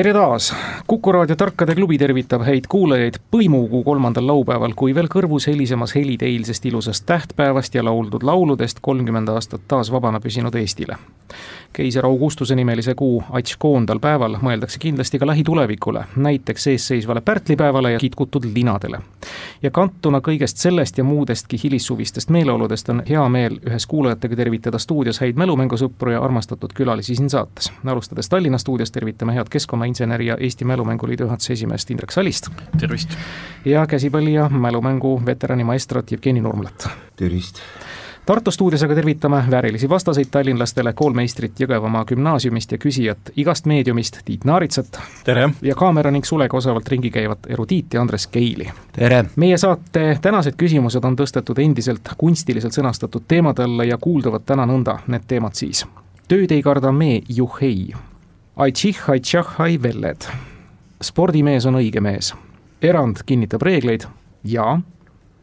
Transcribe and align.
tere 0.00 0.12
taas, 0.12 0.54
Kuku 0.86 1.12
raadio 1.12 1.36
Tarkade 1.36 1.74
klubi 1.74 1.98
tervitab 1.98 2.42
häid 2.42 2.64
kuulajaid 2.68 3.18
põimukuu 3.30 3.82
kolmandal 3.84 4.26
laupäeval, 4.26 4.72
kui 4.76 4.94
veel 4.94 5.10
kõrvus 5.12 5.44
helisemas 5.46 5.92
helid 5.94 6.22
eilsest 6.24 6.64
ilusast 6.66 7.04
tähtpäevast 7.06 7.74
ja 7.74 7.84
lauldud 7.84 8.24
lauludest 8.24 8.80
kolmkümmend 8.82 9.28
aastat 9.28 9.68
taas 9.68 9.92
vabana 9.92 10.20
püsinud 10.20 10.56
Eestile. 10.56 10.96
keiser 11.72 12.06
Augustuse 12.06 12.56
nimelise 12.56 12.94
kuu 12.94 13.22
Atškoondal 13.30 14.00
päeval 14.00 14.38
mõeldakse 14.42 14.78
kindlasti 14.78 15.18
ka 15.18 15.26
lähitulevikule, 15.26 16.04
näiteks 16.16 16.66
eesseisvale 16.66 17.20
pärtlipäevale 17.20 17.92
ja 17.92 17.98
kitkutud 17.98 18.44
linadele. 18.54 18.98
ja 19.62 19.70
kantuna 19.70 20.18
kõigest 20.18 20.56
sellest 20.56 20.98
ja 20.98 21.04
muudestki 21.04 21.60
hilissuvistest 21.64 22.30
meeleoludest 22.30 22.88
on 22.88 23.02
hea 23.08 23.28
meel 23.28 23.60
ühes 23.66 23.86
kuulajatega 23.86 24.36
tervitada 24.36 24.78
stuudios 24.78 25.20
häid 25.20 25.36
mälumängusõpru 25.36 26.10
ja 26.10 26.22
armastatud 26.22 26.72
külalisi 26.74 27.14
siin 27.14 27.30
saates. 27.30 27.72
alustades 27.86 28.28
Tallinna 28.28 28.58
stuudios 28.58 28.90
tervitame 28.90 29.34
head 29.34 29.46
keskkonna 29.50 29.89
keskkonnainsener 29.90 30.22
ja 30.22 30.36
Eesti 30.40 30.64
Mälumänguliidu 30.64 31.22
juhatuse 31.22 31.52
esimeest 31.52 31.90
Indrek 31.90 32.10
Salist. 32.10 32.48
tervist! 32.80 33.10
ja 33.64 33.86
käsipalli 33.86 34.34
ja 34.34 34.48
mälumängu 34.48 35.22
veterani 35.26 35.64
maestrat 35.64 36.12
Jevgeni 36.12 36.40
Nurmlat. 36.40 36.88
tervist! 37.16 37.58
Tartu 38.26 38.50
stuudios 38.50 38.82
aga 38.82 38.94
tervitame 38.94 39.44
väärilisi 39.50 39.88
vastaseid 39.88 40.26
tallinlastele, 40.30 40.92
koolmeistrit 40.92 41.60
Jõgevamaa 41.60 42.04
gümnaasiumist 42.04 42.72
ja 42.72 42.78
küsijat 42.78 43.32
igast 43.36 43.66
meediumist 43.66 44.20
Tiit 44.24 44.44
Naaritsat. 44.44 45.00
tere! 45.24 45.50
ja 45.62 45.74
kaamera 45.74 46.10
ning 46.10 46.24
sulega 46.24 46.56
osavalt 46.56 46.88
ringi 46.88 47.10
käivat 47.10 47.38
erudiiti 47.48 47.98
Andres 47.98 48.26
Keili. 48.26 48.70
tere! 48.92 49.24
meie 49.36 49.58
saate 49.58 50.18
tänased 50.22 50.54
küsimused 50.56 51.04
on 51.04 51.16
tõstetud 51.16 51.58
endiselt 51.58 52.14
kunstiliselt 52.18 52.72
sõnastatud 52.72 53.26
teemade 53.28 53.62
alla 53.62 53.84
ja 53.84 53.98
kuulduvad 53.98 54.46
täna 54.46 54.66
nõnda, 54.66 54.98
need 55.06 55.26
teemad 55.26 55.54
siis. 55.54 55.86
tööd 56.28 56.52
ei 56.52 56.62
karda 56.62 56.92
me 56.92 57.20
juhei 57.28 57.90
Aitših, 58.56 58.98
aitšah, 59.08 59.54
ai 59.58 59.82
velled. 59.82 60.26
spordimees 61.02 61.66
on 61.66 61.74
õige 61.74 62.00
mees. 62.00 62.34
erand 62.82 63.22
kinnitab 63.26 63.62
reegleid 63.62 64.04
ja 64.44 64.80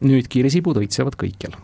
nüüd 0.02 0.28
kiirisibud 0.30 0.78
õitsevad 0.78 1.16
kõikjal. 1.16 1.56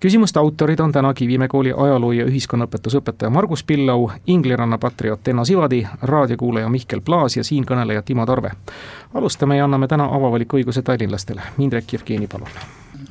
küsimuste 0.00 0.38
autorid 0.38 0.80
on 0.80 0.92
täna 0.92 1.14
Kivimäe 1.14 1.48
kooli 1.48 1.72
ajaloo- 1.72 2.12
ja 2.12 2.24
ühiskonnaõpetusõpetaja 2.26 3.30
Margus 3.30 3.62
Pillau, 3.62 4.10
Ingliranna 4.26 4.78
patrioot 4.78 5.28
Enno 5.28 5.44
Sivadi, 5.44 5.86
raadiokuulaja 6.02 6.68
Mihkel 6.68 7.00
Plaas 7.00 7.36
ja 7.36 7.44
siinkõneleja 7.44 8.02
Timo 8.02 8.26
Tarve. 8.26 8.50
alustame 9.14 9.56
ja 9.56 9.64
anname 9.64 9.88
täna 9.88 10.04
avavaliku 10.04 10.56
õiguse 10.56 10.82
tallinlastele. 10.82 11.42
Indrek 11.58 11.92
Jevgeni, 11.92 12.26
palun. 12.26 12.48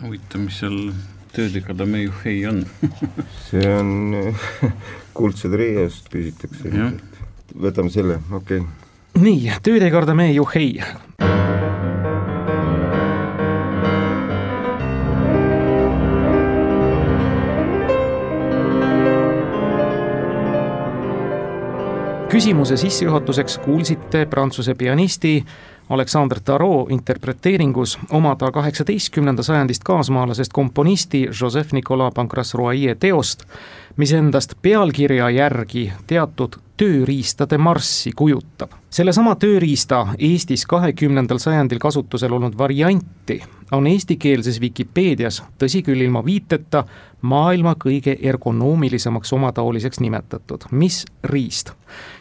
huvitav, 0.04 0.42
mis 0.42 0.60
seal 0.60 0.92
töödega 1.34 1.86
me 1.86 2.04
juhei 2.04 2.46
on 2.48 2.66
see 3.50 3.76
on 3.80 4.14
kuldsed 5.18 5.54
reiest 5.54 6.10
küsitakse 6.10 6.68
ilmselt 6.68 7.15
võtame 7.56 7.92
selle, 7.94 8.20
okei 8.32 8.60
okay.. 8.60 9.22
nii, 9.22 9.50
karda 9.94 10.16
me 10.18 10.32
juhei. 10.34 10.80
küsimuse 22.36 22.76
sissejuhatuseks 22.76 23.62
kuulsite 23.64 24.26
prantsuse 24.28 24.74
pianisti 24.76 25.38
Alexandre 25.90 26.40
Tarot 26.46 26.92
interpreteeringus 26.92 28.00
oma 28.10 28.36
ta 28.36 28.52
kaheksateistkümnenda 28.52 29.44
sajandist 29.44 29.84
kaasmaalasest 29.84 30.54
komponisti 30.54 31.28
Joseph-Nicolas 31.42 32.14
Pancras-Royer 32.14 32.96
teost, 33.00 33.44
mis 33.98 34.14
endast 34.14 34.54
pealkirja 34.62 35.30
järgi 35.30 35.92
teatud 36.08 36.58
tööriistade 36.78 37.58
marssi 37.58 38.12
kujutab. 38.16 38.72
sellesama 38.90 39.36
tööriista 39.36 40.08
Eestis 40.20 40.66
kahekümnendal 40.66 41.38
sajandil 41.38 41.80
kasutusel 41.80 42.34
olnud 42.34 42.58
varianti 42.58 43.42
on 43.72 43.88
eestikeelses 43.88 44.62
Vikipeedias, 44.62 45.44
tõsi 45.60 45.82
küll 45.84 46.02
ilma 46.02 46.26
viiteta, 46.26 46.84
maailma 47.22 47.76
kõige 47.80 48.18
ergonoomilisemaks 48.22 49.34
omataoliseks 49.34 50.00
nimetatud. 50.00 50.64
mis 50.72 51.06
riist? 51.24 51.72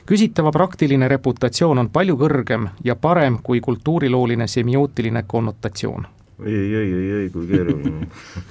küsitava 0.06 0.50
praktiline 0.52 1.08
reputatsioon 1.08 1.78
on 1.78 1.90
palju 1.90 2.16
kõrgem 2.16 2.68
ja 2.84 2.96
parem 2.96 3.38
kui 3.42 3.53
kultuurilooline 3.60 4.46
semiootiline 4.46 5.24
konnotatsioon. 5.26 6.06
ei, 6.46 6.74
ei, 6.74 6.92
ei, 6.92 7.10
ei, 7.12 7.30
kui 7.30 7.46
keeruline 7.46 8.06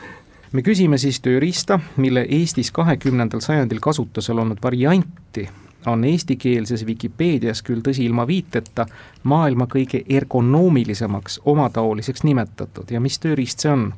me 0.53 0.61
küsime 0.61 0.97
siis 0.97 1.19
tööriista, 1.21 1.79
mille 1.97 2.25
Eestis 2.29 2.71
kahekümnendal 2.71 3.41
sajandil 3.41 3.81
kasutusel 3.81 4.39
olnud 4.39 4.61
varianti 4.63 5.49
on 5.85 6.03
eestikeelses 6.03 6.85
Vikipeedias 6.85 7.61
küll 7.61 7.81
tõsi 7.83 8.05
ilma 8.07 8.27
viiteta 8.27 8.85
maailma 9.23 9.67
kõige 9.71 10.03
ergonoomilisemaks 10.09 11.41
omataoliseks 11.45 12.23
nimetatud 12.23 12.91
ja 12.91 13.01
mis 13.03 13.19
tööriist 13.19 13.65
see 13.65 13.71
on? 13.71 13.89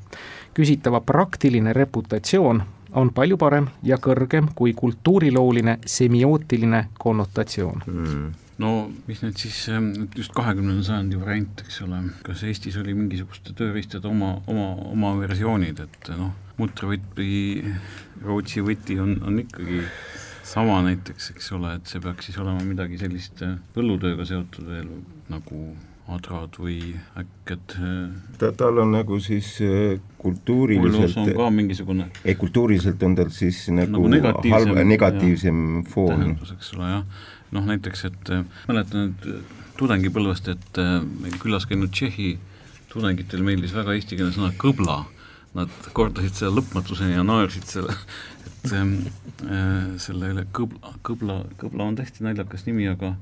küsitava 0.55 1.01
praktiline 1.03 1.73
reputatsioon 1.73 2.63
on 2.95 3.11
palju 3.11 3.37
parem 3.37 3.67
ja 3.83 3.97
kõrgem 3.99 4.47
kui 4.55 4.73
kultuurilooline 4.73 5.79
semiootiline 5.85 6.87
konnotatsioon 6.99 7.83
mm 7.85 8.44
no 8.63 8.71
mis 9.07 9.21
need 9.23 9.39
siis, 9.39 9.57
ähm, 9.73 9.91
just 10.15 10.33
kahekümnenda 10.35 10.83
sajandi 10.87 11.19
variant, 11.19 11.63
eks 11.65 11.81
ole, 11.85 12.01
kas 12.25 12.43
Eestis 12.47 12.77
oli 12.81 12.95
mingisuguste 12.97 13.55
tööriistade 13.57 14.07
oma, 14.09 14.35
oma, 14.51 14.69
oma 14.91 15.15
versioonid, 15.19 15.81
et 15.87 16.11
noh, 16.15 16.35
mutravõtt 16.59 17.17
või 17.17 17.73
Rootsi 18.23 18.63
võti 18.63 18.99
on, 19.03 19.17
on 19.27 19.41
ikkagi 19.43 19.81
sama 20.45 20.79
näiteks, 20.85 21.33
eks 21.33 21.51
ole, 21.57 21.75
et 21.79 21.89
see 21.89 22.03
peaks 22.03 22.29
siis 22.29 22.39
olema 22.39 22.63
midagi 22.63 22.99
sellist 23.01 23.43
põllutööga 23.75 24.27
seotud 24.29 24.69
veel 24.69 24.87
nagu 25.31 25.65
adrad 26.05 26.57
või 26.61 26.93
äkked 27.17 27.75
äh, 27.81 28.09
ta, 28.37 28.51
tal 28.53 28.77
on 28.83 28.91
nagu 28.93 29.17
siis 29.23 29.55
äh, 29.65 29.95
kultuuriliselt 30.21 31.17
on 31.17 31.31
ka 31.33 31.47
mingisugune 31.53 32.05
ei, 32.21 32.35
kultuuriliselt 32.37 33.01
on 33.07 33.15
tal 33.17 33.31
siis 33.33 33.63
nagu, 33.73 33.89
nagu 33.95 34.11
negatiivsem, 34.13 34.53
halb, 34.53 34.81
negatiivsem 34.91 35.63
ja, 35.79 35.85
foon. 35.89 36.11
tähendus, 36.13 36.53
eks 36.53 36.69
ole, 36.77 36.91
jah. 36.91 37.25
Noh 37.53 37.67
näiteks, 37.69 38.05
et 38.09 38.33
äh, 38.33 38.45
mäletan 38.69 39.09
nüüd 39.09 39.51
tudengipõlvest, 39.79 40.47
et 40.53 40.77
meil 41.19 41.35
külas 41.41 41.67
käinud 41.67 41.91
Tšehhi 41.91 42.37
tudengitel 42.95 43.43
meeldis 43.43 43.75
väga 43.75 43.95
eestikeelne 43.97 44.31
sõna 44.31 44.53
kõbla, 44.59 45.01
nad 45.55 45.71
kordasid 45.95 46.37
selle 46.37 46.61
lõpmatuseni 46.61 47.17
ja 47.17 47.25
naersid 47.27 47.67
selle, 47.67 47.95
et 48.47 48.71
äh, 48.71 49.91
selle 50.01 50.31
üle 50.31 50.47
kõbla, 50.55 50.95
kõbla, 51.05 51.41
kõbla 51.59 51.89
on 51.89 51.99
täiesti 51.99 52.23
naljakas 52.25 52.65
nimi, 52.69 52.87
aga 52.91 53.15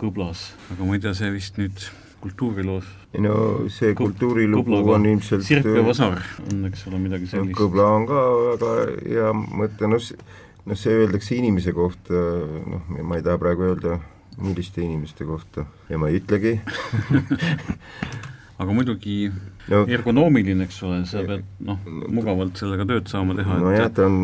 kõblas, 0.00 0.50
aga 0.74 0.86
ma 0.86 0.98
ei 0.98 1.02
tea, 1.04 1.14
see 1.14 1.30
vist 1.34 1.58
nüüd 1.60 1.86
kultuuriloos 2.18 2.86
no 3.22 3.34
see 3.70 3.92
kultuurilugu 3.94 4.80
on 4.90 5.06
ilmselt 5.06 5.44
Sirp 5.46 5.68
ja 5.70 5.84
Vasar 5.86 6.18
on, 6.48 6.64
eks 6.66 6.86
ole, 6.90 6.98
midagi 7.02 7.30
sellist. 7.30 7.54
kõbla 7.58 7.86
on 7.94 8.08
ka 8.10 8.24
väga 8.42 8.72
hea 9.04 9.30
mõte, 9.36 9.90
noh, 9.90 10.08
noh 10.68 10.78
see 10.78 10.94
öeldakse 11.02 11.36
inimese 11.38 11.74
kohta, 11.76 12.22
noh, 12.74 12.88
ma 13.02 13.18
ei 13.18 13.24
taha 13.26 13.40
praegu 13.40 13.68
öelda, 13.70 13.98
milliste 14.38 14.82
inimeste 14.84 15.26
kohta 15.28 15.66
ja 15.90 15.98
ma 15.98 16.10
ei 16.12 16.20
ütlegi 16.20 16.58
aga 18.62 18.74
muidugi 18.74 19.16
no, 19.70 19.84
ergonoomiline, 19.86 20.66
eks 20.66 20.80
ole, 20.86 21.02
sa 21.10 21.22
pead 21.26 21.44
noh, 21.64 21.78
mugavalt 22.10 22.58
sellega 22.58 22.86
tööd 22.88 23.10
saama 23.10 23.36
teha. 23.38 23.58
nojah, 23.62 23.90
ta 23.94 24.08
on 24.08 24.18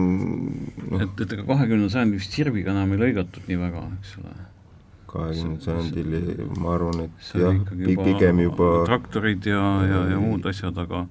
no. 0.90 1.02
et, 1.02 1.14
et 1.26 1.36
ega 1.36 1.46
kahekümnenda 1.48 1.92
sajandi 1.92 2.20
vist 2.20 2.34
sirviga 2.34 2.74
enam 2.74 2.94
ei 2.94 3.02
lõigatud 3.06 3.46
nii 3.50 3.60
väga, 3.62 3.84
eks 4.00 4.16
ole 4.22 4.34
kahekümnendal 5.14 5.62
sajandil 5.62 6.48
ma 6.58 6.74
arvan, 6.74 7.04
et 7.06 7.28
jah, 7.38 7.60
pigem 8.08 8.42
juba 8.42 8.70
traktorid 8.88 9.46
ja, 9.46 9.62
ja, 9.86 10.00
ja 10.14 10.22
muud 10.22 10.46
asjad, 10.50 10.78
aga 10.82 11.04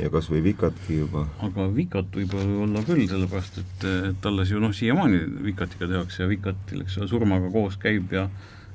ja 0.00 0.10
kas 0.12 0.28
või 0.32 0.42
vikatki 0.46 1.00
juba. 1.02 1.26
aga 1.44 1.68
vikat 1.74 2.14
võib 2.16 2.36
olla 2.38 2.84
küll, 2.86 3.04
sellepärast 3.10 3.58
et, 3.62 3.88
et 4.12 4.28
alles 4.30 4.52
ju 4.52 4.60
noh, 4.62 4.72
siiamaani 4.76 5.24
vikatiga 5.48 5.88
tehakse 5.90 6.24
ja 6.24 6.28
vikatil, 6.30 6.84
eks 6.86 7.00
ole, 7.00 7.10
surmaga 7.10 7.50
koos 7.52 7.76
käib 7.80 8.12
ja 8.14 8.28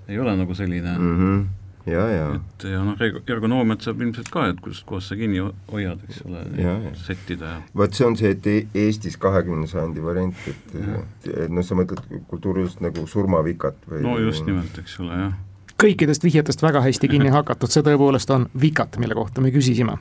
ei 0.08 0.20
ole 0.20 0.36
nagu 0.40 0.56
selline 0.56 0.98
mm 0.98 1.16
-hmm 1.22 1.48
ja, 1.88 2.10
ja. 2.10 2.28
et 2.36 2.66
ja 2.68 2.82
noh, 2.84 3.00
ergonoomiat 3.32 3.86
saab 3.86 4.02
ilmselt 4.04 4.30
ka, 4.34 4.48
et 4.52 4.60
kust 4.64 4.86
kohast 4.88 5.12
sa 5.12 5.18
kinni 5.20 5.40
hoiad, 5.72 6.04
eks 6.08 6.22
ole, 6.28 6.44
settida 7.06 7.54
ja 7.54 7.62
vot 7.82 7.98
see 7.98 8.08
on 8.08 8.18
see, 8.20 8.34
et 8.36 8.50
e-, 8.52 8.68
Eestis 8.86 9.18
kahekümne 9.22 9.68
sajandi 9.72 10.04
variant, 10.04 10.48
et, 10.52 10.78
et 11.34 11.52
noh, 11.54 11.66
sa 11.66 11.78
mõtled 11.80 12.04
kultuuriliselt 12.32 12.84
nagu 12.86 13.08
surmavikat 13.10 13.88
või 13.90 14.04
no 14.06 14.18
just 14.22 14.46
nimelt, 14.50 14.78
eks 14.84 15.00
ole, 15.04 15.22
jah. 15.24 15.36
Kõikidest 15.84 16.24
vihjetest 16.24 16.62
väga 16.62 16.82
hästi 16.82 17.08
kinni 17.08 17.30
hakatud, 17.34 17.72
see 17.72 17.86
tõepoolest 17.86 18.32
on 18.34 18.48
vikat, 18.62 18.98
mille 19.02 19.16
kohta 19.18 19.42
me 19.42 19.52
küsisime. 19.54 19.98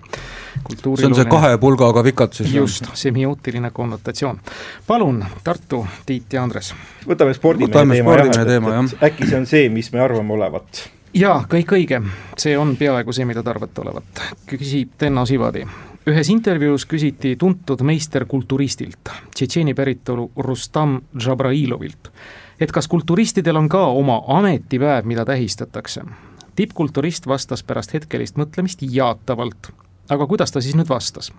see 0.72 1.06
on 1.06 1.14
see 1.14 1.28
kahe 1.30 1.58
pulgaga 1.58 2.04
vikat 2.04 2.32
siis? 2.32 2.52
just, 2.54 2.90
semiootiline 2.94 3.70
konnotatsioon. 3.70 4.40
palun, 4.86 5.24
Tartu, 5.44 5.86
Tiit 6.06 6.32
ja 6.32 6.42
Andres. 6.42 6.74
võtame 7.08 7.34
spordimehe 7.34 7.72
teema, 7.72 8.16
teema, 8.16 8.44
teema, 8.44 8.74
jah. 8.74 8.94
äkki 9.10 9.28
see 9.28 9.38
on 9.38 9.46
see, 9.46 9.68
mis 9.68 9.92
me 9.92 10.00
arvame 10.00 10.32
olevat? 10.32 10.88
jaa, 11.14 11.44
kõik 11.50 11.76
õige, 11.76 12.02
see 12.36 12.56
on 12.58 12.76
peaaegu 12.76 13.12
see, 13.12 13.24
mida 13.24 13.42
te 13.42 13.50
arvate 13.50 13.84
olevat, 13.84 14.24
küsib 14.46 14.96
Tenno 14.98 15.26
Sivadi 15.26 15.66
ühes 16.06 16.28
intervjuus 16.30 16.84
küsiti 16.86 17.34
tuntud 17.38 17.82
meisterkulturistilt, 17.82 19.10
Tšetšeeni 19.34 19.74
päritolu 19.74 20.30
Rustam 20.46 21.00
Džabrailovilt, 21.18 22.10
et 22.60 22.72
kas 22.72 22.86
kulturistidel 22.88 23.58
on 23.58 23.68
ka 23.68 23.82
oma 23.86 24.20
ametipäev, 24.38 25.04
mida 25.04 25.24
tähistatakse. 25.24 26.04
tippkulturist 26.56 27.26
vastas 27.26 27.62
pärast 27.62 27.92
hetkelist 27.92 28.36
mõtlemist 28.36 28.80
jaatavalt 28.80 29.72
aga 30.08 30.26
kuidas 30.26 30.52
ta 30.52 30.60
siis 30.60 30.76
nüüd 30.78 30.88
vastas? 30.88 31.32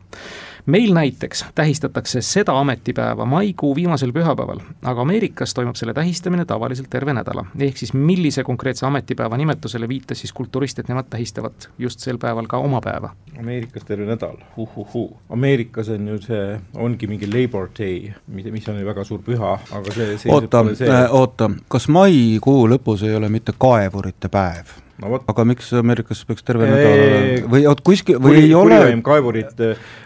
meil 0.68 0.94
näiteks 0.94 1.46
tähistatakse 1.56 2.22
seda 2.22 2.60
ametipäeva 2.60 3.26
maikuu 3.26 3.76
viimasel 3.76 4.12
pühapäeval, 4.12 4.60
aga 4.84 5.02
Ameerikas 5.02 5.54
toimub 5.54 5.76
selle 5.80 5.94
tähistamine 5.94 6.46
tavaliselt 6.46 6.90
terve 6.90 7.14
nädala. 7.14 7.46
ehk 7.60 7.78
siis 7.78 7.94
millise 7.94 8.44
konkreetse 8.44 8.86
ametipäeva 8.86 9.38
nimetusele 9.38 9.88
viitas 9.88 10.20
siis 10.20 10.34
kulturist, 10.34 10.80
et 10.80 10.88
nemad 10.88 11.06
tähistavad 11.10 11.70
just 11.78 12.00
sel 12.00 12.18
päeval 12.18 12.48
ka 12.48 12.58
oma 12.58 12.82
päeva? 12.82 13.14
Ameerikas 13.40 13.84
terve 13.84 14.06
nädal, 14.06 14.36
uhuhuu. 14.58 15.18
Ameerikas 15.30 15.90
on 15.90 16.08
ju 16.08 16.22
see, 16.22 16.60
ongi 16.76 17.08
mingi 17.08 17.30
Labor 17.34 17.70
Day, 17.80 18.12
mis 18.28 18.68
on 18.68 18.80
ju 18.80 18.86
väga 18.86 19.04
suur 19.04 19.22
püha, 19.24 19.54
aga 19.72 19.94
see, 19.94 20.18
see 20.18 20.34
oota, 20.34 20.66
äh, 20.82 21.06
oota, 21.12 21.50
kas 21.68 21.88
maikuu 21.88 22.68
lõpus 22.68 23.08
ei 23.08 23.16
ole 23.16 23.30
mitte 23.30 23.56
kaevurite 23.58 24.30
päev? 24.30 24.76
No, 25.02 25.20
aga 25.32 25.46
miks 25.48 25.70
Ameerikas 25.78 26.24
peaks 26.28 26.46
terve 26.46 26.68
nädal 26.70 27.50
või 27.52 27.66
oot 27.70 27.82
kuskil 27.86 28.20
või 28.22 28.42
ei 28.42 28.54
ole? 28.58 28.80
kaevurid, 29.06 29.62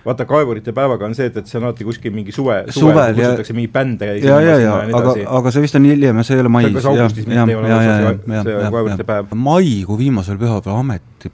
vaata 0.05 0.27
kaevurite 0.29 0.73
päevaga 0.75 1.07
on 1.07 1.15
see, 1.17 1.29
et, 1.31 1.37
et 1.41 1.51
see 1.51 1.59
on 1.59 1.69
alati 1.69 1.87
kuskil 1.87 2.13
mingi 2.15 2.35
suve, 2.35 2.57
suvel 2.75 3.15
kutsutakse 3.17 3.55
mingi 3.57 3.71
bände 3.71 4.09
ja 4.11 4.17
ja, 4.19 4.41
ja, 4.45 4.57
ja, 4.63 4.73
aga, 4.99 5.15
aga 5.39 5.53
see 5.55 5.65
vist 5.65 5.79
on 5.79 5.87
hiljem 5.87 6.21
ja 6.21 6.27
see 6.27 6.37
ei 6.37 6.43
ole 6.43 6.53
mais. 6.57 6.71
kas 6.75 6.89
augustis 6.91 7.29
mitte 7.29 7.47
ei 7.47 7.59
ole 7.59 7.71
see, 7.77 8.33
see 8.33 8.57
kaevurite 8.75 9.07
päev. 9.13 9.31
maikuu 9.47 9.99
viimasel 10.01 10.41
pühapäeval 10.41 10.83
ameti, 10.83 11.31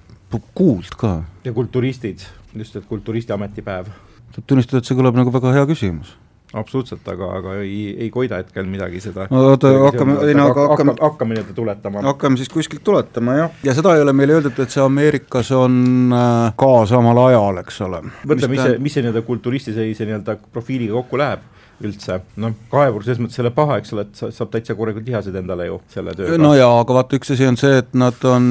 kuuld 0.57 0.93
ka. 0.99 1.17
ja 1.47 1.55
kulturistid, 1.55 2.27
just, 2.53 2.77
et 2.77 2.85
kulturisti 2.85 3.33
ametipäev. 3.33 3.89
tuleb 4.35 4.53
tunnistada, 4.53 4.83
et 4.83 4.89
see 4.89 4.97
kõlab 4.99 5.17
nagu 5.17 5.33
väga 5.33 5.57
hea 5.57 5.67
küsimus 5.69 6.13
absoluutselt, 6.59 7.03
aga, 7.11 7.29
aga 7.39 7.55
ei, 7.63 7.91
ei 8.05 8.09
koida 8.13 8.41
hetkel 8.41 8.67
midagi 8.69 9.01
seda. 9.03 9.27
no 9.33 9.43
oota, 9.51 9.71
hakkame, 9.87 10.17
ei 10.27 10.37
no 10.37 10.49
aga 10.51 10.67
hakkame 10.71 10.95
hakka, 10.95 11.11
hakkame 11.11 11.37
nii-öelda 11.37 11.57
tuletama. 11.57 12.05
hakkame 12.07 12.41
siis 12.41 12.51
kuskilt 12.53 12.83
tuletama, 12.87 13.37
jah. 13.41 13.59
ja 13.67 13.75
seda 13.77 13.95
ei 13.97 14.05
ole 14.05 14.15
meile 14.17 14.37
öeldud, 14.37 14.57
et 14.63 14.73
see 14.73 14.83
Ameerikas 14.83 15.51
on 15.57 16.15
äh, 16.15 16.55
ka 16.59 16.71
samal 16.89 17.21
ajal, 17.27 17.61
eks 17.63 17.83
ole. 17.87 18.01
mõtle, 18.23 18.51
mis 18.53 18.63
see, 18.63 18.79
mis 18.87 18.97
see 18.97 19.05
nii-öelda 19.05 19.25
kulturisti 19.27 19.75
sellise 19.75 20.09
nii-öelda 20.09 20.39
profiiliga 20.53 20.97
kokku 21.01 21.21
läheb 21.21 21.45
üldse, 21.85 22.21
noh, 22.41 22.55
kaevur 22.71 23.03
selles 23.05 23.19
mõttes 23.21 23.37
ei 23.37 23.43
ole 23.45 23.51
paha, 23.53 23.77
eks 23.81 23.93
ole, 23.93 24.07
et 24.07 24.17
sa, 24.17 24.31
saab 24.33 24.49
täitsa 24.53 24.73
korralikult 24.77 25.05
lihased 25.11 25.35
endale 25.37 25.67
ju 25.69 25.77
selle 25.93 26.15
tööga. 26.17 26.39
no 26.41 26.55
jaa, 26.57 26.73
aga 26.81 26.97
vaata, 27.01 27.19
üks 27.19 27.35
asi 27.35 27.45
on 27.45 27.59
see, 27.59 27.83
et 27.83 27.93
nad 27.97 28.25
on 28.25 28.47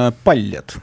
äh, 0.00 0.10
paljad 0.26 0.74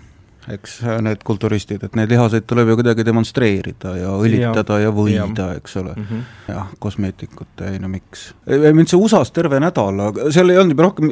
eks 0.56 0.78
need 1.06 1.24
kulturistid, 1.28 1.84
et 1.86 1.98
neid 1.98 2.12
lihaseid 2.12 2.46
tuleb 2.50 2.72
ju 2.72 2.78
kuidagi 2.82 3.06
demonstreerida 3.08 3.96
ja 4.00 4.14
õlitada 4.18 4.80
ja, 4.82 4.90
ja 4.90 4.94
võida, 4.96 5.50
eks 5.60 5.78
ole 5.82 5.96
mm. 5.96 6.08
-hmm. 6.08 6.54
jah, 6.54 6.72
kosmeetikut, 6.80 7.66
ei 7.70 7.82
no 7.82 7.92
miks. 7.92 8.32
mind 8.48 8.92
see 8.92 9.00
USA-s 9.00 9.34
terve 9.36 9.60
nädal, 9.64 10.02
seal 10.32 10.50
ei 10.50 10.62
olnud 10.62 10.76
juba 10.76 10.90
rohkem, 10.90 11.12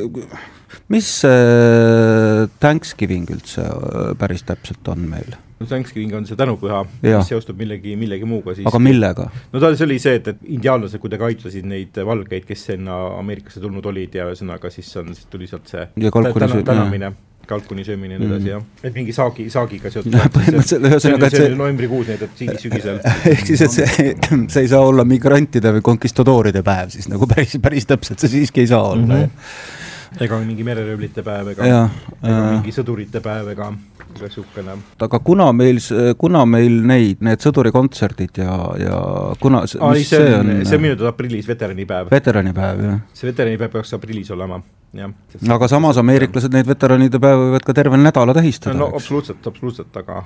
mis 0.94 1.12
see 1.24 2.48
Thanksgiving 2.60 3.30
üldse 3.34 3.66
äh, 3.66 4.12
päris 4.20 4.44
täpselt 4.48 4.88
on 4.92 5.06
meil? 5.12 5.38
no 5.60 5.68
Thanksgiving 5.68 6.14
on 6.16 6.28
see 6.28 6.40
tänupüha, 6.40 6.84
mis 7.04 7.32
seostub 7.32 7.58
millegi, 7.60 7.96
millegi 8.00 8.28
muuga 8.30 8.56
siis. 8.56 8.68
aga 8.70 8.82
millega? 8.84 9.30
no 9.54 9.64
ta, 9.64 9.72
see 9.76 9.88
oli 9.88 10.00
see, 10.02 10.20
et, 10.20 10.30
et 10.34 10.46
indiaanlased 10.58 11.02
kuidagi 11.04 11.28
aitasid 11.32 11.68
neid 11.70 12.04
valgeid, 12.12 12.46
kes 12.48 12.70
sinna 12.72 13.00
Ameerikasse 13.20 13.64
tulnud 13.64 13.86
olid 13.92 14.20
ja 14.20 14.30
ühesõnaga 14.30 14.72
siis 14.74 14.92
on, 15.02 15.14
siis 15.16 15.32
tuli 15.32 15.50
sealt 15.52 15.72
see 15.72 15.90
tänamine 16.00 17.14
kalkuni 17.50 17.86
söömine 17.88 18.16
ja 18.16 18.22
nii 18.22 18.30
edasi, 18.30 18.52
jah. 18.52 18.64
et 18.84 18.96
mingi 18.96 19.16
saagi, 19.16 19.48
saagiga 19.54 19.92
seotud 19.94 20.14
no, 20.14 20.24
põhimõtteliselt 20.36 20.88
ühesõnaga, 20.90 21.30
et 21.30 21.38
see 21.40 21.52
novembrikuus 21.56 22.12
nii, 22.12 22.30
et 22.54 22.64
sügisel 22.64 23.02
ehk 23.34 23.46
siis, 23.50 23.66
et 23.66 23.76
see, 23.76 24.14
see 24.54 24.66
ei 24.66 24.72
saa 24.72 24.82
olla 24.86 25.06
migrantide 25.08 25.74
või 25.78 25.86
konkistadooride 25.92 26.64
päev 26.66 26.94
siis 26.96 27.10
nagu 27.12 27.30
päris, 27.30 27.58
päris 27.64 27.90
täpselt 27.90 28.22
see 28.24 28.36
siiski 28.38 28.66
ei 28.66 28.72
saa 28.72 28.84
olla 28.94 29.06
mm, 29.06 29.24
-hmm. 29.24 30.26
ega 30.28 30.42
mingi 30.46 30.68
mereröövlite 30.68 31.26
päev 31.26 31.54
ega, 31.56 31.72
ega 31.72 31.88
äh... 32.24 32.52
mingi 32.58 32.76
sõdurite 32.76 33.24
päev 33.26 33.54
ega 33.56 33.74
niisugune. 34.18 34.76
aga 35.06 35.20
kuna 35.20 35.52
meil, 35.54 35.80
kuna 36.18 36.44
meil 36.50 36.82
neid, 36.92 37.22
need 37.26 37.46
sõdurikontserdid 37.46 38.42
ja, 38.44 38.58
ja 38.80 39.00
kuna 39.42 39.64
mis 39.66 39.76
see, 39.76 40.18
see 40.18 40.36
on? 40.38 40.52
see 40.66 40.80
on 40.80 40.86
minu 40.86 40.98
teada 40.98 41.14
aprillis, 41.14 41.48
veteranipäev. 41.50 42.12
veteranipäev, 42.12 42.84
jah. 42.86 43.00
see 43.14 43.30
veteranipäev 43.32 43.74
peaks 43.78 43.96
aprillis 43.98 44.32
olema, 44.36 44.62
jah. 44.98 45.16
aga 45.56 45.72
samas 45.72 46.02
ameeriklased 46.02 46.54
neid 46.56 46.70
veteranide 46.70 47.22
päeva 47.22 47.48
võivad 47.48 47.68
ka 47.68 47.78
terve 47.78 48.00
nädala 48.02 48.36
tähistada. 48.38 48.78
no, 48.78 48.88
no 48.88 49.00
absoluutselt, 49.00 49.46
absoluutselt, 49.48 49.96
aga 50.04 50.24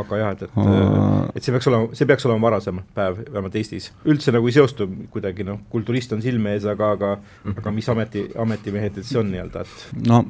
aga 0.00 0.18
jah, 0.20 0.32
et, 0.36 0.42
et 0.46 1.36
et 1.36 1.44
see 1.46 1.54
peaks 1.54 1.68
olema, 1.70 1.88
see 1.96 2.08
peaks 2.08 2.26
olema 2.28 2.48
varasem 2.48 2.80
päev, 2.96 3.20
vähemalt 3.32 3.56
Eestis. 3.60 3.90
üldse 4.08 4.34
nagu 4.34 4.48
ei 4.50 4.56
seostu 4.56 4.88
kuidagi 5.12 5.46
noh, 5.46 5.60
kulturist 5.72 6.12
on 6.16 6.22
silme 6.24 6.54
ees, 6.56 6.66
aga, 6.70 6.92
aga 6.96 7.12
aga 7.52 7.74
mis 7.74 7.88
ameti, 7.92 8.24
ametimehed 8.44 9.00
et 9.02 9.08
see 9.08 9.20
on 9.20 9.30
nii-öelda, 9.32 9.64
et 9.66 10.08
no 10.08 10.22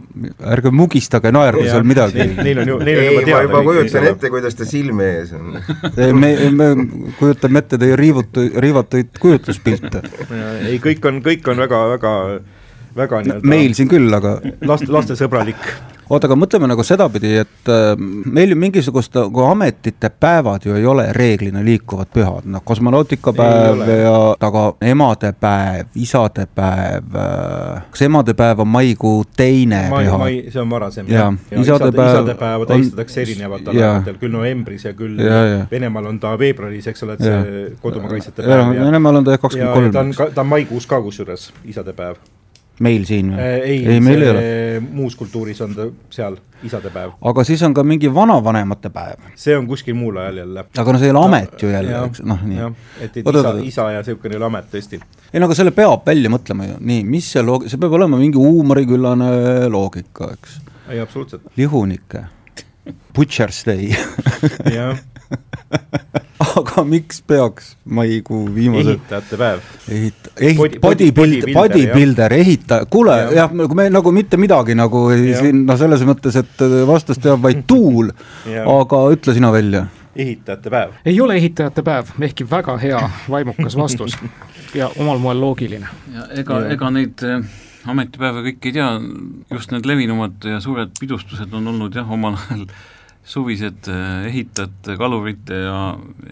ärge 0.56 0.72
mugistage 0.74 1.32
naerda 1.34 1.64
seal 1.68 1.86
midagi. 1.88 2.26
Neil 2.36 2.62
on 2.62 2.72
ju, 2.72 2.78
neil 2.86 3.00
on 3.02 3.08
juba 3.10 3.24
teada. 3.24 3.36
ma 3.36 3.46
juba 3.46 3.64
kujutan 3.70 4.10
ette, 4.12 4.32
kuidas 4.34 4.58
ta 4.58 4.68
silme 4.68 5.08
ees 5.20 5.34
on 5.36 5.56
me, 6.22 6.32
me 6.50 6.68
kujutame 7.18 7.64
ette 7.64 7.80
teie 7.80 7.96
riivutu, 7.98 8.46
riivatuid 8.66 9.18
kujutluspilte. 9.22 10.04
ei, 10.66 10.78
kõik 10.82 11.10
on, 11.10 11.22
kõik 11.24 11.50
on 11.52 11.66
väga, 11.66 11.82
väga 11.96 12.14
väga 12.96 13.20
nii-öelda 13.24 13.50
meil 13.50 13.76
siin 13.76 13.90
küll, 13.90 14.08
aga 14.16 14.38
last, 14.68 14.88
lastesõbralik 14.88 15.68
oota, 16.10 16.28
aga 16.28 16.36
mõtleme 16.38 16.68
nagu 16.70 16.84
sedapidi, 16.86 17.32
et 17.42 17.70
äh, 17.72 17.92
meil 17.98 18.52
ju 18.52 18.58
mingisugust 18.60 19.14
nagu 19.18 19.44
ametite 19.46 20.10
päevad 20.10 20.66
ju 20.66 20.76
ei 20.78 20.86
ole 20.86 21.08
reeglina 21.16 21.62
liikuvad 21.66 22.10
pühad, 22.14 22.46
noh, 22.50 22.62
kosmonautikapäev 22.64 23.82
ja 23.90 24.14
aga 24.48 24.64
emadepäev, 24.86 25.90
isadepäev 26.06 27.18
äh,, 27.22 27.82
kas 27.90 28.06
emadepäev 28.06 28.62
on 28.62 28.70
maikuu 28.76 29.24
teine 29.36 29.86
mai, 29.90 30.04
püha? 30.06 30.30
see 30.54 30.62
on 30.62 30.70
varasem 30.70 31.10
ja, 31.10 31.26
ja 31.50 31.64
isadepäev 31.64 32.14
isadepäeva 32.14 32.70
tähistatakse 32.70 33.20
on... 33.20 33.26
erinevatel 33.26 33.74
aegadel, 33.74 34.20
küll 34.22 34.34
novembris 34.36 34.86
ja 34.86 34.94
küll 34.96 35.20
ja, 35.22 35.42
ja. 35.50 35.66
Venemaal 35.70 36.12
on 36.12 36.22
ta 36.22 36.36
veebruaris, 36.38 36.86
eks 36.92 37.06
ole, 37.06 37.18
et 37.18 37.26
see 37.26 37.66
kodumaa 37.82 38.14
kaitsjate 38.14 38.46
päev 38.46 38.74
ja 38.78 38.86
Venemaal 38.86 39.22
on 39.22 39.26
ta 39.26 39.36
jah 39.36 39.42
kakskümmend 39.42 39.74
kolm. 39.74 39.92
ta 39.92 40.06
on, 40.06 40.34
ta 40.34 40.46
on 40.46 40.52
maikuus 40.54 40.86
ka 40.90 41.02
kusjuures, 41.02 41.50
isadepäev 41.66 42.22
meil 42.84 43.06
siin 43.08 43.32
või? 43.32 43.40
Äh, 43.40 43.54
ei, 43.64 43.78
ei, 43.94 44.02
meil 44.04 44.22
ei 44.22 44.30
ole. 44.32 44.42
muus 44.84 45.16
kultuuris 45.16 45.60
on 45.64 45.74
ta 45.76 45.86
seal, 46.12 46.36
isadepäev. 46.66 47.14
aga 47.30 47.44
siis 47.48 47.62
on 47.66 47.74
ka 47.76 47.84
mingi 47.86 48.10
vanavanemate 48.12 48.90
päev. 48.92 49.30
see 49.38 49.56
on 49.56 49.66
kuskil 49.70 49.96
muul 49.96 50.20
ajal 50.20 50.42
jälle. 50.42 50.66
aga 50.76 50.92
no 50.94 51.00
see 51.00 51.10
ei 51.10 51.14
ole 51.14 51.24
amet 51.24 51.62
ju 51.62 51.72
jälle, 51.72 52.04
eks, 52.10 52.22
noh 52.26 52.44
nii. 52.44 52.70
et, 53.00 53.16
et 53.22 53.32
Oda, 53.32 53.40
isa, 53.40 53.56
isa 53.70 53.88
ja 53.96 54.04
niisugune 54.04 54.36
ei 54.36 54.40
ole 54.42 54.48
amet 54.50 54.70
tõesti. 54.72 55.00
ei 55.32 55.40
no 55.40 55.50
aga 55.50 55.58
selle 55.58 55.74
peab 55.76 56.06
välja 56.06 56.32
mõtlema 56.32 56.70
ju, 56.70 56.78
nii, 56.92 57.02
mis 57.16 57.32
see 57.32 57.44
loog-, 57.44 57.68
see 57.72 57.80
peab 57.80 57.96
olema 57.98 58.20
mingi 58.20 58.40
huumoriküllane 58.40 59.30
loogika, 59.72 60.32
eks. 60.36 60.60
ei, 60.90 61.00
absoluutselt. 61.00 61.48
lihunike, 61.56 62.26
Butcher's 63.16 63.64
Day 63.66 63.94
jah 64.76 65.00
aga 66.60 66.84
miks 66.84 67.20
peaks 67.26 67.74
maikuu 67.84 68.42
viimasel 68.54 68.94
ehitajate 68.94 69.38
päev. 69.40 69.66
ehit-, 69.88 70.30
ehit-, 70.36 70.78
bodybuilder, 70.80 71.52
bodybuilder, 71.54 72.34
ehitaja, 72.36 72.86
kuule 72.90 73.18
jah 73.20 73.34
ja,, 73.36 73.46
nagu 73.62 73.78
me 73.78 73.88
nagu 73.90 74.12
mitte 74.14 74.40
midagi 74.40 74.76
nagu 74.78 75.08
ja. 75.12 75.40
siin 75.40 75.64
noh, 75.66 75.78
selles 75.80 76.04
mõttes, 76.08 76.38
et 76.40 76.64
vastust 76.88 77.22
teab 77.24 77.44
vaid 77.44 77.64
tuul, 77.68 78.10
aga 78.46 79.04
ütle 79.14 79.36
sina 79.36 79.52
välja. 79.54 79.86
ehitajate 80.16 80.72
päev. 80.72 80.96
ei 81.04 81.20
ole 81.20 81.38
ehitajate 81.40 81.84
päev, 81.86 82.16
ehkki 82.30 82.48
väga 82.50 82.78
hea 82.82 83.04
vaimukas 83.30 83.76
vastus 83.76 84.18
ja 84.80 84.90
omal 84.98 85.22
moel 85.22 85.40
loogiline. 85.40 85.88
ja 86.14 86.28
ega, 86.42 86.60
ega 86.72 86.90
neid 86.94 87.24
äh, 87.26 87.40
ametipäeva 87.90 88.42
kõik 88.46 88.68
ei 88.68 88.76
tea, 88.76 88.90
just 89.52 89.72
need 89.74 89.86
levinumad 89.88 90.44
ja 90.44 90.60
suured 90.64 90.94
pidustused 91.00 91.52
on 91.54 91.72
olnud 91.74 91.96
jah, 91.96 92.12
omal 92.12 92.38
ajal 92.46 92.68
suvised 93.26 93.88
eh, 93.90 94.28
ehitajate, 94.28 94.94
kalurite 95.00 95.58
ja, 95.64 95.80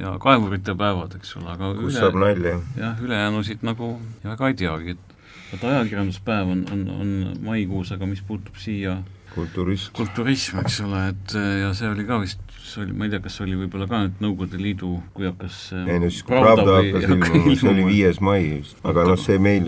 ja 0.00 0.14
kaevurite 0.22 0.76
päevad, 0.78 1.16
eks 1.18 1.34
ole, 1.40 1.50
aga 1.56 1.72
kus 1.74 1.90
üle, 1.90 1.98
saab 1.98 2.20
nalja. 2.22 2.54
jah, 2.78 3.02
ülejäänusid 3.02 3.66
nagu 3.66 3.96
väga 4.22 4.52
ei 4.52 4.62
teagi, 4.62 4.94
et 4.94 5.10
et 5.54 5.64
ajakirjanduspäev 5.70 6.48
on, 6.50 6.62
on, 6.74 6.86
on 7.00 7.10
maikuus, 7.44 7.92
aga 7.94 8.06
mis 8.10 8.22
puutub 8.26 8.56
siia 8.58 8.96
kulturism, 9.34 9.92
kulturism, 9.94 10.60
eks 10.62 10.80
ole, 10.86 11.02
et 11.12 11.34
eh, 11.38 11.50
ja 11.64 11.72
see 11.74 11.90
oli 11.90 12.06
ka 12.06 12.20
vist, 12.22 12.42
see 12.62 12.84
oli, 12.84 12.94
ma 12.94 13.08
ei 13.08 13.14
tea, 13.14 13.22
kas 13.26 13.38
see 13.38 13.46
oli 13.48 13.58
võib-olla 13.64 13.90
ka 13.90 14.04
nüüd 14.04 14.22
Nõukogude 14.22 14.62
Liidu, 14.62 14.92
kui 15.18 15.26
hakkas 15.28 15.58
eh, 15.74 15.90
ei 15.96 16.02
no 16.02 16.12
siis 16.12 16.22
kui 16.26 16.38
Pravda 16.38 16.78
hakkas 16.78 17.08
ilmuma, 17.08 17.56
see 17.58 17.72
oli 17.74 17.88
viies 17.90 18.22
mai 18.22 18.40
vist, 18.52 18.78
aga 18.86 19.08
noh, 19.10 19.18
see 19.20 19.42
meil 19.42 19.66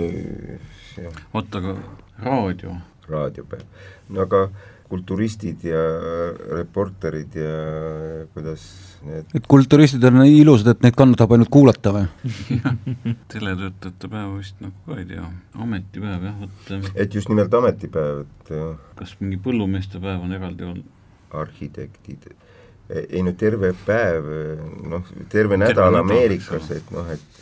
oota, 1.35 1.59
aga 1.59 1.77
raadio? 2.23 2.79
raadiopäev, 3.11 3.67
no 4.15 4.23
aga 4.27 4.47
kulturistid 4.89 5.65
ja 5.67 5.81
reporterid 6.57 7.35
ja 7.39 7.55
kuidas 8.35 8.65
need 9.07 9.35
et 9.35 9.49
kulturistid 9.51 10.05
on 10.09 10.21
nii 10.21 10.39
ilusad, 10.41 10.73
et 10.75 10.85
neid 10.87 10.97
kannatab 10.99 11.35
ainult 11.35 11.51
kuulata 11.53 11.93
või? 11.95 12.07
teletöötajate 13.35 14.11
päeva 14.11 14.33
vist 14.37 14.61
nagu 14.63 14.75
ka 14.87 15.01
ei 15.01 15.09
tea, 15.11 15.27
ametipäev 15.67 16.27
jah, 16.31 16.41
vot 16.43 16.75
et 16.95 17.19
just 17.19 17.33
nimelt 17.33 17.55
ametipäev, 17.59 18.25
et 18.27 18.53
kas 18.99 19.17
mingi 19.23 19.41
põllumeeste 19.43 20.03
päev 20.03 20.27
on 20.27 20.37
eraldi 20.39 20.69
olnud? 20.71 20.93
arhitektid 21.37 22.31
ei 22.87 23.23
no 23.27 23.33
terve 23.35 23.73
päev, 23.87 24.27
noh, 24.87 25.07
terve 25.31 25.59
nädal 25.59 25.97
Ameerikas, 25.99 26.69
et 26.71 26.91
noh, 26.95 27.09
et 27.11 27.41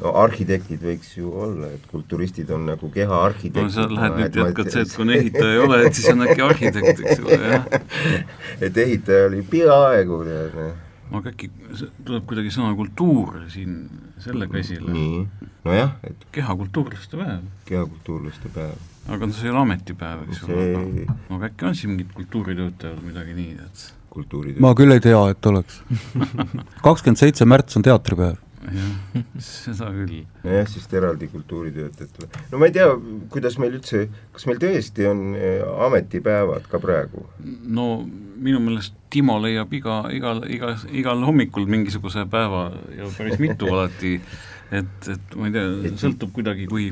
no 0.00 0.14
arhitektid 0.18 0.82
võiks 0.82 1.12
ju 1.14 1.30
olla, 1.30 1.68
et 1.76 1.84
kulturistid 1.92 2.50
on 2.54 2.66
nagu 2.72 2.90
keha 2.90 3.20
arhitektid. 3.28 3.62
no 3.62 3.70
sa 3.70 3.86
lähed 3.86 4.18
nüüd 4.18 4.38
jätkad 4.40 4.72
see, 4.74 4.82
et 4.82 4.94
kui 4.96 5.04
on 5.06 5.12
ehitaja 5.14 5.52
ei 5.54 5.60
ole, 5.62 5.78
et 5.86 5.98
siis 5.98 6.10
on 6.10 6.26
äkki 6.26 6.42
arhitekt, 6.42 7.04
eks 7.04 7.22
ole, 7.22 7.38
jah. 7.52 7.68
et 8.66 8.80
ehitaja 8.86 9.28
oli 9.28 9.44
peaaegu, 9.52 10.18
tead, 10.26 10.58
noh. 10.58 10.82
aga 11.20 11.34
äkki 11.36 11.52
tuleb 11.78 12.26
kuidagi 12.32 12.50
sõna 12.58 12.74
kultuur 12.82 13.44
siin 13.54 13.78
sellega 14.18 14.58
esile? 14.58 14.90
nii, 14.96 15.22
nojah, 15.70 15.94
et 16.10 16.26
kehakultuurlaste 16.34 17.22
päev. 17.22 17.46
kehakultuurlaste 17.70 18.50
päev. 18.58 18.74
aga 19.06 19.30
no 19.30 19.38
see 19.38 19.46
ei 19.46 19.54
ole 19.54 19.62
ametipäev, 19.68 20.26
eks 20.26 20.42
See- 20.42 20.50
ole, 20.50 20.68
aga 20.82 21.16
aga 21.38 21.54
äkki 21.54 21.70
on 21.70 21.78
siin 21.78 21.94
mingid 21.94 22.10
kultuuritöötajad 22.18 23.06
midagi 23.06 23.38
nii, 23.38 23.56
et 23.68 23.88
kultuuritöö. 24.10 24.60
ma 24.60 24.74
küll 24.78 24.94
ei 24.94 25.02
tea, 25.04 25.20
et 25.32 25.46
oleks. 25.46 25.82
kakskümmend 26.86 27.20
seitse 27.20 27.48
märts 27.48 27.78
on 27.78 27.86
teatripäev. 27.86 28.38
jah, 28.70 29.24
seda 29.40 29.90
küll. 29.94 30.24
nojah, 30.44 30.68
siis 30.68 30.88
eraldi 30.92 31.30
kultuuritöötajatele. 31.32 32.44
no 32.52 32.60
ma 32.62 32.70
ei 32.70 32.76
tea, 32.76 32.88
kuidas 33.32 33.58
meil 33.62 33.78
üldse, 33.78 34.06
kas 34.36 34.46
meil 34.50 34.60
tõesti 34.62 35.08
on 35.10 35.26
eh, 35.38 35.62
ametipäevad 35.86 36.68
ka 36.70 36.82
praegu? 36.82 37.26
no 37.64 37.92
minu 38.40 38.62
meelest 38.64 38.96
Timo 39.10 39.40
leiab 39.42 39.72
iga, 39.74 40.04
igal, 40.14 40.44
iga, 40.46 40.76
igal 40.94 41.24
hommikul 41.26 41.64
mingisuguse 41.66 42.22
päeva 42.30 42.68
ja 42.94 43.08
päris 43.16 43.40
mitu 43.42 43.66
alati, 43.74 44.20
et, 44.70 45.08
et 45.10 45.34
ma 45.38 45.48
ei 45.48 45.54
tea, 45.54 45.92
sõltub 45.98 46.30
kuidagi, 46.36 46.66
kui 46.70 46.88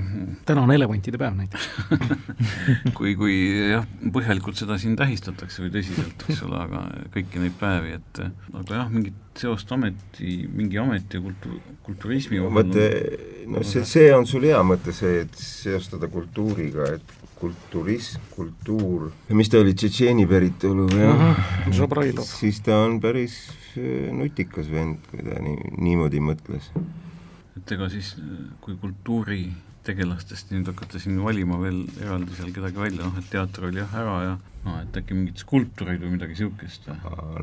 täna 0.48 0.64
on 0.66 0.72
elevantide 0.74 1.20
päev 1.20 1.36
näiteks. 1.38 1.68
kui, 2.98 3.14
kui 3.18 3.36
jah, 3.72 3.86
põhjalikult 4.14 4.58
seda 4.58 4.78
siin 4.80 4.96
tähistatakse 4.98 5.62
või 5.64 5.72
tõsiselt, 5.76 6.26
eks 6.28 6.42
ole, 6.48 6.58
aga 6.64 6.84
kõiki 7.14 7.42
neid 7.42 7.56
päevi, 7.60 7.96
et 8.00 8.22
aga 8.24 8.82
jah, 8.82 8.90
mingit 8.92 9.24
seost 9.38 9.70
ameti, 9.72 10.40
mingi 10.50 10.80
ameti 10.82 11.18
ja 11.20 11.22
kultu-, 11.22 11.60
kulturismi 11.86 12.40
vot 12.42 12.74
no 13.46 13.62
see, 13.62 13.84
see 13.86 14.08
on 14.14 14.26
sul 14.26 14.48
hea 14.48 14.58
mõte, 14.66 14.90
see, 14.96 15.22
et 15.22 15.38
seostada 15.38 16.10
kultuuriga, 16.10 16.88
et 16.98 17.14
kulturism, 17.38 18.18
kultuur, 18.34 19.12
mis 19.38 19.46
ta 19.46 19.60
oli, 19.62 19.76
Tšetšeeni 19.78 20.24
päritolu, 20.26 20.88
jah 20.90 21.20
Mhm, 21.28 21.72
Žabrailov. 21.78 22.26
siis 22.26 22.58
ta 22.66 22.80
on 22.82 22.98
päris 23.00 23.36
eh, 23.78 24.08
nutikas 24.10 24.66
vend, 24.72 24.98
kui 25.10 25.22
ta 25.22 25.38
nii, 25.44 25.76
niimoodi 25.78 26.18
mõtles. 26.18 26.72
Et 27.58 27.72
ega 27.76 27.88
siis, 27.92 28.14
kui 28.64 28.76
kultuuritegelastest 28.80 30.54
nüüd 30.54 30.70
hakata 30.72 31.00
siin 31.02 31.18
valima 31.24 31.58
veel 31.62 31.82
eraldi 32.00 32.38
seal 32.38 32.54
kedagi 32.54 32.80
välja, 32.80 33.04
noh 33.04 33.18
et 33.20 33.30
teater 33.32 33.68
oli 33.70 33.82
jah 33.82 33.98
ära 34.02 34.16
ja 34.24 34.36
noh, 34.64 34.78
et 34.82 34.96
äkki 35.00 35.16
mingid 35.16 35.40
skulpturid 35.40 36.02
või 36.02 36.14
midagi 36.16 36.34
niisugust 36.34 36.88
või? 36.88 36.98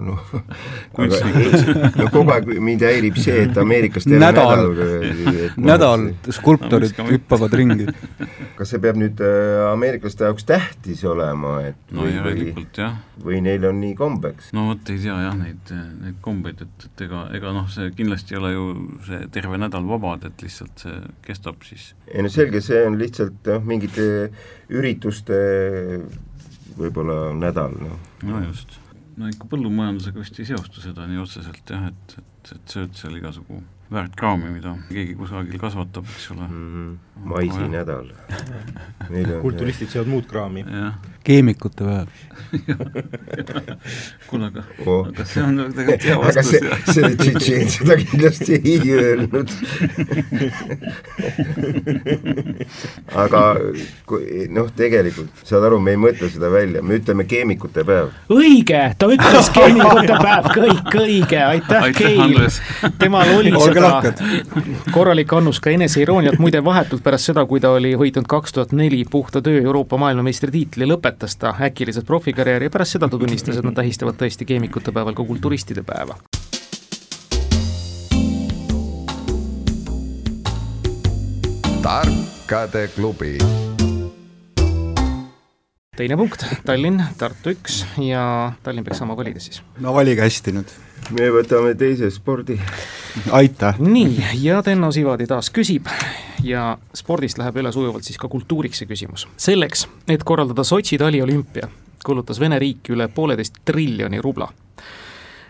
noh, 0.10 0.32
Kunstnikud. 0.96 1.56
no 2.00 2.08
kogu 2.14 2.34
aeg 2.36 2.50
mind 2.64 2.86
häirib 2.86 3.20
see, 3.22 3.46
et 3.46 3.60
Ameerikast 3.62 4.10
terve 4.10 4.22
Nädal. 4.26 4.66
noh, 4.76 5.56
nädal 5.70 6.08
skulptorid 6.36 6.96
hüppavad 7.10 7.56
ringi. 7.56 7.88
kas 8.58 8.72
see 8.72 8.82
peab 8.84 9.00
nüüd 9.00 9.22
äh, 9.24 9.66
ameeriklaste 9.70 10.28
jaoks 10.30 10.48
tähtis 10.48 11.04
olema, 11.08 11.58
et 11.72 11.80
no 11.92 12.06
või, 12.06 12.12
või, 12.12 12.18
järelikult 12.20 12.80
jah, 12.80 13.00
või 13.26 13.42
neil 13.46 13.68
on 13.70 13.82
nii 13.84 13.96
kombeks? 14.00 14.52
no 14.56 14.70
vot 14.72 14.94
ei 14.94 15.02
tea 15.04 15.18
jah, 15.26 15.36
neid, 15.40 15.74
neid 16.02 16.20
kombeid, 16.26 16.64
et, 16.66 16.88
et 16.90 17.06
ega, 17.08 17.26
ega 17.36 17.56
noh, 17.56 17.68
see 17.72 17.92
kindlasti 17.96 18.36
ei 18.36 18.42
ole 18.42 18.54
ju 18.54 18.68
see 19.08 19.24
terve 19.36 19.60
nädal 19.62 19.88
vabad, 19.90 20.28
et 20.30 20.46
lihtsalt 20.46 20.86
see 20.86 21.02
kestab 21.26 21.66
siis 21.68 21.92
ei 22.12 22.24
no 22.26 22.32
selge, 22.32 22.62
see 22.64 22.86
on 22.88 23.00
lihtsalt 23.00 23.52
noh, 23.52 23.66
mingite 23.68 24.08
ürituste 24.72 25.40
võib-olla 26.80 27.20
nädal, 27.38 27.78
noh. 27.82 28.10
no 28.28 28.42
just. 28.48 28.78
no 29.20 29.30
ikka 29.32 29.48
põllumajandusega 29.52 30.22
vist 30.22 30.42
ei 30.42 30.50
seostu 30.52 30.84
seda 30.84 31.08
nii 31.10 31.22
otseselt 31.24 31.76
jah, 31.76 31.88
et, 31.92 32.18
et, 32.20 32.54
et 32.58 32.76
sööd 32.78 32.98
seal 33.00 33.18
igasugu 33.20 33.62
väärt 33.92 34.16
kraami, 34.18 34.50
mida 34.50 34.76
keegi 34.90 35.14
kusagil 35.18 35.60
kasvatab, 35.62 36.06
eks 36.16 36.32
ole 36.32 36.48
mm 36.48 36.54
-hmm. 36.74 36.98
maisinädal. 37.30 38.08
kulturistid 39.42 39.88
söövad 39.88 40.08
muud 40.08 40.26
kraami. 40.26 40.66
keemikute 41.24 41.84
päev. 41.84 42.08
kuule 44.30 44.46
aga 44.46 44.64
Oh. 44.86 45.08
aga 45.08 45.26
see 45.26 45.44
on 45.44 45.74
tegelikult 45.76 46.04
hea 46.04 46.16
aga 46.16 46.26
vastus 46.26 46.50
see, 46.50 46.60
see 46.94 47.16
Tšetšeen 47.16 47.70
seda 47.70 47.96
kindlasti 47.98 48.54
ei 48.64 48.92
öelnud. 48.92 49.50
aga 53.24 53.42
kui 54.06 54.48
noh, 54.50 54.70
tegelikult 54.76 55.30
saad 55.44 55.64
aru, 55.70 55.80
me 55.80 55.92
ei 55.96 55.98
mõtle 55.98 56.30
seda 56.30 56.52
välja, 56.54 56.82
me 56.82 56.96
ütleme 57.00 57.24
keemikute 57.30 57.84
päev. 57.88 58.08
õige, 58.30 58.82
ta 58.98 59.06
ütles 59.18 59.50
keemikute 59.58 60.16
päev, 60.22 60.44
kõik 60.54 61.00
õige, 61.02 61.42
aitäh, 61.46 61.84
Aitäh, 61.84 61.98
Keil. 61.98 62.40
Temal 63.00 63.30
oli 63.38 63.52
Olge 63.76 63.84
seda 63.84 63.92
lahked. 63.92 64.22
korralik 64.96 65.34
annus 65.34 65.60
ka 65.64 65.74
eneseirooniat, 65.74 66.40
muide 66.40 66.62
vahetult 66.66 67.04
pärast 67.04 67.32
seda, 67.32 67.46
kui 67.50 67.62
ta 67.64 67.74
oli 67.76 67.96
võitnud 68.00 68.28
kaks 68.30 68.56
tuhat 68.56 68.76
neli 68.78 69.04
puhta 69.10 69.42
töö 69.46 69.62
Euroopa 69.64 70.00
maailmameistritiitli, 70.02 70.88
lõpetas 70.90 71.38
ta 71.40 71.56
äkiliselt 71.68 72.08
profikarjääri 72.08 72.70
ja 72.70 72.74
pärast 72.74 72.98
seda 72.98 73.10
ta 73.12 73.20
tunnistas, 73.20 73.60
et 73.60 73.68
nad 73.68 73.76
tähistavad 73.78 74.20
tõesti 74.20 74.48
keemikute 74.48 74.96
päeval 74.96 75.18
ka 75.18 75.28
kulturistide 75.28 75.86
päeva. 75.86 76.18
tarkade 81.86 82.88
klubi 82.96 83.36
teine 85.96 86.18
punkt, 86.18 86.44
Tallinn, 86.66 87.04
Tartu 87.18 87.54
üks 87.56 87.84
ja 88.02 88.54
Tallinn 88.64 88.86
peaks 88.88 89.00
saama 89.04 89.16
valida 89.18 89.40
siis. 89.40 89.62
no 89.80 89.94
valige 89.96 90.26
hästi 90.26 90.56
nüüd. 90.56 90.72
me 91.16 91.30
võtame 91.38 91.76
teise 91.80 92.10
spordi. 92.12 92.58
Aitäh. 93.32 93.80
nii, 93.80 94.26
ja 94.42 94.64
Tenno 94.64 94.92
Sivadi 94.92 95.28
taas 95.28 95.52
küsib 95.54 95.88
ja 96.44 96.78
spordist 96.94 97.38
läheb 97.38 97.58
üle 97.62 97.72
sujuvalt 97.72 98.04
siis 98.04 98.18
ka 98.22 98.28
kultuuriks 98.28 98.82
see 98.82 98.90
küsimus. 98.90 99.28
selleks, 99.38 99.88
et 100.08 100.24
korraldada 100.24 100.64
Sotši 100.64 100.98
taliolümpia, 100.98 101.68
kulutas 102.06 102.40
Vene 102.40 102.60
riik 102.60 102.90
üle 102.90 103.08
pooleteist 103.08 103.62
triljoni 103.66 104.22
rubla. 104.22 104.50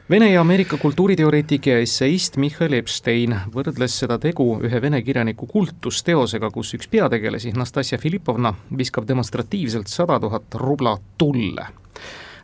Vene 0.10 0.30
ja 0.32 0.42
Ameerika 0.42 0.78
kultuuriteoreetik 0.78 1.68
ja 1.68 1.80
esseist 1.82 2.38
Michael 2.38 2.74
Epstein 2.78 3.34
võrdles 3.54 3.96
seda 4.00 4.20
tegu 4.22 4.60
ühe 4.62 4.82
vene 4.82 5.02
kirjaniku 5.02 5.48
kultusteosega, 5.50 6.52
kus 6.54 6.76
üks 6.78 6.88
peategelasi, 6.88 7.56
Nastasia 7.58 7.98
Filipovna, 7.98 8.54
viskab 8.78 9.08
demonstratiivselt 9.08 9.90
sada 9.90 10.20
tuhat 10.20 10.62
rubla 10.62 10.98
tulle 11.18 11.66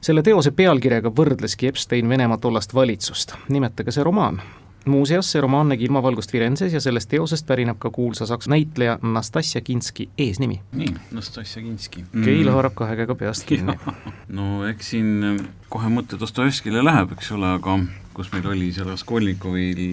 selle 0.01 0.23
teose 0.25 0.49
pealkirjaga 0.57 1.11
võrdleski 1.13 1.69
Epstein 1.69 2.09
Venemaa 2.09 2.39
tollast 2.41 2.73
valitsust. 2.73 3.35
nimetage 3.49 3.91
see 3.91 4.03
romaan. 4.03 4.41
Muuseas, 4.85 5.31
see 5.31 5.41
romaan 5.41 5.69
nägi 5.71 5.85
ilmavalgust 5.85 6.31
Firenzes 6.31 6.73
ja 6.73 6.81
sellest 6.81 7.09
teosest 7.09 7.47
pärineb 7.47 7.79
ka 7.79 7.91
kuulsa 7.93 8.25
saksa 8.25 8.49
näitleja 8.49 8.97
Nastassja 9.01 9.61
Kinski 9.61 10.09
eesnimi. 10.17 10.61
nii, 10.73 10.93
Nastassja 11.11 11.61
Kinski 11.61 12.05
Keil 12.23 12.49
haarab 12.51 12.75
kahe 12.75 12.95
käega 12.95 13.15
peast 13.15 13.45
kinni. 13.49 13.77
no 14.37 14.65
eks 14.69 14.93
siin 14.95 15.11
äh, 15.23 15.41
kohe 15.69 15.91
mõte 15.93 16.19
Dostojevskile 16.19 16.83
läheb, 16.85 17.13
eks 17.17 17.31
ole, 17.37 17.53
aga 17.59 17.77
kus 18.13 18.31
meil 18.33 18.47
oli 18.53 18.71
seal 18.75 18.89
Raskolnikovil 18.91 19.85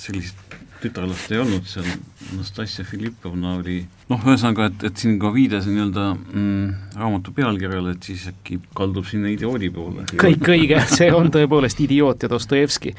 sellist 0.00 0.58
tütarlast 0.80 1.32
ei 1.32 1.42
olnud 1.42 1.66
seal, 1.68 1.88
Nastassja 2.36 2.84
Filipovna 2.88 3.58
oli 3.60 3.82
noh, 4.10 4.24
ühesõnaga, 4.26 4.66
et, 4.70 4.84
et 4.90 5.00
siin 5.00 5.18
ka 5.22 5.30
viide 5.34 5.60
see 5.62 5.74
nii-öelda 5.74 6.06
mm, 6.16 6.70
raamatu 6.98 7.32
pealkirjale, 7.34 7.94
et 7.94 8.06
siis 8.10 8.26
äkki 8.30 8.58
kaldub 8.76 9.06
sinna 9.08 9.30
idioodi 9.30 9.70
poole. 9.74 10.06
kõik 10.20 10.48
õige, 10.50 10.80
see 10.90 11.10
on 11.14 11.30
tõepoolest 11.32 11.80
idioot 11.84 12.26
ja 12.26 12.30
Dostojevski. 12.32 12.92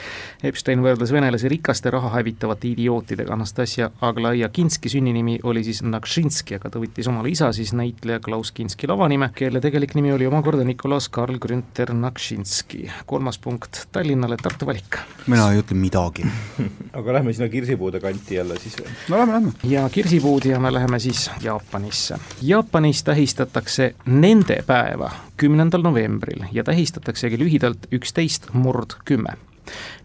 Epstein 0.47 0.83
võrdles 0.83 1.11
venelasi 1.13 1.51
rikaste 1.51 1.91
raha 1.93 2.13
hävitavate 2.15 2.69
idiootidega, 2.71 3.33
Anastasia 3.35 3.89
Aglaia 4.07 4.49
Kinski 4.53 4.91
sünninimi 4.91 5.39
oli 5.43 5.65
siis 5.67 5.83
Nakšinski, 5.83 6.57
aga 6.59 6.71
ta 6.71 6.81
võttis 6.81 7.09
omale 7.11 7.33
isa 7.33 7.51
siis 7.55 7.73
näitleja 7.77 8.21
Klaus 8.23 8.53
Kinski 8.55 8.89
lavanime, 8.91 9.31
kelle 9.35 9.61
tegelik 9.63 9.95
nimi 9.97 10.13
oli 10.15 10.29
omakorda 10.29 10.63
Nicolas 10.67 11.09
Karl 11.11 11.41
Grünter 11.43 11.93
Nakšinski. 11.93 12.85
kolmas 13.05 13.39
punkt 13.41 13.85
Tallinnale, 13.91 14.39
Tartu 14.41 14.69
valik. 14.69 15.01
mina 15.27 15.51
ei 15.51 15.59
ütle 15.59 15.75
midagi. 15.77 16.25
aga 16.97 17.19
lähme 17.19 17.33
sinna 17.33 17.49
kirsipuude 17.51 17.99
kanti 17.99 18.39
jälle 18.39 18.59
siis 18.59 18.79
või? 18.79 18.95
no 19.09 19.19
lähme, 19.19 19.33
lähme. 19.33 19.53
ja 19.67 19.89
kirsipuud 19.89 20.47
ja 20.47 20.59
me 20.59 20.71
läheme 20.73 21.00
siis 21.01 21.31
Jaapanisse. 21.43 22.19
Jaapanis 22.41 23.03
tähistatakse 23.03 23.95
nende 24.05 24.63
päeva 24.67 25.11
kümnendal 25.37 25.81
novembril 25.81 26.43
ja 26.51 26.63
tähistataksegi 26.63 27.39
lühidalt 27.39 27.87
üksteist 27.91 28.53
murd 28.53 28.99
kümme. 29.05 29.33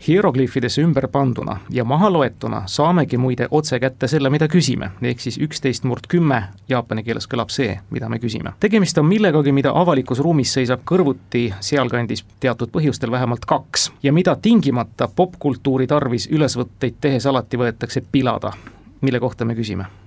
hierogliifidesse 0.08 0.82
ümber 0.82 1.08
panduna 1.08 1.56
ja 1.70 1.84
maha 1.84 2.12
loetuna 2.12 2.62
saamegi 2.66 3.16
muide 3.18 3.48
otse 3.50 3.80
kätte 3.80 4.08
selle, 4.08 4.30
mida 4.30 4.48
küsime, 4.48 4.90
ehk 5.02 5.20
siis 5.20 5.38
üksteist 5.38 5.84
murd 5.84 6.06
kümme 6.08 6.42
jaapani 6.68 7.02
keeles 7.02 7.26
kõlab 7.26 7.50
see, 7.50 7.80
mida 7.90 8.08
me 8.08 8.18
küsime. 8.18 8.52
tegemist 8.60 8.98
on 8.98 9.06
millegagi, 9.06 9.52
mida 9.52 9.72
avalikus 9.74 10.18
ruumis 10.18 10.52
seisab 10.52 10.84
kõrvuti 10.84 11.52
sealkandis 11.60 12.24
teatud 12.40 12.70
põhjustel 12.70 13.10
vähemalt 13.10 13.44
kaks 13.44 13.90
ja 14.02 14.12
mida 14.12 14.36
tingimata 14.36 15.08
popkultuuri 15.08 15.86
tarvis 15.86 16.28
ülesvõtteid 16.30 17.00
tehes 17.00 17.26
alati 17.26 17.56
võetakse 17.56 18.04
pilada. 18.12 18.52
mille 19.00 19.20
kohta 19.20 19.44
me 19.44 19.54
küsime? 19.54 20.05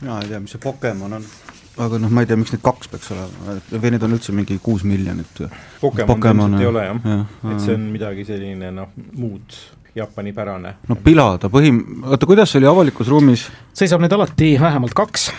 Mina 0.00 0.20
ei 0.22 0.32
tea, 0.32 0.42
mis 0.42 0.54
see 0.54 0.62
Pokemon 0.62 1.18
on 1.20 1.30
aga 1.78 1.98
noh, 2.02 2.10
ma 2.10 2.22
ei 2.24 2.28
tea, 2.28 2.38
miks 2.38 2.52
neid 2.54 2.62
kaks 2.64 2.90
peaks 2.92 3.10
olema, 3.14 3.56
või 3.70 3.94
neid 3.94 4.04
on 4.06 4.14
üldse 4.16 4.34
mingi 4.34 4.58
kuus 4.62 4.84
miljonit. 4.88 5.42
Pokemon, 5.80 6.08
Pokemon 6.10 6.54
ilmselt 6.56 6.64
ei 6.64 6.70
ole 6.70 6.86
jah 6.86 7.10
ja,, 7.12 7.18
et 7.52 7.64
see 7.64 7.76
on 7.78 7.84
midagi 7.94 8.26
selline 8.28 8.72
noh, 8.74 8.94
muud 9.18 9.58
Jaapani-pärane. 9.98 10.74
no 10.88 10.96
pilada 11.02 11.50
põhim-, 11.52 11.82
oota, 12.04 12.28
kuidas 12.28 12.52
see 12.52 12.60
oli 12.60 12.70
avalikus 12.70 13.10
ruumis? 13.10 13.46
seisab 13.76 14.02
neid 14.02 14.14
alati 14.14 14.52
vähemalt 14.60 14.94
kaks 14.98 15.30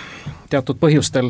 teatud 0.50 0.80
põhjustel 0.82 1.30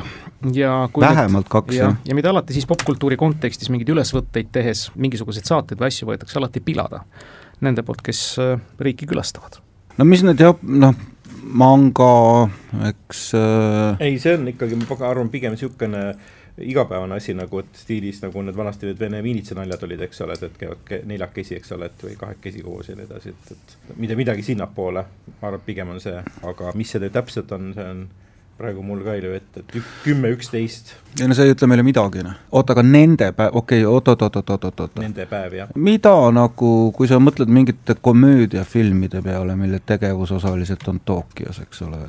ja 0.55 0.87
kui 0.93 1.03
vähemalt 1.03 1.45
nüüd, 1.45 1.51
kaks, 1.51 1.75
jah? 1.75 1.97
ja 2.07 2.17
mida 2.17 2.31
alati 2.33 2.55
siis 2.55 2.67
popkultuuri 2.69 3.19
kontekstis 3.19 3.71
mingeid 3.73 3.91
ülesvõtteid 3.95 4.53
tehes, 4.55 4.87
mingisuguseid 4.95 5.49
saateid 5.49 5.81
või 5.81 5.91
asju 5.91 6.09
võetakse 6.09 6.39
alati 6.39 6.63
pilada 6.63 7.03
nende 7.65 7.83
poolt, 7.83 8.01
kes 8.05 8.21
äh, 8.39 8.55
riiki 8.79 9.09
külastavad. 9.09 9.59
no 9.97 10.07
mis 10.07 10.23
need 10.25 10.41
jah, 10.41 10.55
noh, 10.63 10.95
manga, 11.49 12.49
eks 12.89 13.31
äh... 13.37 14.03
ei, 14.05 14.19
see 14.21 14.35
on 14.37 14.51
ikkagi, 14.51 14.77
ma 14.77 14.97
arvan, 15.07 15.31
pigem 15.33 15.55
niisugune 15.55 16.03
igapäevane 16.59 17.15
asi 17.15 17.33
nagu, 17.33 17.61
et 17.63 17.77
stiilis 17.79 18.19
nagu 18.23 18.41
need 18.43 18.57
vanasti 18.57 18.89
need 18.89 18.99
vene 18.99 19.21
miinitsa-naljad 19.23 19.83
olid, 19.87 20.01
eks 20.05 20.21
ole, 20.25 20.35
et 20.35 20.57
käivad 20.59 20.93
neljakesi, 21.07 21.55
eks 21.59 21.71
ole, 21.75 21.87
et 21.89 22.03
või 22.03 22.15
kahekesi 22.19 22.63
koos 22.65 22.89
ja 22.91 22.97
nii 22.97 23.07
edasi, 23.07 23.33
et, 23.33 23.53
et 23.55 23.99
mida, 24.01 24.17
midagi 24.19 24.43
sinnapoole, 24.45 25.05
ma 25.29 25.47
arvan, 25.47 25.61
et 25.61 25.67
pigem 25.69 25.93
on 25.93 26.01
see, 26.03 26.17
aga 26.49 26.73
mis 26.79 26.91
see 26.95 27.11
täpselt 27.13 27.53
on, 27.55 27.71
see 27.77 27.87
on 27.93 28.03
praegu 28.59 28.83
mul 28.83 29.03
ka 29.05 29.15
ei 29.15 29.21
löö 29.23 29.37
ette, 29.37 29.61
et 29.63 29.91
kümme, 30.03 30.31
üksteist. 30.35 30.91
ei 31.19 31.27
no 31.29 31.35
see 31.37 31.47
ei 31.47 31.53
ütle 31.55 31.69
meile 31.71 31.83
midagi, 31.85 32.23
noh. 32.25 32.35
oota, 32.51 32.75
aga 32.75 32.83
nende 32.83 33.29
päev, 33.37 33.55
okei 33.61 33.85
okay,, 33.85 33.93
oot-oot-oot-oot-oot-oot. 33.93 34.99
Nende 34.99 35.25
päev, 35.29 35.55
jah. 35.61 35.71
mida 35.75 36.13
nagu, 36.35 36.71
kui 36.95 37.07
sa 37.11 37.21
mõtled 37.23 37.51
mingite 37.55 37.95
komöödiafilmide 38.01 39.23
peale, 39.25 39.55
mille 39.59 39.79
tegevusosalised 39.85 40.83
on 40.91 40.99
Tokyos, 41.07 41.61
eks 41.63 41.85
ole, 41.87 42.01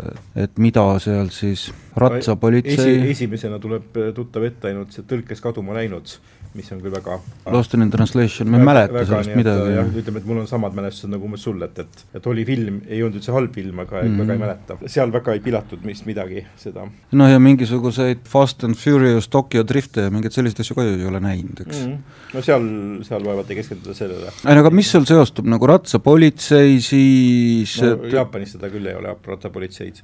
et 0.46 0.58
mida 0.58 0.86
seal 1.02 1.30
siis 1.34 1.68
ratsapolitsei 2.00 2.98
Esi, 2.98 3.14
esimesena 3.14 3.62
tuleb 3.62 4.02
tuttav 4.14 4.44
ette 4.50 4.70
ainult 4.72 4.94
see 4.96 5.06
tõlkes 5.06 5.42
kaduma 5.44 5.78
läinud 5.78 6.18
mis 6.54 6.70
on 6.74 6.80
küll 6.82 6.92
väga 6.92 7.18
Lost 7.54 7.74
in 7.74 7.90
translation, 7.90 8.48
ma 8.50 8.58
ei 8.58 8.66
mäleta 8.66 9.04
sellest 9.06 9.34
midagi. 9.38 9.74
jah, 9.76 9.90
ütleme, 10.02 10.22
et 10.22 10.26
mul 10.26 10.40
on 10.42 10.48
samad 10.50 10.74
mälestused 10.74 11.12
nagu 11.12 11.28
umbes 11.28 11.44
sul, 11.46 11.62
et, 11.62 11.78
et, 11.78 12.04
et 12.18 12.26
oli 12.26 12.44
film, 12.48 12.80
ei 12.88 13.02
olnud 13.04 13.20
üldse 13.20 13.34
halb 13.34 13.54
film, 13.54 13.82
aga 13.84 14.02
mm. 14.02 14.18
väga 14.24 14.36
ei 14.36 14.42
mäleta. 14.42 14.78
seal 14.90 15.14
väga 15.14 15.36
ei 15.36 15.42
pilatud 15.44 15.84
vist 15.86 16.08
midagi, 16.10 16.39
seda. 16.60 16.86
noh, 17.12 17.30
ja 17.30 17.40
mingisuguseid 17.42 18.22
Fast 18.28 18.64
and 18.64 18.78
Furious 18.78 19.28
Tokyo 19.28 19.64
drifte 19.66 20.06
ja 20.06 20.14
mingeid 20.14 20.34
selliseid 20.36 20.64
asju 20.64 20.78
ka 20.78 20.86
ju 20.86 20.96
ei 20.98 21.10
ole 21.10 21.20
näinud, 21.24 21.60
eks 21.66 21.82
mm. 21.82 21.92
-hmm. 21.92 22.32
no 22.34 22.44
seal, 22.46 22.70
seal 23.08 23.26
vaevalt 23.26 23.50
ei 23.50 23.60
keskenduda 23.60 23.94
sellele. 23.94 24.32
ei 24.46 24.54
no 24.54 24.64
aga 24.64 24.70
mis 24.70 24.90
seal 24.92 25.06
seostub, 25.08 25.50
nagu 25.50 25.66
ratsapolitsei, 25.66 26.80
siis 26.80 27.76
no, 27.82 27.92
et... 27.92 28.12
Jaapanis 28.12 28.56
seda 28.56 28.72
küll 28.72 28.86
ei 28.86 28.96
ole, 28.98 29.16
ratsapolitseid. 29.26 30.02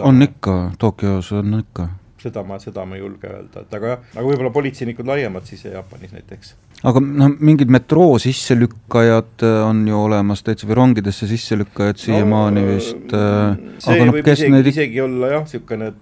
on 0.00 0.22
ikka, 0.22 0.72
Tokyos 0.78 1.32
on 1.32 1.60
ikka 1.60 1.88
seda 2.24 2.44
ma, 2.46 2.58
seda 2.62 2.84
ma 2.88 2.98
ei 2.98 3.02
julge 3.02 3.30
öelda, 3.30 3.64
et 3.64 3.76
aga 3.78 3.92
jah, 3.94 4.06
aga 4.14 4.26
võib-olla 4.28 4.52
politseinikud 4.54 5.08
laiemalt 5.08 5.50
siis 5.50 5.66
Jaapanis 5.68 6.14
näiteks. 6.14 6.54
aga 6.90 7.02
noh, 7.04 7.36
mingid 7.50 7.72
metroo 7.72 8.16
sisselükkajad 8.22 9.44
äh, 9.46 9.60
on 9.68 9.84
ju 9.88 10.00
olemas 10.06 10.44
täitsa 10.46 10.68
või 10.70 10.80
rongidesse 10.80 11.28
sisselükkajad 11.30 12.00
siiamaani 12.00 12.64
no, 12.64 12.72
vist. 12.72 13.06
Äh, 13.12 13.78
see 13.84 13.94
aga 13.96 14.08
noh, 14.08 14.18
võib 14.18 14.34
isegi 14.34 14.56
neid..., 14.56 14.72
isegi 14.72 15.04
olla 15.04 15.36
jah, 15.36 15.46
niisugune 15.46 15.94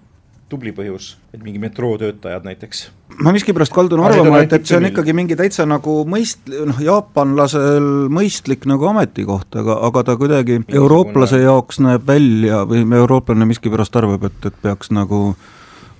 tubli 0.53 0.69
põhjus, 0.75 1.15
et 1.33 1.41
mingi 1.41 1.57
metrootöötajad 1.63 2.43
näiteks. 2.45 2.83
ma 3.25 3.31
miskipärast 3.33 3.73
kaldun 3.73 4.03
arvama, 4.05 4.43
et, 4.43 4.53
et 4.53 4.67
see 4.69 4.77
on 4.77 4.85
ikkagi 4.85 5.15
mingi 5.17 5.37
täitsa 5.39 5.65
nagu 5.69 5.95
mõist-, 6.09 6.51
noh, 6.53 6.77
jaapanlasel 6.83 7.89
mõistlik 8.13 8.67
nagu 8.69 8.91
ametikoht, 8.91 9.49
aga, 9.63 9.79
aga 9.89 10.05
ta 10.09 10.17
kuidagi 10.19 10.61
eurooplase 10.69 11.41
jaoks 11.41 11.81
näeb 11.83 12.05
välja 12.05 12.63
või 12.69 12.85
eurooplane 12.99 13.49
miskipärast 13.49 13.97
arvab, 13.97 14.29
et, 14.29 14.49
et 14.51 14.61
peaks 14.61 14.93
nagu 14.93 15.23
äh, 15.31 15.51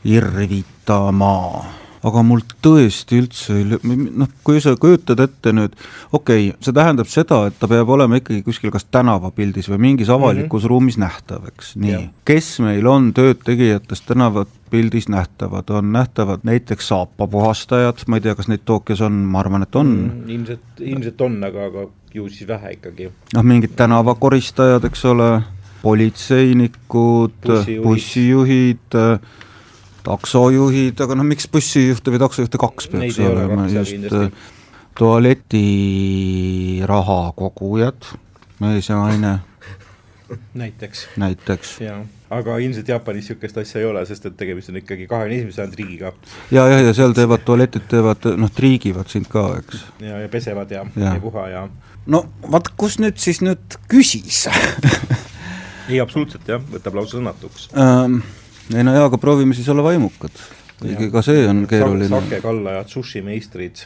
irvitama. 0.04 1.38
aga 2.04 2.20
mul 2.28 2.42
tõesti 2.60 3.16
üldse 3.22 3.54
ei, 3.62 3.63
noh, 3.63 4.28
kui 4.44 4.60
sa 4.60 4.74
kujutad 4.76 5.22
ette 5.24 5.54
nüüd, 5.56 5.78
okei 6.12 6.50
okay,, 6.50 6.58
see 6.60 6.76
tähendab 6.76 7.08
seda, 7.08 7.38
et 7.48 7.56
ta 7.62 7.70
peab 7.72 7.88
olema 7.96 8.18
ikkagi 8.20 8.42
kuskil 8.44 8.74
kas 8.74 8.84
tänavapildis 8.92 9.70
või 9.72 9.80
mingis 9.86 10.10
mhm. 10.12 10.18
avalikus 10.18 10.50
mm 10.50 10.66
-hmm. 10.66 10.74
ruumis 10.74 10.98
nähtav, 11.00 11.46
eks, 11.54 11.78
nii. 11.80 12.02
kes 12.28 12.58
meil 12.66 12.89
on 12.92 13.13
tööd 13.16 13.39
tegijatest 13.48 14.04
tänavapildis 14.10 15.08
nähtavad, 15.08 15.72
on 15.72 15.94
nähtavad 15.96 16.44
näiteks 16.44 16.92
saapapuhastajad, 16.92 18.04
ma 18.08 18.20
ei 18.20 18.26
tea, 18.28 18.36
kas 18.36 18.52
neid 18.52 18.66
Tokyos 18.66 19.02
on, 19.02 19.24
ma 19.24 19.39
arvan, 19.39 19.63
et 19.63 19.76
on 19.76 19.88
mm,. 19.88 20.30
ilmselt, 20.30 20.84
ilmselt 20.84 21.22
on, 21.22 21.39
aga, 21.44 21.70
aga 21.72 21.88
ju 22.13 22.28
siis 22.30 22.48
vähe 22.48 22.74
ikkagi. 22.76 23.12
noh, 23.34 23.44
mingid 23.44 23.80
tänavakoristajad, 23.80 24.84
eks 24.92 25.06
ole, 25.06 25.30
politseinikud, 25.84 27.39
bussijuhid, 27.48 27.84
bussijuhid 27.84 29.00
taksojuhid, 30.04 31.00
aga 31.06 31.16
noh, 31.20 31.28
miks 31.28 31.48
bussijuhte 31.52 32.08
või 32.13 32.20
taksojuhte 32.24 32.58
kaks 32.62 32.84
peaks 32.92 33.18
olema, 33.24 33.63
just 33.72 33.96
tualetiraha 35.00 37.22
kogujad, 37.39 38.00
mees 38.62 38.86
ja 38.89 38.96
naine 39.00 39.34
näiteks. 40.54 41.08
näiteks. 41.18 41.80
aga 42.30 42.58
ilmsalt 42.58 42.88
Jaapanis 42.88 43.30
niisugust 43.30 43.58
asja 43.58 43.82
ei 43.82 43.86
ole, 43.86 44.06
sest 44.06 44.26
et 44.26 44.38
tegemist 44.38 44.70
on 44.70 44.78
ikkagi 44.82 45.08
kahekümne 45.08 45.38
esimese 45.38 45.56
sajandi 45.56 45.82
riigiga. 45.82 46.13
ja, 46.52 46.68
jah, 46.68 46.84
ja 46.84 46.94
seal 46.94 47.13
teevad 47.13 47.46
tualetid, 47.46 47.88
teevad 47.89 48.30
noh, 48.38 48.52
triigivad 48.52 49.10
sind 49.10 49.30
ka, 49.30 49.46
eks. 49.60 49.86
ja, 50.00 50.22
ja 50.24 50.30
pesevad 50.30 50.72
ja, 50.72 50.86
ja., 50.96 51.13
ei 51.13 51.24
puha 51.24 51.48
ja. 51.50 51.68
no 52.06 52.26
vaat, 52.52 52.72
kus 52.78 53.00
nüüd 53.02 53.20
siis 53.22 53.44
nüüd 53.46 53.78
küsis 53.92 54.46
ei, 55.89 56.00
absoluutselt 56.02 56.48
jah, 56.48 56.63
võtab 56.74 57.02
lausa 57.02 57.20
sõnatuks 57.20 57.70
ähm, 57.78 58.22
ei 58.71 58.84
no 58.86 58.93
jaa, 58.95 59.08
aga 59.12 59.19
proovime 59.21 59.56
siis 59.58 59.69
olla 59.69 59.84
vaimukad. 59.86 60.43
kuigi 60.80 61.10
ka 61.12 61.21
see 61.26 61.47
on 61.47 61.65
keeruline. 61.69 62.10
sakekallajad, 62.12 62.88
sushimeistrid 62.91 63.86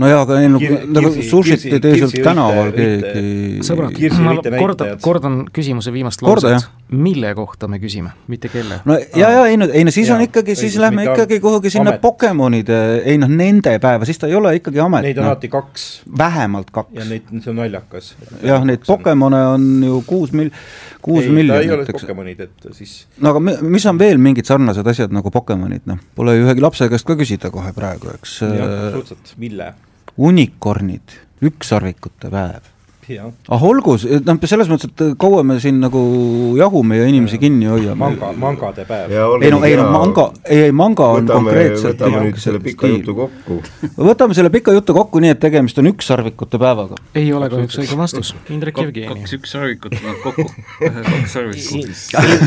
no 0.00 0.10
jaa, 0.10 0.22
aga 0.26 0.40
ei 0.40 0.50
no 0.50 0.60
nagu 0.96 1.12
sushit 1.22 1.66
ei 1.70 1.80
tee 1.82 1.96
sealt 2.00 2.16
tänaval 2.24 2.72
keegi. 2.76 3.64
sõbrad, 3.66 3.98
ma 4.26 4.36
kordan, 4.58 4.94
kordan 5.02 5.40
küsimuse 5.54 5.92
viimast 5.94 6.22
lauset, 6.26 6.68
mille 6.90 7.34
kohta 7.34 7.68
me 7.68 7.78
küsime, 7.78 8.10
mitte 8.28 8.48
kelle. 8.48 8.80
no 8.84 8.96
ja, 9.16 9.30
ja 9.30 9.46
ei 9.46 9.56
no, 9.56 9.68
ei 9.72 9.84
no 9.84 9.92
siis 9.94 10.08
ja, 10.08 10.14
on 10.16 10.24
ikkagi, 10.24 10.54
siis 10.58 10.76
lähme 10.80 11.04
ikkagi 11.04 11.40
kuhugi 11.40 11.70
sinna 11.70 11.92
amet. 11.94 12.00
Pokemonide, 12.02 12.78
ei 13.04 13.18
noh, 13.20 13.30
nende 13.30 13.76
päeva, 13.82 14.06
siis 14.08 14.18
ta 14.18 14.30
ei 14.30 14.34
ole 14.34 14.56
ikkagi 14.58 14.82
amet. 14.82 15.06
Neid 15.06 15.20
on 15.20 15.28
no. 15.28 15.34
alati 15.34 15.50
kaks. 15.52 15.86
vähemalt 16.18 16.72
kaks. 16.74 16.94
ja 16.98 17.06
neid, 17.06 17.28
see 17.36 17.52
on 17.52 17.60
naljakas. 17.62 18.14
jah, 18.46 18.64
neid 18.66 18.82
Pokemone 18.86 19.42
on 19.52 19.68
ju 19.86 20.00
kuus 20.06 20.34
mil-, 20.36 20.50
kuus 21.02 21.28
miljonit. 21.30 21.68
ei 21.68 21.76
ole 21.76 21.86
Pokemonid, 21.92 22.42
et 22.48 22.68
siis. 22.76 22.96
no 23.20 23.34
aga 23.34 23.44
mis 23.62 23.86
on 23.86 24.00
veel 24.00 24.18
mingid 24.22 24.50
sarnased 24.50 24.86
asjad 24.94 25.14
nagu 25.14 25.30
Pokemonid, 25.34 25.86
noh, 25.90 26.02
pole 26.18 26.36
ju 26.38 26.48
ühegi 26.48 26.64
lapse 26.64 26.90
käest 26.90 27.06
ka 27.06 27.18
küsida 27.20 27.52
kohe 27.54 27.72
praegu, 27.76 28.10
eks. 28.18 28.40
jah, 28.48 28.76
absoluutselt, 28.88 29.34
mille? 29.38 29.72
unikornid, 30.20 31.16
ükssarvikute 31.46 32.32
päev 32.32 32.66
ah 33.18 33.64
olgu, 33.70 33.96
noh 34.26 34.38
selles 34.50 34.70
mõttes, 34.70 34.90
et 34.90 35.16
kaua 35.20 35.42
me 35.46 35.58
siin 35.62 35.80
nagu 35.82 36.00
jahume 36.58 37.00
ja 37.00 37.08
inimesi 37.10 37.38
ja. 37.38 37.42
kinni 37.44 37.68
hoiame. 37.70 37.98
manga, 37.98 38.32
mangade 38.36 38.84
päev. 38.88 39.12
ei 39.42 39.50
no, 39.52 39.62
ei 39.66 39.76
no 39.78 39.86
manga, 39.90 40.26
ei, 40.44 40.66
ei 40.68 40.72
manga 40.76 41.08
on 41.16 41.26
võtame, 41.26 41.50
konkreetselt 41.50 41.98
võtame 41.98 42.24
nüüd 42.26 42.40
selle 42.42 42.62
pika 42.64 42.90
jutu 42.90 43.16
kokku. 43.18 43.60
võtame 44.10 44.36
selle 44.38 44.52
pika 44.54 44.74
jutu 44.76 44.96
kokku 44.96 45.22
nii, 45.24 45.34
et 45.36 45.42
tegemist 45.42 45.78
on 45.82 45.90
ükssarvikute 45.92 46.60
päevaga. 46.60 47.00
ei 47.14 47.32
ole 47.36 47.50
kahjuks 47.52 47.80
õige 47.84 47.98
vastus, 48.00 48.34
Indrek 48.52 48.80
Jevgeni. 48.82 49.08
kaks 49.10 49.36
ükssarvikut 49.38 49.96
läheb 49.98 50.20
kokku, 50.24 50.46
kaks 50.80 51.36
sarvikut. 51.36 51.90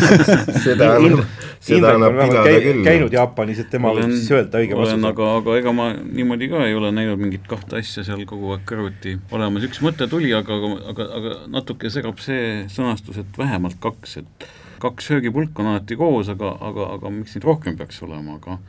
seda 0.65 0.93
annab, 0.97 1.25
seda 1.63 1.95
annab 1.97 2.19
pidada 2.21 2.55
küll. 2.63 2.83
käinud 2.85 3.13
Jaapanis, 3.13 3.61
et 3.63 3.71
tema 3.73 3.93
võib 3.95 4.13
siis 4.15 4.31
öelda 4.33 4.61
õige 4.61 4.77
vastuse. 4.77 5.07
aga, 5.09 5.29
aga 5.39 5.57
ega 5.59 5.75
ma 5.75 5.89
niimoodi 5.93 6.49
ka 6.51 6.65
ei 6.67 6.75
ole 6.77 6.91
näinud 6.95 7.21
mingit 7.21 7.47
kahte 7.49 7.79
asja 7.81 8.05
seal 8.05 8.23
kogu 8.29 8.53
aeg 8.55 8.65
kõrvuti 8.69 9.15
olemas, 9.33 9.65
üks 9.67 9.81
mõte 9.85 10.07
tuli, 10.11 10.31
aga 10.35 10.52
aga, 10.57 10.69
aga, 10.93 11.07
aga 11.19 11.33
natuke 11.53 11.91
segab 11.93 12.21
see 12.23 12.63
sõnastus, 12.73 13.19
et 13.21 13.39
vähemalt 13.39 13.79
kaks, 13.83 14.17
et 14.23 14.47
kaks 14.83 15.11
söögipulka 15.11 15.63
on 15.63 15.73
alati 15.73 15.97
koos, 15.99 16.31
aga, 16.33 16.55
aga, 16.69 16.93
aga 16.97 17.11
miks 17.13 17.35
neid 17.37 17.47
rohkem 17.47 17.77
peaks 17.79 18.01
olema, 18.05 18.39
aga 18.41 18.59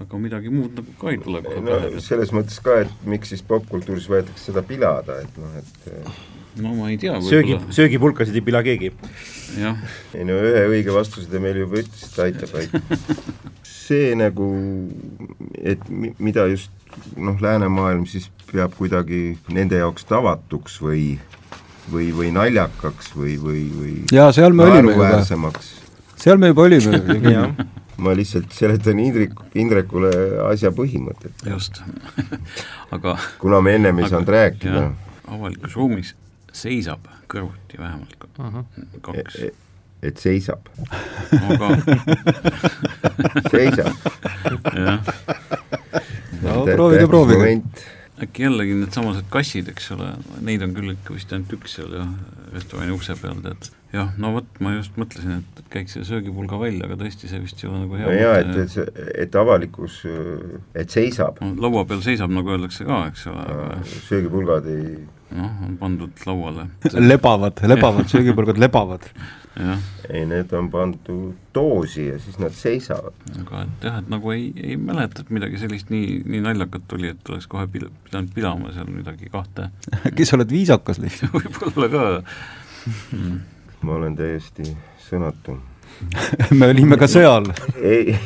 aga 0.00 0.18
midagi 0.22 0.48
muud 0.52 0.78
nagu 0.78 0.92
ka 1.00 1.12
ei 1.12 1.18
tule 1.20 1.42
kohe 1.44 1.60
no 1.60 1.76
pähe. 1.76 2.02
selles 2.04 2.30
mõttes 2.32 2.60
ka, 2.64 2.78
et 2.86 3.06
miks 3.10 3.32
siis 3.34 3.42
popkultuuris 3.44 4.08
võetakse 4.08 4.48
seda 4.48 4.62
pilada, 4.64 5.18
et 5.24 5.40
noh, 5.40 5.56
et 5.60 6.60
no 6.62 6.74
ma 6.78 6.88
ei 6.92 6.98
tea, 7.00 7.18
söögi 7.24 7.58
söögipulkasid 7.74 8.38
ei 8.38 8.44
pila 8.46 8.62
keegi. 8.66 8.92
ei 9.60 10.26
no 10.26 10.38
ühe 10.40 10.64
õige 10.70 10.94
vastuse 10.94 11.28
te 11.30 11.42
meile 11.42 11.66
juba 11.66 11.82
ütlesite, 11.82 12.22
aitab, 12.26 12.54
aitab. 12.62 13.28
see 13.90 14.14
nagu, 14.18 14.48
et 15.58 15.88
mi-, 15.90 16.14
mida 16.22 16.46
just 16.50 16.72
noh, 17.18 17.36
läänemaailm 17.42 18.06
siis 18.08 18.30
peab 18.52 18.74
kuidagi 18.78 19.38
nende 19.54 19.78
jaoks 19.80 20.06
tavatuks 20.08 20.80
või 20.82 21.04
või, 21.90 22.10
või 22.14 22.30
naljakaks 22.34 23.12
või, 23.16 23.36
või, 23.42 23.62
või 23.74 23.94
jaa, 24.14 24.30
seal 24.36 24.54
me 24.56 24.66
olime 24.68 24.94
juba, 24.94 25.52
seal 26.20 26.38
me 26.40 26.52
juba 26.52 26.66
olime. 26.68 27.00
Ma 28.00 28.14
lihtsalt 28.16 28.52
seletan 28.56 28.98
Indrek, 29.02 29.34
Indrekule 29.60 30.10
asja 30.48 30.70
põhimõtet, 30.72 31.34
just. 31.44 31.82
Aga 32.94 33.18
kuna 33.42 33.60
me 33.64 33.74
ennem 33.76 33.98
ei 34.00 34.06
Aga- 34.06 34.14
saanud 34.14 34.32
rääkida. 34.36 34.84
avalikus 35.30 35.76
ruumis 35.76 36.14
seisab 36.56 37.04
kõrvuti 37.30 37.78
vähemalt 37.78 38.16
kaks, 39.04 39.36
e, 39.44 39.50
et 40.02 40.18
seisab, 40.18 40.66
aga 41.30 41.68
seisab. 43.52 44.08
jah, 44.74 45.12
no 46.42 46.64
proovige, 46.64 47.06
proovige. 47.06 47.52
Äkki 48.26 48.46
jällegi 48.46 48.76
needsamased 48.78 49.28
kassid, 49.32 49.68
eks 49.72 49.90
ole, 49.96 50.08
neid 50.46 50.64
on 50.66 50.72
küll 50.76 50.94
ikka 50.94 51.14
vist 51.16 51.32
ainult 51.34 51.52
üks 51.56 51.76
seal 51.78 51.92
jah, 51.94 52.08
restorani 52.54 52.94
ukse 52.94 53.16
peal 53.20 53.38
tead. 53.44 53.70
jah, 53.94 54.10
no 54.22 54.32
vot, 54.36 54.50
ma 54.62 54.74
just 54.76 54.98
mõtlesin, 55.00 55.40
et, 55.40 55.62
käiks 55.72 55.96
selle 55.96 56.08
söögipulga 56.08 56.58
välja, 56.60 56.86
aga 56.86 56.98
tõesti, 57.00 57.30
see 57.30 57.42
vist 57.42 57.62
ei 57.62 57.70
ole 57.70 57.84
nagu 57.84 57.98
hea 57.98 58.08
no 58.08 58.18
jaa, 58.18 58.36
et, 58.42 58.52
et 58.64 58.74
see, 58.74 59.06
et 59.24 59.40
avalikkus, 59.42 60.02
et 60.78 60.98
seisab, 60.98 61.40
no, 61.44 61.54
laua 61.66 61.86
peal 61.90 62.04
seisab, 62.04 62.32
nagu 62.34 62.54
öeldakse 62.54 62.86
ka, 62.88 63.02
eks 63.10 63.26
ole, 63.32 63.46
söögipulgad 64.08 64.68
ei, 64.70 64.94
noh, 65.36 65.60
on 65.66 65.76
pandud 65.80 66.24
lauale. 66.26 66.66
lebavad, 67.10 67.62
lebavad, 67.66 68.08
söögipulgad 68.10 68.58
lebavad. 68.58 69.06
jah, 69.60 69.78
ei 70.08 70.24
need 70.30 70.52
on 70.56 70.70
pandud 70.70 71.34
doosi 71.54 72.06
ja 72.06 72.18
siis 72.22 72.38
nad 72.38 72.54
seisavad. 72.56 73.16
aga 73.42 73.64
et 73.66 73.86
jah, 73.88 73.98
et 74.02 74.10
nagu 74.12 74.34
ei, 74.34 74.50
ei 74.56 74.76
mäleta, 74.80 75.24
et 75.24 75.32
midagi 75.34 75.60
sellist 75.62 75.90
nii, 75.90 76.20
nii 76.26 76.42
naljakat 76.46 76.96
oli, 76.98 77.12
et 77.14 77.32
oleks 77.32 77.48
kohe 77.50 77.66
pil-, 77.70 77.90
pidanud 78.06 78.34
pilama 78.34 78.74
seal 78.76 78.90
midagi 78.92 79.30
kahte. 79.32 79.70
äkki 80.10 80.28
sa 80.28 80.38
oled 80.38 80.52
viisakas 80.52 81.02
lihtsalt? 81.02 81.34
võib-olla 81.38 81.90
ka 81.94 82.06
ma 83.84 83.96
olen 83.96 84.16
täiesti 84.16 84.64
sõnatu. 85.08 85.58
me 86.56 86.70
olime 86.72 86.96
ka 87.00 87.08
seal. 87.10 87.50
ei, 87.76 88.16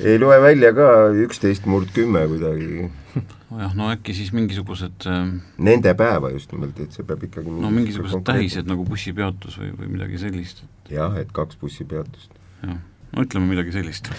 ei 0.00 0.18
loe 0.20 0.38
välja 0.42 0.72
ka 0.76 0.88
üksteist 1.24 1.66
murd 1.70 1.92
kümme 1.94 2.24
kuidagi, 2.30 2.88
jah, 3.16 3.76
no 3.78 3.90
äkki 3.92 4.14
siis 4.16 4.32
mingisugused 4.36 5.06
äh, 5.10 5.22
nende 5.68 5.94
päeva 5.98 6.32
just 6.34 6.52
nimelt, 6.54 6.78
et 6.82 6.96
see 6.96 7.06
peab 7.06 7.24
ikkagi 7.28 7.52
no 7.52 7.70
mingisugused 7.74 8.24
tähised 8.26 8.68
nagu 8.70 8.86
bussipeatus 8.88 9.58
või, 9.62 9.72
või 9.78 9.94
midagi 9.96 10.20
sellist, 10.22 10.64
jah, 10.92 11.16
et 11.20 11.32
kaks 11.36 11.58
bussipeatust. 11.62 12.36
jah, 12.64 12.78
no 13.12 13.26
ütleme 13.26 13.50
midagi 13.54 13.74
sellist. 13.76 14.12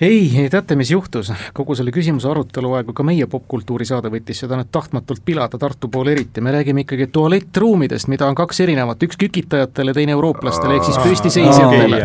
ei, 0.00 0.48
teate, 0.50 0.76
mis 0.76 0.90
juhtus, 0.90 1.30
kogu 1.56 1.74
selle 1.74 1.92
küsimuse 1.94 2.28
arutelu 2.28 2.72
aegu 2.76 2.92
ka 2.96 3.04
meie 3.06 3.26
popkultuuri 3.30 3.86
saade 3.88 4.10
võttis 4.12 4.42
seda 4.42 4.58
nüüd 4.58 4.68
tahtmatult 4.72 5.22
pilada, 5.24 5.58
Tartu 5.58 5.88
pool 5.92 6.10
eriti, 6.12 6.42
me 6.44 6.52
räägime 6.52 6.84
ikkagi 6.84 7.06
tualettruumidest, 7.12 8.10
mida 8.12 8.26
on 8.28 8.36
kaks 8.36 8.60
erinevat, 8.66 9.02
üks 9.06 9.16
kükitajatele, 9.20 9.94
teine 9.96 10.12
eurooplastele, 10.12 10.76
ehk 10.76 10.88
siis 10.90 10.98
püstiseisjatele. 11.00 12.00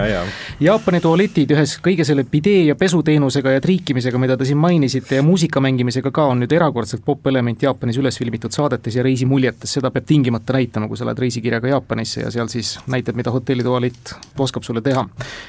Jaapani 0.63 1.01
tualetid 1.03 1.51
ühes 1.51 1.75
kõige 1.83 2.05
selle 2.07 2.23
bidee 2.23 2.63
ja 2.69 2.77
pesuteenusega 2.79 3.57
ja 3.57 3.63
triikimisega, 3.63 4.21
mida 4.21 4.37
te 4.39 4.47
siin 4.47 4.61
mainisite, 4.61 5.19
ja 5.19 5.25
muusika 5.25 5.59
mängimisega 5.63 6.13
ka 6.15 6.29
on 6.31 6.45
nüüd 6.45 6.55
erakordselt 6.55 7.03
popp-element 7.05 7.67
Jaapanis 7.67 7.99
üles 7.99 8.17
filmitud 8.21 8.55
saadetes 8.55 8.95
ja 8.95 9.03
reisimuljetes, 9.03 9.75
seda 9.77 9.91
peab 9.91 10.07
tingimata 10.07 10.55
näitama, 10.55 10.87
kui 10.87 10.99
sa 10.99 11.09
lähed 11.09 11.19
reisikirjaga 11.25 11.73
Jaapanisse 11.75 12.23
ja 12.23 12.31
seal 12.31 12.47
siis 12.51 12.77
näitab, 12.87 13.19
mida 13.19 13.35
hotellitualett 13.35 14.15
oskab 14.39 14.63
sulle 14.63 14.81
teha. 14.81 15.05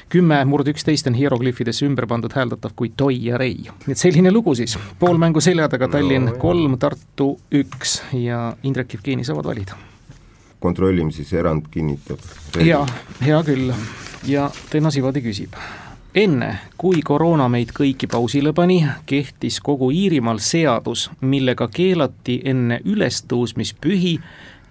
kümme 0.09 0.43
murd 0.45 0.67
üksteist 0.67 1.07
on 1.07 1.15
hieroglüüfidesse 1.17 1.85
ümber 1.87 2.07
pandud 2.09 2.32
hääldatav 2.35 2.75
kui 2.75 2.91
toi 2.97 3.17
ja 3.25 3.37
rei. 3.37 3.69
et 3.87 3.97
selline 3.97 4.31
lugu 4.31 4.55
siis, 4.55 4.77
pool 4.99 5.17
mängu 5.17 5.41
selja 5.41 5.69
taga 5.69 5.87
Tallinn 5.87 6.35
kolm, 6.39 6.77
Tartu 6.79 7.37
üks 7.51 8.01
ja 8.13 8.55
Indrek 8.63 8.93
Jevgeni 8.93 9.23
saavad 9.23 9.45
valida. 9.45 9.77
kontrollime 10.59 11.11
siis, 11.11 11.33
erand 11.33 11.69
kinnitab. 11.71 12.19
jaa, 12.65 12.85
hea 13.25 13.43
küll. 13.43 13.73
ja 14.27 14.49
Teena 14.69 14.91
Sivadi 14.91 15.21
küsib 15.21 15.57
enne, 16.15 16.59
kui 16.77 17.01
koroona 17.01 17.47
meid 17.49 17.73
kõiki 17.73 18.07
pausile 18.11 18.53
pani, 18.53 18.83
kehtis 19.09 19.59
kogu 19.61 19.89
Iirimaal 19.91 20.39
seadus, 20.43 21.09
millega 21.21 21.67
keelati 21.73 22.39
enne 22.45 22.79
ülestõusmispühi 22.85 24.19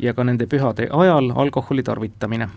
ja 0.02 0.14
ka 0.14 0.24
nende 0.24 0.46
pühade 0.46 0.88
ajal 0.90 1.32
alkoholi 1.34 1.82
tarvitamine. 1.82 2.48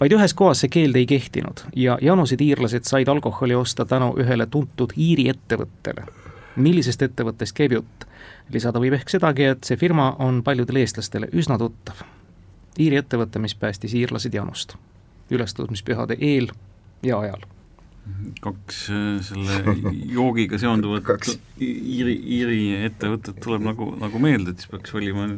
Vaid 0.00 0.14
ühes 0.16 0.34
kohas 0.34 0.62
see 0.64 0.72
keeld 0.72 0.96
ei 0.96 1.06
kehtinud 1.06 1.64
ja 1.76 1.98
janused 2.02 2.40
iirlased 2.40 2.88
said 2.88 3.08
alkoholi 3.08 3.54
osta 3.54 3.84
tänu 3.84 4.12
ühele 4.20 4.46
tuntud 4.46 4.94
Iiri 4.96 5.28
ettevõttele. 5.32 6.06
millisest 6.56 7.02
ettevõttest 7.02 7.56
käib 7.56 7.72
jutt? 7.78 8.06
lisada 8.52 8.80
võib 8.80 8.98
ehk 8.98 9.08
sedagi, 9.08 9.44
et 9.54 9.64
see 9.64 9.76
firma 9.80 10.12
on 10.18 10.42
paljudele 10.42 10.82
eestlastele 10.82 11.28
üsna 11.32 11.56
tuttav. 11.58 12.02
Iiri 12.78 12.98
ettevõte, 13.00 13.38
mis 13.38 13.54
päästis 13.54 13.94
iirlased 13.94 14.34
janust 14.34 14.76
ülestõusmispühade 15.32 16.18
eel 16.20 16.50
ja 17.02 17.18
ajal 17.22 17.46
kaks 18.42 18.78
äh, 18.90 19.20
selle 19.22 19.58
joogiga 20.10 20.58
seonduvat 20.58 21.04
Kaks. 21.06 21.36
Iiri, 21.62 22.16
Iiri 22.36 22.60
ettevõtet 22.88 23.38
tuleb 23.42 23.62
nagu, 23.66 23.92
nagu 24.00 24.22
meelde, 24.22 24.52
et 24.52 24.62
siis 24.62 24.72
peaks 24.72 24.94
valima 24.94 25.28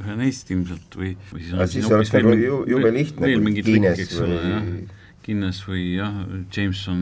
ühe 0.00 0.16
neist 0.18 0.50
ilmselt 0.54 0.96
või, 0.98 1.14
või 1.32 1.40
siis 1.44 1.54
Aga 1.54 1.66
siis 1.72 1.88
oleks 1.92 2.12
nagu 2.16 2.34
ju- 2.40 2.64
jube 2.74 2.92
lihtne, 2.94 3.26
veel 3.26 3.42
kui 3.44 3.62
Guinness 3.62 4.18
või- 4.20 4.86
Guinness 5.24 5.62
või 5.68 5.84
jah, 5.96 6.18
Jameson 6.56 7.00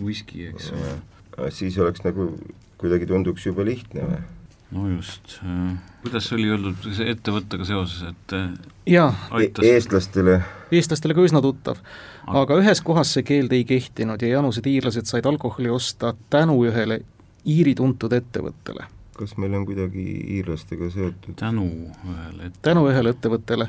whisky, 0.00 0.48
eks 0.52 0.70
ole, 0.76 1.50
siis 1.50 1.78
oleks 1.82 2.04
nagu, 2.06 2.28
kuidagi 2.78 3.06
tunduks 3.10 3.46
jube 3.46 3.64
lihtne 3.66 4.06
või? 4.10 4.22
no 4.74 4.88
just, 4.90 5.36
kuidas 6.02 6.26
oli 6.34 6.48
öeldud 6.50 6.86
see 6.96 7.06
ettevõttega 7.12 7.66
seoses, 7.68 8.02
et 8.10 8.32
äh, 8.34 8.48
jaa, 8.90 9.10
aitas 9.30 9.64
E 9.66 9.74
eestlastele 9.76 10.38
eestlastele 10.74 11.14
ka 11.14 11.22
üsna 11.26 11.42
tuttav. 11.44 11.78
aga 12.26 12.56
ühes 12.58 12.80
kohas 12.82 13.12
see 13.14 13.22
keeld 13.26 13.52
ei 13.52 13.64
kehtinud 13.68 14.22
ja 14.22 14.28
janused 14.38 14.66
iirlased 14.66 15.06
said 15.06 15.26
alkoholi 15.30 15.70
osta 15.70 16.14
tänu 16.30 16.56
ühele 16.66 17.02
Iiri 17.44 17.74
tuntud 17.76 18.12
ettevõttele. 18.16 18.86
Kas 19.18 19.36
meil 19.40 19.54
on 19.54 19.66
kuidagi 19.68 20.04
iirlastega 20.38 20.90
seotud? 20.90 21.36
tänu 21.38 21.66
ühele 22.10 22.48
et- 22.48 22.58
tänu 22.62 22.86
ühele 22.90 23.14
ettevõttele. 23.14 23.68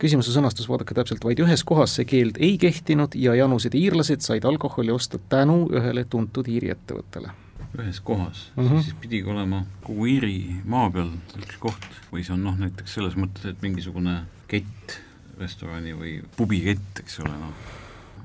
küsimuse 0.00 0.32
sõnastus, 0.32 0.68
vaadake 0.68 0.94
täpselt, 0.96 1.24
vaid 1.24 1.40
ühes 1.44 1.64
kohas 1.64 1.94
see 1.98 2.06
keeld 2.08 2.38
ei 2.40 2.56
kehtinud 2.58 3.14
ja 3.14 3.34
janused 3.34 3.74
iirlased 3.74 4.24
said 4.24 4.44
alkoholi 4.44 4.90
osta 4.90 5.18
tänu 5.28 5.66
ühele 5.68 6.04
tuntud 6.04 6.48
Iiri 6.48 6.70
ettevõttele. 6.70 7.30
ühes 7.78 8.00
kohas 8.00 8.50
mm. 8.56 8.68
-hmm. 8.68 8.82
siis 8.82 8.94
pidigi 9.00 9.30
olema 9.30 9.64
kogu 9.82 10.06
Iiri 10.06 10.56
maa 10.64 10.90
peal 10.90 11.12
üks 11.42 11.58
koht 11.58 11.86
või 12.12 12.24
see 12.24 12.34
on 12.34 12.44
noh, 12.44 12.56
näiteks 12.58 12.94
selles 12.94 13.16
mõttes, 13.16 13.46
et 13.46 13.62
mingisugune 13.62 14.24
kett, 14.48 14.98
restorani 15.38 15.92
või 15.92 16.22
pubikett, 16.36 17.04
eks 17.04 17.20
ole, 17.20 17.30
noh 17.30 17.54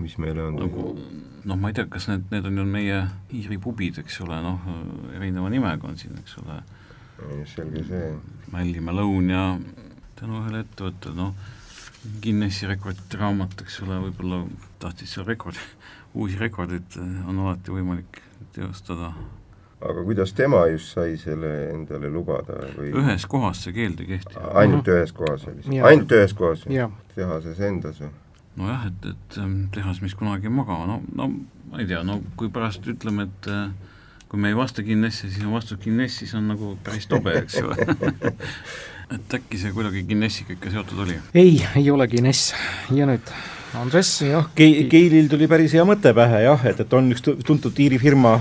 mis 0.03 0.17
meile 0.21 0.47
on 0.49 0.59
nagu 0.59 0.87
noh, 1.45 1.57
ma 1.57 1.69
ei 1.69 1.77
tea, 1.77 1.87
kas 1.91 2.09
need, 2.09 2.25
need 2.33 2.47
on 2.49 2.61
ju 2.61 2.65
meie 2.69 3.01
Iiri 3.35 3.59
pubid, 3.61 3.99
eks 4.01 4.19
ole, 4.25 4.39
noh 4.43 4.65
erineva 5.15 5.51
nimega 5.53 5.87
on 5.89 5.99
siin, 5.99 6.17
eks 6.21 6.39
ole, 6.41 6.61
selge 7.51 7.83
see. 7.87 8.09
Mällimäe 8.53 8.97
lõun 8.97 9.29
ja 9.31 9.45
tänu 10.19 10.41
ühele 10.41 10.65
ettevõttele, 10.65 11.15
noh 11.19 11.53
Guinessi 12.21 12.67
rekordite 12.69 13.17
raamat, 13.17 13.63
eks 13.63 13.79
ole, 13.81 13.97
võib-olla 14.03 14.43
tahtis 14.81 15.15
seal 15.15 15.25
rekord, 15.25 15.57
uusi 16.13 16.37
rekordeid 16.37 16.99
on 17.01 17.39
alati 17.39 17.73
võimalik 17.73 18.19
teostada. 18.53 19.09
Aga 19.85 20.03
kuidas 20.05 20.31
tema 20.33 20.63
just 20.71 20.93
sai 20.95 21.17
selle 21.19 21.49
endale 21.73 22.09
lubada 22.09 22.55
või? 22.77 22.91
Ühes 22.95 23.25
kohas 23.29 23.65
see 23.65 23.73
keeld 23.75 23.99
ei 24.01 24.13
kehti. 24.13 24.37
ainult 24.61 24.87
ühes 24.89 25.11
kohas 25.13 25.47
oli 25.49 25.65
see. 25.65 25.81
Ainult 25.89 26.13
ühes 26.15 26.33
kohas 26.37 26.63
tehases 27.15 27.59
endas 27.65 27.99
või? 28.01 28.13
nojah, 28.59 28.85
et, 28.89 29.09
et 29.11 29.39
ähm, 29.41 29.65
tehas, 29.75 30.01
mis 30.03 30.15
kunagi 30.15 30.49
ei 30.49 30.53
maga, 30.53 30.77
no, 30.89 31.01
no 31.15 31.29
ma 31.71 31.81
ei 31.81 31.89
tea, 31.89 32.03
no 32.07 32.21
kui 32.39 32.51
pärast 32.53 32.85
ütleme, 32.91 33.27
et 33.29 33.49
äh, 33.51 33.69
kui 34.31 34.39
me 34.41 34.51
ei 34.51 34.57
vasta 34.57 34.83
Guinessi, 34.83 35.29
siis 35.29 35.45
on 35.45 35.53
vastus 35.55 35.79
Guinness, 35.83 36.21
siis 36.21 36.33
on 36.37 36.47
nagu 36.51 36.75
päris 36.83 37.07
tobe, 37.11 37.35
eks 37.43 37.59
ole. 37.63 37.77
et 39.15 39.35
äkki 39.37 39.59
see 39.61 39.73
kuidagi 39.75 40.05
Guinnessiga 40.07 40.55
ikka 40.55 40.71
seotud 40.73 41.03
oli? 41.05 41.19
ei, 41.37 41.59
ei 41.77 41.91
ole 41.93 42.07
Guinness 42.09 42.55
ja 42.95 43.05
nüüd 43.09 43.35
Andres, 43.75 44.09
jah, 44.23 44.47
Kei-, 44.55 44.85
Keilil 44.89 45.27
tuli 45.29 45.49
päris 45.51 45.73
hea 45.75 45.83
mõte 45.87 46.13
pähe 46.15 46.45
jah, 46.45 46.61
et, 46.69 46.79
et 46.79 46.93
on 46.95 47.11
üks 47.11 47.21
tu- 47.25 47.35
tuntud 47.45 47.75
Iiri 47.83 47.99
firma, 48.01 48.37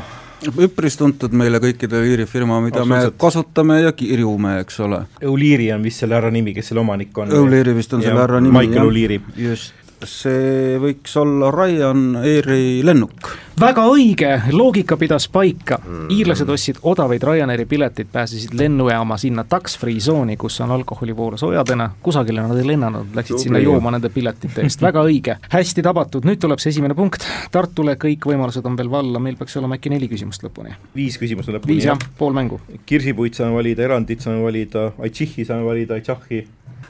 üpris 0.63 0.97
tuntud 1.01 1.35
meile 1.37 1.59
kõikidele 1.63 2.07
Iiri 2.13 2.27
firma, 2.31 2.61
mida 2.63 2.85
me 2.85 3.01
Absoluutselt. 3.01 3.19
kasutame 3.21 3.81
ja 3.83 3.93
kirjume, 3.97 4.59
eks 4.63 4.79
ole. 4.87 5.03
O'Leary 5.27 5.71
on 5.75 5.83
vist 5.85 6.05
selle 6.05 6.17
härra 6.17 6.31
nimi, 6.35 6.55
kes 6.57 6.71
selle 6.71 6.85
omanik 6.85 7.19
on. 7.19 7.33
O'Leary 7.35 7.75
vist 7.77 7.93
on 7.97 8.05
selle 8.05 8.21
härra 8.23 8.41
nimi, 8.45 8.55
Michael 8.57 8.79
jah. 8.79 8.91
O'Leary. 8.91 9.21
just, 9.49 9.84
see 10.05 10.77
võiks 10.83 11.15
olla 11.21 11.51
Ryanairi 11.55 12.83
lennuk. 12.85 13.31
väga 13.61 13.85
õige, 13.89 14.31
loogika 14.53 14.97
pidas 14.97 15.29
paika. 15.29 15.79
iirlased 16.11 16.49
ostsid 16.49 16.81
odavaid 16.83 17.23
Ryanairi 17.23 17.67
pileteid, 17.67 18.09
pääsesid 18.13 18.55
lennujaama 18.59 19.17
sinna 19.21 19.45
tax-free 19.45 19.99
tsooni, 19.99 20.37
kus 20.37 20.61
on 20.61 20.75
alkoholivoolu 20.75 21.39
soojadena, 21.39 21.91
kusagile 22.03 22.43
nad 22.43 22.59
ei 22.59 22.67
lennanud, 22.67 23.15
läksid 23.15 23.47
sinna 23.47 23.63
jooma 23.63 23.95
nende 23.95 24.11
piletite 24.15 24.67
eest, 24.67 24.83
väga 24.83 25.05
õige. 25.07 25.39
hästi 25.53 25.83
tabatud, 25.83 26.27
nüüd 26.29 26.43
tuleb 26.43 26.63
see 26.63 26.75
esimene 26.75 26.95
punkt. 26.95 27.27
Tartule 27.53 27.97
kõik 28.01 28.27
võimalused 28.31 28.67
on 28.67 28.77
veel 28.77 28.91
valla, 28.91 29.23
meil 29.23 29.39
peaks 29.41 29.57
olema 29.61 29.79
äkki 29.79 29.93
neli 29.95 30.09
küsimust 30.11 30.45
lõpuni. 30.47 30.75
viis 30.97 31.19
küsimust 31.21 31.49
on 31.49 31.59
lõpuni, 31.59 31.77
viis 31.77 31.89
jah, 31.89 31.99
pool 32.19 32.35
mängu. 32.37 32.61
kirsipuid 32.87 33.35
saame 33.35 33.55
valida, 33.55 33.83
erandit 33.83 34.21
saame 34.21 34.43
valida, 34.43 34.91
Aitšihi 34.99 35.45
saame 35.45 35.65
valida, 35.65 35.95
Aitšahi 35.95 36.45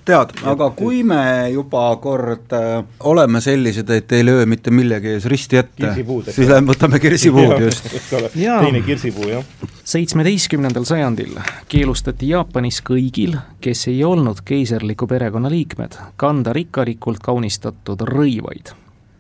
tead, 0.05 0.35
aga 0.45 0.69
kui 0.77 1.03
me 1.07 1.51
juba 1.53 1.85
kord 2.03 2.53
äh, 2.57 2.85
oleme 3.09 3.41
sellised, 3.41 3.91
et 3.91 4.13
ei 4.13 4.25
löö 4.27 4.47
mitte 4.47 4.73
millegi 4.75 5.15
ees 5.15 5.27
risti 5.31 5.61
ette, 5.61 5.93
siis 6.31 6.49
lähme 6.51 6.73
võtame 6.73 7.01
kirsipuud 7.03 7.63
just. 7.67 7.89
teine 8.35 8.83
kirsipuu, 8.85 9.29
jah. 9.29 9.45
seitsmeteistkümnendal 9.85 10.85
sajandil 10.89 11.39
keelustati 11.69 12.29
Jaapanis 12.35 12.83
kõigil, 12.85 13.39
kes 13.65 13.89
ei 13.93 14.05
olnud 14.05 14.45
keiserliku 14.45 15.09
perekonna 15.11 15.53
liikmed, 15.53 15.97
kanda 16.17 16.53
rikkalikult 16.57 17.23
kaunistatud 17.25 18.05
rõivaid, 18.09 18.75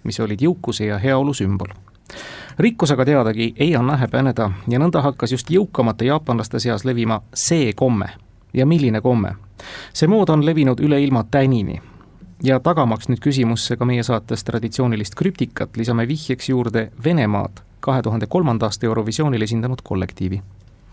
mis 0.04 0.20
olid 0.20 0.44
jõukuse 0.44 0.90
ja 0.92 1.00
heaolu 1.00 1.34
sümbol 1.34 1.72
rikkus 2.58 2.92
aga 2.94 3.04
teadagi 3.04 3.54
ei 3.56 3.72
anna 3.76 3.96
häbeneda 3.98 4.50
ja 4.70 4.78
nõnda 4.78 5.02
hakkas 5.02 5.32
just 5.34 5.50
jõukamate 5.50 6.06
jaapanlaste 6.06 6.60
seas 6.62 6.84
levima 6.84 7.22
see 7.34 7.72
komme 7.72 8.12
ja 8.54 8.66
milline 8.66 9.00
komme. 9.00 9.34
See 9.92 10.08
mood 10.08 10.28
on 10.28 10.46
levinud 10.46 10.80
üle 10.80 11.00
ilma 11.02 11.24
tänini. 11.30 11.80
Ja 12.42 12.58
tagamaks 12.60 13.08
nüüd 13.08 13.22
küsimusse 13.24 13.76
ka 13.76 13.86
meie 13.88 14.02
saates 14.02 14.44
traditsioonilist 14.44 15.14
krüptikat, 15.14 15.76
lisame 15.76 16.08
vihjeks 16.08 16.48
juurde 16.48 16.90
Venemaad 17.04 17.62
kahe 17.84 18.02
tuhande 18.02 18.26
kolmanda 18.26 18.66
aasta 18.66 18.86
Eurovisioonil 18.86 19.42
esindanud 19.42 19.82
kollektiivi. 19.84 20.42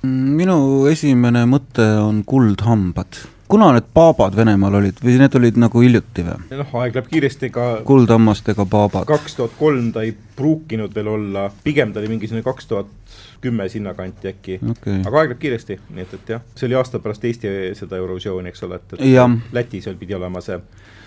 minu 0.04 0.88
esimene 0.90 1.44
mõte 1.46 1.86
on 2.02 2.24
kuldhambad 2.26 3.20
kuna 3.52 3.72
need 3.76 3.90
paabad 3.94 4.36
Venemaal 4.38 4.80
olid 4.80 5.02
või 5.04 5.18
need 5.20 5.36
olid 5.40 5.60
nagu 5.60 5.84
hiljuti 5.84 6.24
või? 6.28 6.38
noh, 6.62 6.76
aeg 6.82 6.96
läheb 6.96 7.10
kiiresti, 7.12 7.50
ega 7.52 7.68
kuldhammastega 7.88 8.66
paabad. 8.70 9.08
kaks 9.10 9.36
tuhat 9.40 9.58
kolm 9.60 9.92
ta 9.96 10.06
ei 10.08 10.14
pruukinud 10.38 10.96
veel 10.96 11.12
olla, 11.12 11.50
pigem 11.66 11.92
ta 11.94 12.00
oli 12.02 12.14
mingisugune 12.14 12.46
kaks 12.46 12.70
tuhat 12.72 13.18
kümme 13.42 13.68
sinnakanti 13.70 14.32
äkki 14.32 14.60
okay., 14.72 15.02
aga 15.02 15.24
aeg 15.24 15.34
läheb 15.34 15.42
kiiresti, 15.42 15.80
nii 15.98 16.06
et, 16.06 16.16
et 16.20 16.34
jah, 16.36 16.44
see 16.56 16.70
oli 16.70 16.78
aasta 16.80 17.02
pärast 17.04 17.26
Eesti 17.28 17.52
seda 17.78 18.00
Eurovisiooni, 18.00 18.54
eks 18.54 18.64
ole, 18.68 18.80
et, 18.80 18.98
et 18.98 19.06
ja. 19.12 19.28
Lätis 19.52 19.90
pidi 20.00 20.16
olema 20.16 20.44
see, 20.46 20.60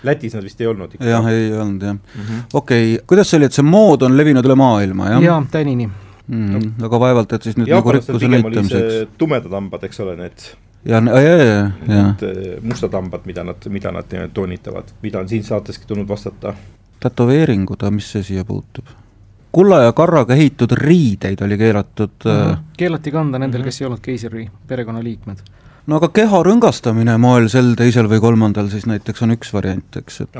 Lätis 0.05 0.35
nad 0.37 0.45
vist 0.45 0.61
ei 0.61 0.69
olnud 0.69 0.97
ikka. 0.97 1.07
jah, 1.09 1.29
ei 1.31 1.53
olnud 1.53 1.87
jah 1.87 1.95
mm 1.95 2.21
-hmm.. 2.21 2.43
okei 2.53 2.93
okay., 2.95 3.05
kuidas 3.07 3.31
see 3.31 3.39
oli, 3.39 3.49
et 3.49 3.57
see 3.57 3.65
mood 3.65 4.05
on 4.05 4.17
levinud 4.17 4.45
üle 4.45 4.59
maailma, 4.59 5.09
jah? 5.15 5.23
jaa, 5.31 5.39
tänini 5.51 5.89
mm,. 6.27 6.51
No. 6.51 6.85
aga 6.89 6.99
vaevalt, 6.99 7.33
et 7.33 7.49
siis 7.49 7.57
nüüd 7.57 7.71
nagu 7.71 7.97
rikkuse 7.97 8.27
näitamiseks. 8.27 9.17
tumedad 9.17 9.51
hambad, 9.51 9.83
eks 9.89 9.99
ole, 10.05 10.15
need 10.19 10.47
ja, 10.85 11.01
ja, 11.01 11.21
ja, 11.21 11.37
ja, 11.37 11.71
ja. 11.87 12.03
Need 12.03 12.59
mustad 12.61 12.93
hambad, 12.93 13.25
mida 13.25 13.43
nad, 13.43 13.69
mida 13.69 13.91
nad 13.91 14.13
toonitavad, 14.33 14.93
mida 15.01 15.19
on 15.19 15.29
siin 15.29 15.43
saateski 15.43 15.87
tulnud 15.87 16.07
vastata. 16.07 16.53
tätoveeringud, 16.99 17.81
aga 17.81 17.91
mis 17.91 18.11
see 18.11 18.23
siia 18.23 18.45
puutub? 18.45 18.85
kulla 19.55 19.83
ja 19.85 19.91
karraga 19.95 20.35
ehitud 20.35 20.73
riideid 20.75 21.41
oli 21.41 21.57
keelatud 21.57 22.25
mm. 22.25 22.31
-hmm. 22.31 22.63
keelati 22.77 23.11
kanda 23.11 23.39
nendel, 23.39 23.63
kes 23.63 23.81
ei 23.81 23.87
olnud 23.87 24.01
keisri 24.03 24.49
perekonnaliikmed. 24.67 25.37
no 25.87 25.99
aga 26.01 26.09
keha 26.09 26.41
rõngastamine 26.43 27.15
moel 27.21 27.47
sel, 27.53 27.71
teisel 27.79 28.09
või 28.11 28.19
kolmandal 28.19 28.67
siis 28.73 28.85
näiteks 28.89 29.23
on 29.23 29.31
üks 29.37 29.53
variant, 29.53 29.97
eks, 30.01 30.21
et 30.25 30.35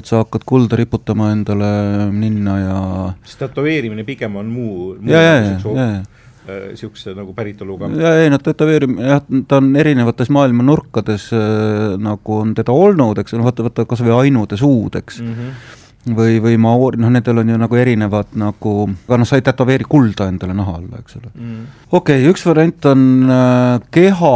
et 0.00 0.10
sa 0.10 0.24
hakkad 0.24 0.42
kulda 0.46 0.76
riputama 0.80 1.30
endale 1.36 1.70
ninna 2.10 2.58
ja 2.58 2.80
siis 3.22 3.38
tätoveerimine 3.44 4.04
pigem 4.04 4.36
on 4.42 4.50
muu, 4.58 4.96
muu 5.00 5.14
ja, 5.14 5.22
ja, 5.22 5.34
ja, 5.40 5.56
ja, 5.64 5.88
ja 5.92 6.15
niisuguse 6.46 7.12
äh, 7.12 7.16
nagu 7.18 7.34
päritoluga? 7.36 7.90
ei 8.20 8.30
no 8.32 8.40
tätoveerim-, 8.42 8.98
jah, 9.02 9.22
ta 9.48 9.60
on 9.60 9.72
erinevates 9.76 10.30
maailma 10.34 10.66
nurkades 10.66 11.30
äh, 11.36 11.96
nagu 12.02 12.40
on 12.42 12.54
teda 12.56 12.74
olnud, 12.74 13.18
eks, 13.22 13.36
no 13.36 13.46
vaata, 13.46 13.66
vaata 13.66 13.88
kas 13.88 14.04
või 14.04 14.14
ainude 14.20 14.58
suud, 14.60 15.00
eks 15.02 15.20
mm. 15.24 15.34
-hmm 15.34 15.82
või, 16.14 16.38
või 16.42 16.58
maoori, 16.60 17.00
noh, 17.02 17.10
nendel 17.12 17.42
on 17.42 17.50
ju 17.50 17.58
nagu 17.58 17.78
erinevad 17.78 18.34
nagu, 18.38 18.74
aga 19.06 19.18
noh, 19.20 19.28
sa 19.28 19.38
ei 19.38 19.44
tätoveeri 19.46 19.86
kulda 19.88 20.28
endale 20.30 20.54
naha 20.56 20.76
alla, 20.78 21.00
eks 21.02 21.18
ole. 21.18 21.32
Mm.. 21.34 21.64
okei 21.90 22.20
okay,, 22.22 22.30
üks 22.30 22.46
variant 22.46 22.88
on 22.92 23.02
äh, 23.32 23.88
keha 23.94 24.32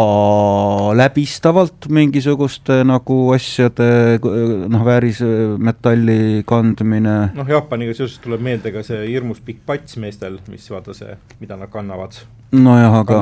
läbistavalt 0.99 1.91
mingisuguste 1.93 2.81
nagu 2.89 3.21
asjade 3.37 4.19
noh, 4.21 4.85
väärismetalli 4.87 6.43
kandmine. 6.49 7.17
noh, 7.37 7.55
Jaapaniga 7.55 7.95
seoses 7.97 8.19
tuleb 8.25 8.43
meelde 8.45 8.75
ka 8.75 8.85
see 8.87 9.05
hirmus 9.07 9.43
pikk 9.45 9.65
pats 9.69 9.99
meestel, 10.01 10.41
mis 10.51 10.67
vaata 10.73 10.97
see, 10.97 11.15
mida 11.43 11.59
nad 11.61 11.71
kannavad 11.73 12.19
nojah, 12.53 12.97
aga 13.01 13.21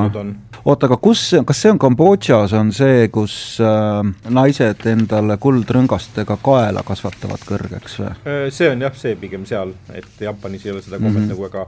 oota, 0.65 0.87
aga 0.89 0.97
kus, 1.01 1.23
kas 1.45 1.61
see 1.61 1.71
on 1.73 1.79
Kambodžas, 1.81 2.53
on 2.57 2.73
see, 2.75 3.07
kus 3.13 3.33
äh, 3.63 4.01
naised 4.33 4.85
endale 4.89 5.39
kuldrõngastega 5.41 6.39
kaela 6.43 6.83
kasvatavad 6.87 7.45
kõrgeks 7.47 7.99
või? 8.01 8.11
Äh, 8.25 8.43
see 8.53 8.71
on 8.71 8.85
jah, 8.85 8.95
see 8.97 9.15
pigem 9.19 9.45
seal, 9.49 9.73
et 9.93 10.21
Jaapanis 10.25 10.65
ei 10.67 10.75
ole 10.75 10.85
seda 10.85 10.97
kommet 10.97 11.15
mm 11.15 11.25
-hmm. 11.25 11.33
nagu 11.35 11.47
väga, 11.47 11.65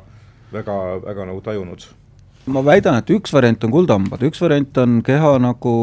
väga, 0.54 0.78
väga 1.08 1.26
nagu 1.32 1.42
tajunud 1.42 1.90
ma 2.46 2.64
väidan, 2.66 2.98
et 2.98 3.10
üks 3.14 3.34
variant 3.34 3.64
on 3.64 3.72
kuldhambad, 3.72 4.24
üks 4.26 4.42
variant 4.42 4.78
on 4.82 5.02
keha 5.06 5.36
nagu 5.44 5.74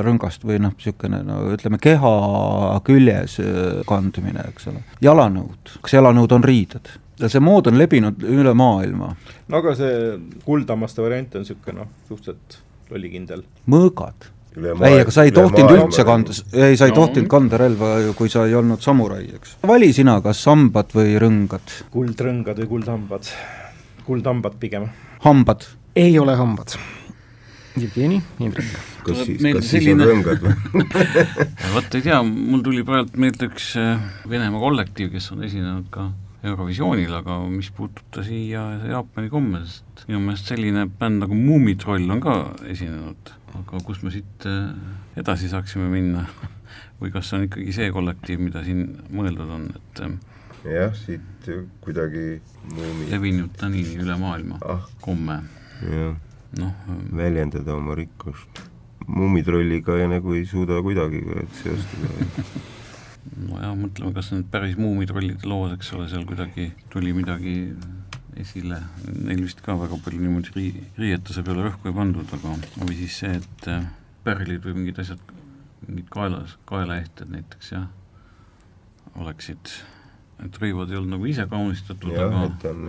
rõngast 0.00 0.46
või 0.48 0.60
noh, 0.64 0.72
niisugune 0.72 1.20
no 1.26 1.42
ütleme, 1.52 1.80
keha 1.82 2.12
küljes 2.84 3.38
äh, 3.42 3.82
kandmine, 3.88 4.46
eks 4.48 4.70
ole. 4.72 4.82
jalanõud, 5.04 5.76
kas 5.82 5.98
jalanõud 5.98 6.32
on 6.32 6.44
riided? 6.44 6.88
Ja 7.18 7.30
see 7.30 7.42
mood 7.42 7.68
on 7.70 7.78
levinud 7.78 8.24
üle 8.26 8.54
maailma. 8.56 9.12
no 9.48 9.60
aga 9.60 9.74
see 9.78 9.92
kuldhammaste 10.46 11.04
variant 11.04 11.38
on 11.38 11.46
niisugune 11.46 11.80
noh, 11.80 11.94
suhteliselt 12.08 12.58
lollikindel. 12.90 13.44
mõõgad. 13.70 14.28
ei, 14.58 15.00
aga 15.02 15.14
sa 15.14 15.24
ei 15.28 15.32
tohtinud 15.34 15.74
üldse 15.76 16.04
kanda, 16.08 16.34
ei, 16.52 16.76
sa 16.78 16.88
ei 16.88 16.94
no. 16.94 17.00
tohtinud 17.02 17.30
kanda 17.30 17.60
relva 17.60 17.94
kui 18.18 18.30
sa 18.32 18.46
ei 18.48 18.54
olnud 18.58 18.82
samurai, 18.84 19.24
eks. 19.38 19.58
vali 19.68 19.90
sina, 19.94 20.18
kas 20.24 20.44
hambad 20.50 20.94
või 20.96 21.18
rõngad? 21.22 21.80
kuldrõngad 21.94 22.62
või 22.62 22.70
kuldhambad? 22.76 23.32
kuldhambad 24.06 24.60
pigem. 24.62 24.88
hambad? 25.26 25.66
ei 25.98 26.14
ole 26.18 26.38
hambad. 26.38 26.78
Jevgeni, 27.78 28.16
Indrek. 28.42 28.70
kas 29.06 29.20
siis, 29.22 29.42
kas 29.54 29.68
siis 29.70 29.90
on 29.92 30.00
rõngad 30.02 30.40
või 30.42 30.86
vot 31.76 31.98
ei 31.98 32.06
tea, 32.06 32.22
mul 32.26 32.64
tuli 32.66 32.82
praegu 32.86 33.20
meelde 33.22 33.50
üks 33.52 33.74
äh, 33.78 34.00
Venemaa 34.30 34.62
kollektiiv, 34.62 35.12
kes 35.14 35.30
on 35.36 35.44
esinenud 35.46 35.86
ka 35.94 36.08
Eurovisioonil, 36.46 37.10
aga 37.18 37.40
mis 37.50 37.70
puutub 37.74 38.12
ta 38.14 38.22
siia 38.22 38.62
Jaapani 38.86 39.30
komme, 39.32 39.64
sest 39.66 40.04
minu 40.06 40.20
meelest 40.22 40.52
selline 40.52 40.84
bänd 41.00 41.24
nagu 41.24 41.34
Muumitroll 41.34 42.06
on 42.14 42.22
ka 42.22 42.36
esinenud, 42.70 43.32
aga 43.58 43.80
kus 43.86 44.04
me 44.04 44.12
siit 44.14 44.46
äh, 44.46 44.70
edasi 45.18 45.50
saaksime 45.50 45.88
minna 45.90 46.28
või 47.00 47.10
kas 47.14 47.30
see 47.30 47.40
on 47.40 47.48
ikkagi 47.48 47.74
see 47.74 47.90
kollektiiv, 47.94 48.44
mida 48.44 48.62
siin 48.66 48.86
mõeldud 49.10 49.50
on, 49.56 49.66
et 49.80 50.04
äh, 50.06 50.14
jah, 50.76 50.94
siit 50.94 51.50
kuidagi 51.82 52.38
muumi 52.70 53.10
levinud 53.10 53.58
ta 53.58 53.70
nii 53.72 53.98
üle 53.98 54.18
maailma 54.22 54.62
ah., 54.62 54.86
komme. 55.02 55.42
jah 55.82 56.14
no,, 56.56 56.66
äh, 56.66 57.04
väljendada 57.16 57.74
oma 57.74 57.94
rikkust. 57.98 58.62
muumitrolliga 59.06 59.98
nagu 60.08 60.34
ei 60.38 60.46
suuda 60.46 60.82
kuidagi 60.84 61.24
seostada 61.62 62.44
nojah, 63.36 63.74
mõtleme, 63.78 64.14
kas 64.16 64.32
need 64.34 64.48
päris 64.52 64.78
muumitrollide 64.80 65.48
lood, 65.48 65.74
eks 65.76 65.92
ole, 65.96 66.08
seal 66.10 66.26
kuidagi 66.28 66.70
tuli 66.92 67.14
midagi 67.16 67.56
esile, 68.38 68.80
neil 69.18 69.42
vist 69.42 69.60
ka 69.64 69.74
väga 69.78 69.98
palju 70.04 70.22
niimoodi 70.22 70.54
rii-, 70.54 70.86
riietuse 71.00 71.42
peale 71.46 71.66
rõhku 71.66 71.90
ei 71.90 71.96
pandud, 71.96 72.34
aga 72.38 72.54
või 72.78 72.96
siis 73.00 73.18
see, 73.24 73.34
et 73.40 73.70
äh, 73.72 73.86
pärlid 74.26 74.62
või 74.64 74.80
mingid 74.80 75.02
asjad, 75.02 75.22
mingid 75.86 76.10
kaelas, 76.14 76.56
kaelaehted 76.68 77.30
näiteks 77.34 77.72
jah, 77.74 77.88
oleksid 79.18 79.78
et 80.44 80.58
rõivad 80.62 80.92
ei 80.92 80.98
olnud 80.98 81.16
nagu 81.16 81.26
ise 81.26 81.44
kaunistatud, 81.50 82.14
aga 82.14 82.44
on, 82.70 82.84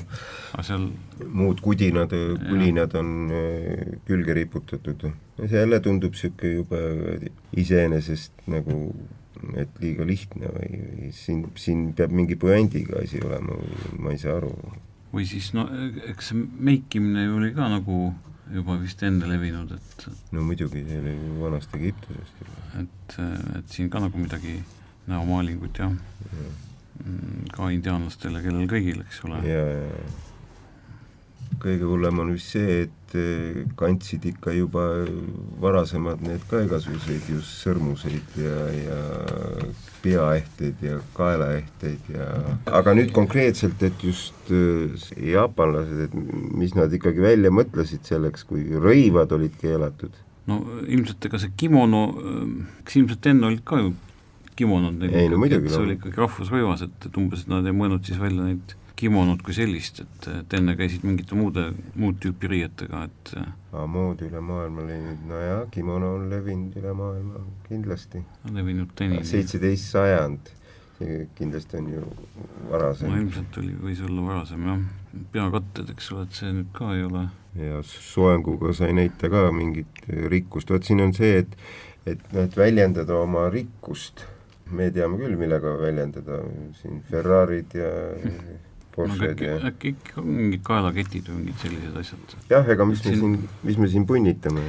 aga 0.54 0.66
seal 0.66 0.86
muud 1.34 1.62
kudinad, 1.66 2.14
kulinad 2.44 2.94
on 3.00 3.14
äh, 3.34 3.96
külge 4.06 4.36
riputatud. 4.38 5.08
see 5.40 5.58
jälle 5.58 5.80
tundub 5.80 6.14
niisugune 6.14 6.54
jube 6.54 7.32
iseenesest 7.58 8.46
nagu 8.54 8.76
et 9.60 9.82
liiga 9.84 10.08
lihtne 10.08 10.52
või, 10.56 10.70
või 10.84 11.12
siin, 11.16 11.44
siin 11.60 11.90
peab 11.98 12.14
mingi 12.16 12.38
puändiga 12.40 13.02
asi 13.04 13.22
olema 13.24 13.58
või 13.60 14.00
ma 14.06 14.16
ei 14.16 14.22
saa 14.22 14.38
aru. 14.40 14.54
või 15.14 15.28
siis 15.30 15.52
no 15.58 15.68
eks 16.10 16.32
see 16.32 16.48
meikimine 16.70 17.26
ju 17.26 17.38
oli 17.40 17.54
ka 17.56 17.70
nagu 17.72 18.00
juba 18.54 18.80
vist 18.82 19.04
enne 19.06 19.28
levinud, 19.30 19.76
et 19.78 20.08
no 20.34 20.46
muidugi, 20.46 20.82
see 20.88 21.02
oli 21.04 21.14
ju 21.16 21.36
vanast 21.44 21.76
Egiptusest 21.78 22.42
juba. 22.42 22.64
et, 22.82 23.20
et 23.60 23.76
siin 23.76 23.92
ka 23.94 24.02
nagu 24.02 24.18
midagi 24.18 24.58
näomaalingut 25.10 25.78
jah 25.82 25.94
ja., 25.94 26.50
mm, 27.04 27.52
ka 27.54 27.70
indiaanlastele, 27.74 28.42
kellel 28.46 28.70
kõigil, 28.72 29.04
eks 29.06 29.24
ole. 29.28 29.44
ja, 29.48 29.62
ja 29.76 30.10
kõige 31.60 31.88
hullem 31.88 32.22
on 32.24 32.32
vist 32.34 32.54
see, 32.56 32.84
et 32.86 33.16
eh, 33.18 33.60
kandsid 33.80 34.26
ikka 34.32 34.54
juba 34.56 34.86
varasemad 35.62 36.24
need 36.26 36.44
ka 36.50 36.64
igasuguseid 36.66 37.30
just 37.34 37.64
sõrmuseid 37.64 38.40
ja, 38.40 38.56
ja 38.76 39.00
peaehteid 40.04 40.84
ja 40.86 41.00
kaelaehteid 41.18 42.12
ja 42.16 42.30
aga 42.80 42.96
nüüd 42.98 43.14
konkreetselt, 43.16 43.82
et 43.86 44.04
just 44.06 44.54
eh, 44.54 44.96
jaapanlased, 45.34 46.08
et 46.08 46.18
mis 46.60 46.76
nad 46.78 46.94
ikkagi 46.96 47.24
välja 47.24 47.54
mõtlesid 47.54 48.08
selleks, 48.08 48.48
kui 48.50 48.66
rõivad 48.76 49.36
olid 49.36 49.56
keelatud? 49.62 50.16
no 50.50 50.62
ilmselt 50.90 51.26
ega 51.30 51.42
see 51.42 51.52
kimono, 51.60 52.06
kas 52.86 52.96
ilmselt 52.98 53.28
enne 53.30 53.52
olid 53.52 53.66
ka 53.68 53.84
ju 53.84 53.94
kimonod, 54.60 55.04
ei 55.08 55.30
no 55.32 55.40
see 55.48 55.80
oli 55.80 55.96
ikkagi 55.96 56.20
rahvusrõivas, 56.20 56.84
et, 56.88 57.08
et 57.08 57.20
umbes 57.22 57.46
nad 57.52 57.68
ei 57.68 57.76
mõelnud 57.76 58.08
siis 58.08 58.20
välja 58.20 58.48
neid 58.48 58.74
kimonut 59.00 59.42
kui 59.46 59.56
sellist, 59.56 60.02
et, 60.04 60.30
et 60.42 60.54
enne 60.60 60.76
käisid 60.80 61.06
mingite 61.08 61.38
muude, 61.40 61.70
muud 62.00 62.20
tüüpi 62.24 62.52
riietega, 62.52 63.06
et 63.08 63.34
aa, 63.40 63.86
mood 63.88 64.22
üle 64.26 64.44
maailma 64.44 64.86
levinud, 64.88 65.26
nojah, 65.30 65.66
kimono 65.74 66.14
on 66.18 66.30
levinud 66.32 66.78
üle 66.82 66.94
maailma 66.98 67.44
kindlasti. 67.68 68.24
levinud 68.56 68.92
teni. 69.00 69.22
seitseteist 69.28 69.92
sajand, 69.96 70.54
kindlasti 71.40 71.80
on 71.80 71.92
ju 71.94 72.08
varasem. 72.72 73.12
no 73.12 73.22
ilmselt 73.22 73.60
oli, 73.64 73.76
võis 73.88 74.02
olla 74.04 74.26
varasem 74.34 74.66
jah, 74.68 74.88
peakatted, 75.36 75.94
eks 75.96 76.12
ole, 76.16 76.26
et 76.28 76.42
see 76.42 76.56
nüüd 76.58 76.74
ka 76.76 76.96
ei 76.98 77.06
ole 77.08 77.28
ja 77.60 77.84
soenguga 77.88 78.74
sa 78.76 78.90
ei 78.90 78.98
näita 78.98 79.32
ka 79.32 79.48
mingit 79.56 80.04
rikkust, 80.34 80.70
vot 80.74 80.84
siin 80.86 81.02
on 81.08 81.16
see, 81.16 81.40
et 81.46 81.56
et 82.10 82.22
noh, 82.34 82.46
et 82.46 82.56
väljendada 82.58 83.16
oma 83.20 83.48
rikkust, 83.54 84.24
me 84.72 84.90
teame 84.94 85.18
küll, 85.20 85.36
millega 85.40 85.76
väljendada, 85.80 86.40
siin 86.82 87.04
Ferrarid 87.10 87.76
ja 87.78 87.92
Porsched 88.96 89.42
ja 89.46 89.58
äkki 89.70 89.94
ikka 89.96 90.24
mingid 90.26 90.64
kaelaketid 90.68 91.28
või 91.30 91.44
mingid 91.44 91.62
sellised 91.64 92.00
asjad? 92.02 92.38
jah, 92.52 92.72
ega 92.76 92.88
mis 92.90 93.04
me 93.06 93.16
siin, 93.16 93.36
mis 93.64 93.78
me 93.82 93.90
siin 93.92 94.08
punnitame 94.10 94.64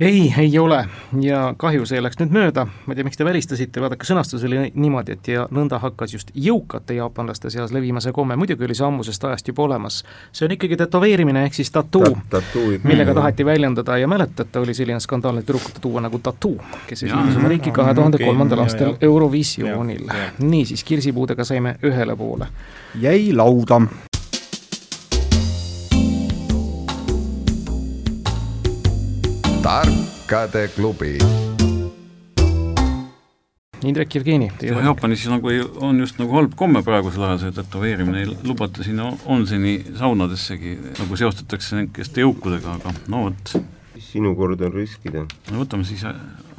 ei, 0.00 0.34
ei 0.38 0.58
ole. 0.58 0.88
Ja 1.20 1.54
kahju, 1.56 1.86
see 1.86 2.00
läks 2.02 2.18
nüüd 2.18 2.32
mööda, 2.34 2.64
ma 2.66 2.94
ei 2.94 2.98
tea, 2.98 3.06
miks 3.06 3.18
te 3.18 3.26
välistasite, 3.26 3.82
vaadake, 3.82 4.06
sõnastus 4.08 4.42
oli 4.46 4.72
niimoodi, 4.74 5.14
et 5.14 5.28
ja 5.30 5.46
nõnda 5.54 5.78
hakkas 5.82 6.14
just 6.16 6.32
jõukate 6.34 6.96
jaapanlaste 6.98 7.50
seas 7.54 7.72
levima 7.74 8.02
see 8.02 8.14
komme, 8.14 8.36
muidugi 8.40 8.66
oli 8.66 8.74
see 8.74 8.86
ammusest 8.86 9.24
ajast 9.28 9.50
juba 9.52 9.66
olemas. 9.68 10.02
see 10.32 10.46
on 10.48 10.54
ikkagi 10.56 10.76
tätoveerimine 10.76 11.44
ehk 11.46 11.54
siis 11.54 11.70
tattoo 11.70 12.14
Ta, 12.30 12.40
millega 12.84 13.14
taheti 13.14 13.44
väljendada. 13.44 13.98
Ja 13.98 14.08
mäletate, 14.08 14.58
oli 14.58 14.74
selline 14.74 15.00
skandaalne 15.00 15.42
tüdrukute 15.42 15.80
tuua 15.80 16.00
nagu 16.00 16.18
tattoo, 16.18 16.56
kes 16.86 17.02
esindas 17.02 17.36
oma 17.36 17.48
riiki 17.48 17.70
kahe 17.70 17.94
tuhande 17.94 18.18
kolmandal 18.18 18.64
aastal 18.64 18.96
Eurovisioonil. 19.00 20.08
niisiis, 20.38 20.84
kirsipuudega 20.84 21.44
saime 21.44 21.76
ühele 21.82 22.16
poole. 22.16 22.46
jäi 23.00 23.32
lauda 23.32 23.80
tarkade 29.64 30.68
klubi. 30.76 31.18
Indrek 33.84 34.14
Jevgeni. 34.14 34.50
Jaapanis 34.60 35.24
nagu 35.32 35.48
ei, 35.52 35.62
on 35.80 36.02
just 36.02 36.18
nagu 36.20 36.36
halb 36.36 36.52
komme 36.56 36.82
praegusel 36.84 37.24
ajal 37.24 37.40
see 37.40 37.54
tätoveerimine, 37.56 38.26
ei 38.26 38.34
lubata 38.44 38.84
sinna 38.84 39.08
onseni 39.24 39.78
saunadessegi, 39.96 40.74
nagu 40.98 41.16
seostatakse 41.20 41.80
niisuguste 41.80 42.24
jõukudega, 42.24 42.76
aga 42.76 42.92
no 43.12 43.24
vot. 43.30 43.54
sinu 44.04 44.34
kord 44.36 44.60
on 44.68 44.76
riskida. 44.76 45.24
no 45.50 45.64
võtame 45.64 45.88
siis 45.88 46.04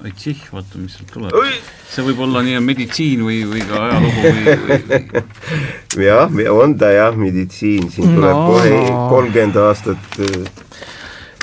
Aitsih, 0.06 0.42
vaata, 0.54 0.82
mis 0.82 0.98
sealt 0.98 1.14
tuleb. 1.14 1.38
see 1.90 2.04
võib 2.10 2.26
olla 2.26 2.42
nii 2.46 2.58
meditsiin 2.62 3.22
või, 3.26 3.44
või 3.50 3.64
ka 3.70 3.86
ajalugu 3.86 4.34
või, 4.34 4.82
või 5.94 6.06
jah, 6.10 6.38
on 6.58 6.78
ta 6.82 6.90
jah, 6.94 7.18
meditsiin, 7.18 7.90
siin 7.94 8.18
tuleb 8.18 8.34
no. 8.34 8.46
kohe 8.50 8.84
kolmkümmend 9.14 9.62
aastat 9.62 10.22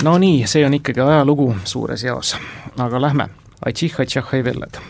no 0.02 0.18
nii, 0.18 0.46
see 0.46 0.66
on 0.66 0.74
ikkagi 0.74 1.00
ajalugu 1.00 1.52
suures 1.64 2.04
eas, 2.04 2.34
aga 2.78 3.00
lähme, 3.00 3.28
Aitših-Atšahhaivelled. 3.66 4.80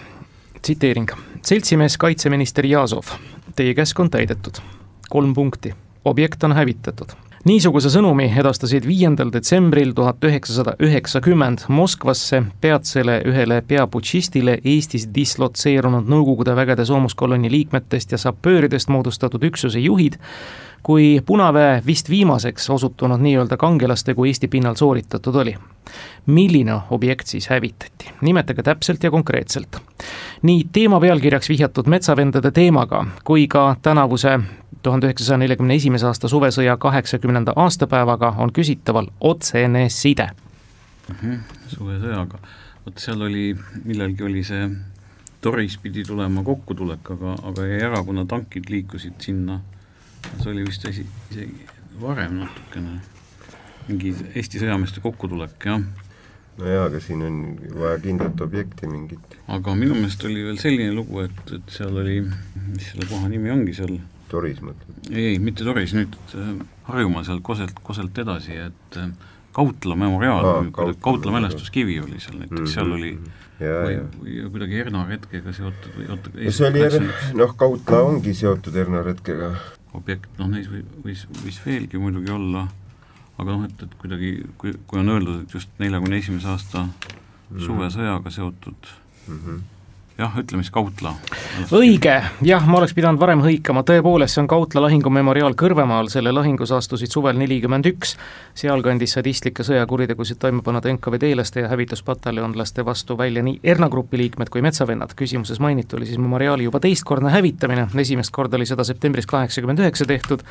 tsiteering, 0.62 1.10
seltsimees 1.42 1.98
kaitseminister 1.98 2.66
Jazov, 2.66 3.12
teie 3.56 3.74
käsk 3.74 4.00
on 4.00 4.10
täidetud, 4.10 4.62
kolm 5.10 5.34
punkti, 5.34 5.74
objekt 6.04 6.44
on 6.44 6.52
hävitatud. 6.52 7.12
Niisuguse 7.44 7.90
sõnumi 7.90 8.28
edastasid 8.38 8.84
viiendal 8.86 9.32
detsembril 9.34 9.90
tuhat 9.98 10.22
üheksasada 10.24 10.76
üheksakümmend 10.78 11.64
Moskvasse 11.68 12.38
peatsele 12.62 13.16
ühele 13.26 13.56
peaputšistile 13.66 14.60
Eestis 14.64 15.08
dislotseerunud 15.14 16.06
Nõukogude 16.06 16.54
vägede 16.54 16.86
soomuskolonni 16.86 17.50
liikmetest 17.50 18.14
ja 18.14 18.20
sapööridest 18.22 18.88
moodustatud 18.94 19.42
üksuse 19.50 19.82
juhid 19.82 20.20
kui 20.82 21.22
Punaväe 21.26 21.82
vist 21.86 22.10
viimaseks 22.10 22.70
osutunud 22.70 23.20
nii-öelda 23.20 23.56
kangelastegu 23.56 24.24
Eesti 24.24 24.48
pinnal 24.48 24.74
sooritatud 24.74 25.34
oli. 25.34 25.54
milline 26.26 26.80
objekt 26.90 27.26
siis 27.26 27.48
hävitati, 27.48 28.10
nimetage 28.20 28.62
täpselt 28.62 29.02
ja 29.02 29.10
konkreetselt. 29.10 29.76
nii 30.42 30.66
teema 30.72 31.00
pealkirjaks 31.00 31.48
vihjatud 31.48 31.86
metsavendade 31.86 32.50
teemaga 32.50 33.06
kui 33.24 33.48
ka 33.48 33.76
tänavuse 33.82 34.40
tuhande 34.82 35.06
üheksasaja 35.06 35.38
neljakümne 35.38 35.74
esimese 35.74 36.06
aasta 36.06 36.28
suvesõja 36.28 36.76
kaheksakümnenda 36.76 37.52
aastapäevaga 37.56 38.34
on 38.38 38.52
küsitaval 38.52 39.06
otsene 39.20 39.88
side 39.88 40.30
mm. 41.08 41.16
-hmm, 41.22 41.38
suvesõjaga, 41.66 42.38
vot 42.86 42.98
seal 42.98 43.22
oli, 43.22 43.56
millalgi 43.84 44.22
oli 44.22 44.44
see 44.44 44.70
Toris 45.40 45.78
pidi 45.78 46.04
tulema 46.06 46.42
kokkutulek, 46.46 47.10
aga, 47.10 47.36
aga 47.50 47.66
jäi 47.66 47.80
ära, 47.82 48.04
kuna 48.06 48.24
tankid 48.30 48.70
liikusid 48.70 49.18
sinna 49.18 49.60
see 50.30 50.52
oli 50.52 50.66
vist 50.66 50.86
esi, 50.88 51.04
isegi 51.30 51.66
varem 52.02 52.38
natukene, 52.42 53.00
mingi 53.88 54.14
Eesti 54.34 54.62
sõjameeste 54.62 55.02
kokkutulek, 55.04 55.56
jah. 55.66 55.82
no 56.58 56.68
jaa, 56.68 56.86
aga 56.88 57.00
siin 57.02 57.24
on 57.26 57.42
vaja 57.76 57.98
kindlat 58.04 58.40
objekti 58.44 58.90
mingit. 58.90 59.36
aga 59.48 59.76
minu 59.78 59.98
meelest 59.98 60.24
oli 60.28 60.46
veel 60.46 60.60
selline 60.62 60.94
lugu, 60.96 61.24
et, 61.26 61.44
et 61.58 61.76
seal 61.76 61.98
oli, 62.04 62.20
mis 62.68 62.92
selle 62.92 63.08
koha 63.10 63.30
nimi 63.32 63.52
ongi 63.54 63.76
seal? 63.76 63.98
Toris 64.32 64.62
mõtled? 64.64 65.10
ei, 65.10 65.34
ei, 65.34 65.42
mitte 65.42 65.66
Toris, 65.66 65.94
nüüd 65.96 66.16
äh, 66.38 66.54
Harjumaa 66.88 67.26
seal 67.28 67.42
Koselt, 67.44 67.76
Koselt 67.84 68.18
edasi, 68.24 68.56
et 68.68 68.98
äh, 69.00 69.12
Kautla 69.52 69.96
memoriaal 69.98 70.46
ah,, 70.48 70.64
Kautla, 70.72 70.96
Kautla 71.04 71.34
mälestuskivi 71.34 72.00
oli 72.00 72.20
seal 72.20 72.38
näiteks 72.40 72.60
mm, 72.60 72.64
-hmm. 72.64 72.72
seal 72.72 72.92
oli 72.92 73.12
ja, 73.60 73.74
või, 73.84 73.98
või 74.22 74.50
kuidagi 74.54 74.80
Erna 74.80 75.04
retkega 75.08 75.52
seotud 75.52 75.98
või 75.98 76.08
oota 76.08 76.32
no 76.32 76.56
see 76.56 76.70
oli, 76.70 77.12
noh, 77.36 77.54
Kautla 77.60 78.00
ongi 78.08 78.34
seotud 78.38 78.76
Erna 78.80 79.02
retkega 79.04 79.52
objekt, 79.98 80.30
noh 80.38 80.48
neis 80.52 80.70
või, 80.70 80.84
võis, 81.04 81.26
võis 81.42 81.58
veelgi 81.64 82.00
muidugi 82.00 82.32
olla, 82.32 82.66
aga 83.38 83.50
noh, 83.50 83.66
et, 83.68 83.84
et 83.86 83.94
kuidagi, 84.00 84.32
kui, 84.60 84.74
kui 84.86 85.02
on 85.02 85.12
öeldud, 85.12 85.42
et 85.42 85.54
just 85.58 85.70
neljakümne 85.82 86.18
esimese 86.22 86.48
aasta 86.48 86.86
mm 86.86 86.92
-hmm. 86.92 87.66
suvesõjaga 87.66 88.30
seotud 88.30 88.92
mm, 89.28 89.38
-hmm 89.38 89.71
jah, 90.18 90.34
ütleme 90.38 90.62
siis 90.62 90.72
Kautla. 90.72 91.14
õige, 91.72 92.14
jah, 92.44 92.66
ma 92.68 92.78
oleks 92.78 92.94
pidanud 92.96 93.20
varem 93.20 93.42
hõikama, 93.44 93.82
tõepoolest, 93.86 94.36
see 94.36 94.42
on 94.44 94.48
Kautla 94.50 94.82
lahingumemoriaal 94.84 95.56
Kõrvemaal, 95.58 96.10
selle 96.12 96.32
lahingus 96.34 96.72
astusid 96.74 97.12
suvel 97.12 97.38
nelikümmend 97.40 97.88
üks, 97.90 98.14
sealkandis 98.58 99.16
sadistlikke 99.16 99.64
sõjakuritegusid 99.66 100.40
toime 100.42 100.62
pannud 100.64 100.86
NKVD-laste 100.94 101.64
ja 101.64 101.70
hävituspataljonlaste 101.72 102.84
vastu 102.84 103.16
välja 103.18 103.44
nii 103.44 103.60
Erna 103.64 103.88
grupi 103.92 104.20
liikmed 104.20 104.52
kui 104.52 104.64
metsavennad, 104.64 105.14
küsimuses 105.18 105.60
mainitu 105.62 105.96
oli 105.96 106.08
siis 106.08 106.20
memoriaali 106.20 106.68
juba 106.68 106.80
teistkordne 106.82 107.32
hävitamine, 107.32 107.88
esimest 108.04 108.34
korda 108.34 108.60
oli 108.60 108.68
seda 108.68 108.84
septembris 108.84 109.28
kaheksakümmend 109.30 109.82
üheksa 109.82 110.06
tehtud, 110.08 110.44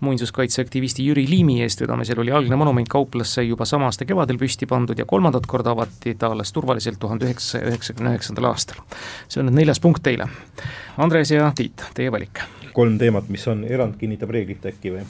muinsuskaitseaktivisti 0.00 1.06
Jüri 1.06 1.26
Liimi 1.28 1.60
eestvedamisel 1.62 2.20
oli 2.24 2.32
algne 2.32 2.56
monument 2.56 2.88
kauplasse 2.88 3.44
juba 3.44 3.68
sama 3.68 3.90
aasta 3.90 4.08
kevadel 4.08 4.40
püsti 4.40 4.68
pandud 4.70 4.98
ja 4.98 5.04
kolmandat 5.08 5.46
korda 5.46 5.74
avati. 5.74 6.14
Ta 6.18 6.30
alles 6.32 6.52
turvaliselt 6.52 6.98
tuhande 7.00 7.26
üheksasaja 7.26 7.68
üheksakümne 7.72 8.14
üheksandal 8.14 8.50
aastal 8.52 8.80
see 9.28 9.42
on 9.42 9.50
nüüd 9.50 9.60
neljas 9.62 9.82
punkt 9.82 10.02
teile. 10.04 10.28
Andres 11.00 11.32
ja 11.34 11.50
Tiit, 11.56 11.84
teie 11.94 12.12
valik. 12.14 12.42
kolm 12.74 12.98
teemat, 12.98 13.28
mis 13.30 13.44
on, 13.50 13.64
erand 13.70 13.98
kinnitab 14.00 14.32
reeglit 14.34 14.66
äkki 14.72 14.94
või? 14.94 15.04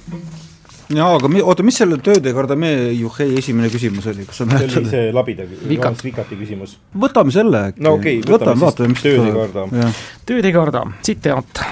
jaa, 0.92 1.14
aga 1.16 1.30
mi-, 1.32 1.42
oota, 1.42 1.64
mis 1.66 1.78
selle 1.80 1.96
Tööde 2.04 2.34
Kardamee 2.36 2.90
Juhhei 2.92 3.38
esimene 3.40 3.70
küsimus 3.72 4.08
oli, 4.12 4.26
kas 4.28 4.42
sa 4.42 4.48
mäletad? 4.48 4.74
see 4.74 4.82
oli 4.82 4.92
see 4.92 5.14
labida, 5.16 5.48
Vikati 6.04 6.38
küsimus. 6.40 6.76
võtame 7.06 7.34
selle 7.34 7.64
äkki. 7.70 7.84
no 7.84 7.96
okei 7.98 8.20
okay,, 8.20 8.36
võtame, 8.36 8.60
võtame 8.66 9.00
siis 9.00 9.08
Tööd 9.08 9.26
ei 9.30 9.34
karda. 9.40 9.90
Tööd 10.28 10.50
ei 10.50 10.56
karda, 10.56 10.86
tsitaat 11.00 11.64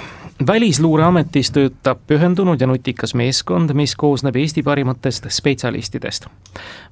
välisluureametis 0.47 1.51
töötab 1.51 1.99
pühendunud 2.07 2.61
ja 2.61 2.67
nutikas 2.67 3.15
meeskond, 3.15 3.73
mis 3.75 3.97
koosneb 3.97 4.37
Eesti 4.37 4.63
parimatest 4.63 5.27
spetsialistidest. 5.29 6.27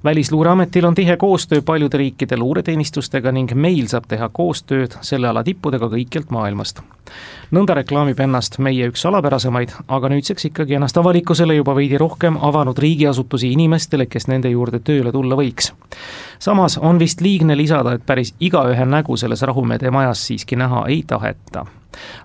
välisluureametil 0.03 0.85
on 0.85 0.95
tihe 0.95 1.17
koostöö 1.17 1.61
paljude 1.61 1.97
riikide 1.97 2.37
luureteenistustega 2.37 3.31
ning 3.31 3.53
meil 3.53 3.87
saab 3.87 4.05
teha 4.07 4.29
koostööd 4.29 4.97
selle 5.01 5.27
ala 5.27 5.43
tippudega 5.43 5.89
kõikjalt 5.89 6.29
maailmast. 6.29 6.81
nõnda 7.51 7.73
reklaamib 7.73 8.19
ennast 8.19 8.59
meie 8.59 8.87
üks 8.87 9.01
salapärasemaid, 9.01 9.73
aga 9.87 10.09
nüüdseks 10.09 10.45
ikkagi 10.45 10.73
ennast 10.73 10.97
avalikkusele 10.97 11.55
juba 11.55 11.75
veidi 11.75 11.97
rohkem 11.97 12.37
avanud 12.41 12.77
riigiasutusi 12.77 13.51
inimestele, 13.51 14.05
kes 14.05 14.27
nende 14.27 14.49
juurde 14.49 14.79
tööle 14.79 15.11
tulla 15.11 15.35
võiks. 15.35 15.73
samas 16.39 16.77
on 16.77 16.99
vist 16.99 17.21
liigne 17.21 17.57
lisada, 17.57 17.93
et 17.93 18.05
päris 18.05 18.35
igaühe 18.39 18.85
nägu 18.85 19.17
selles 19.17 19.41
rahumeede 19.41 19.91
majas 19.91 20.27
siiski 20.27 20.55
näha 20.55 20.85
ei 20.87 21.03
taheta 21.07 21.65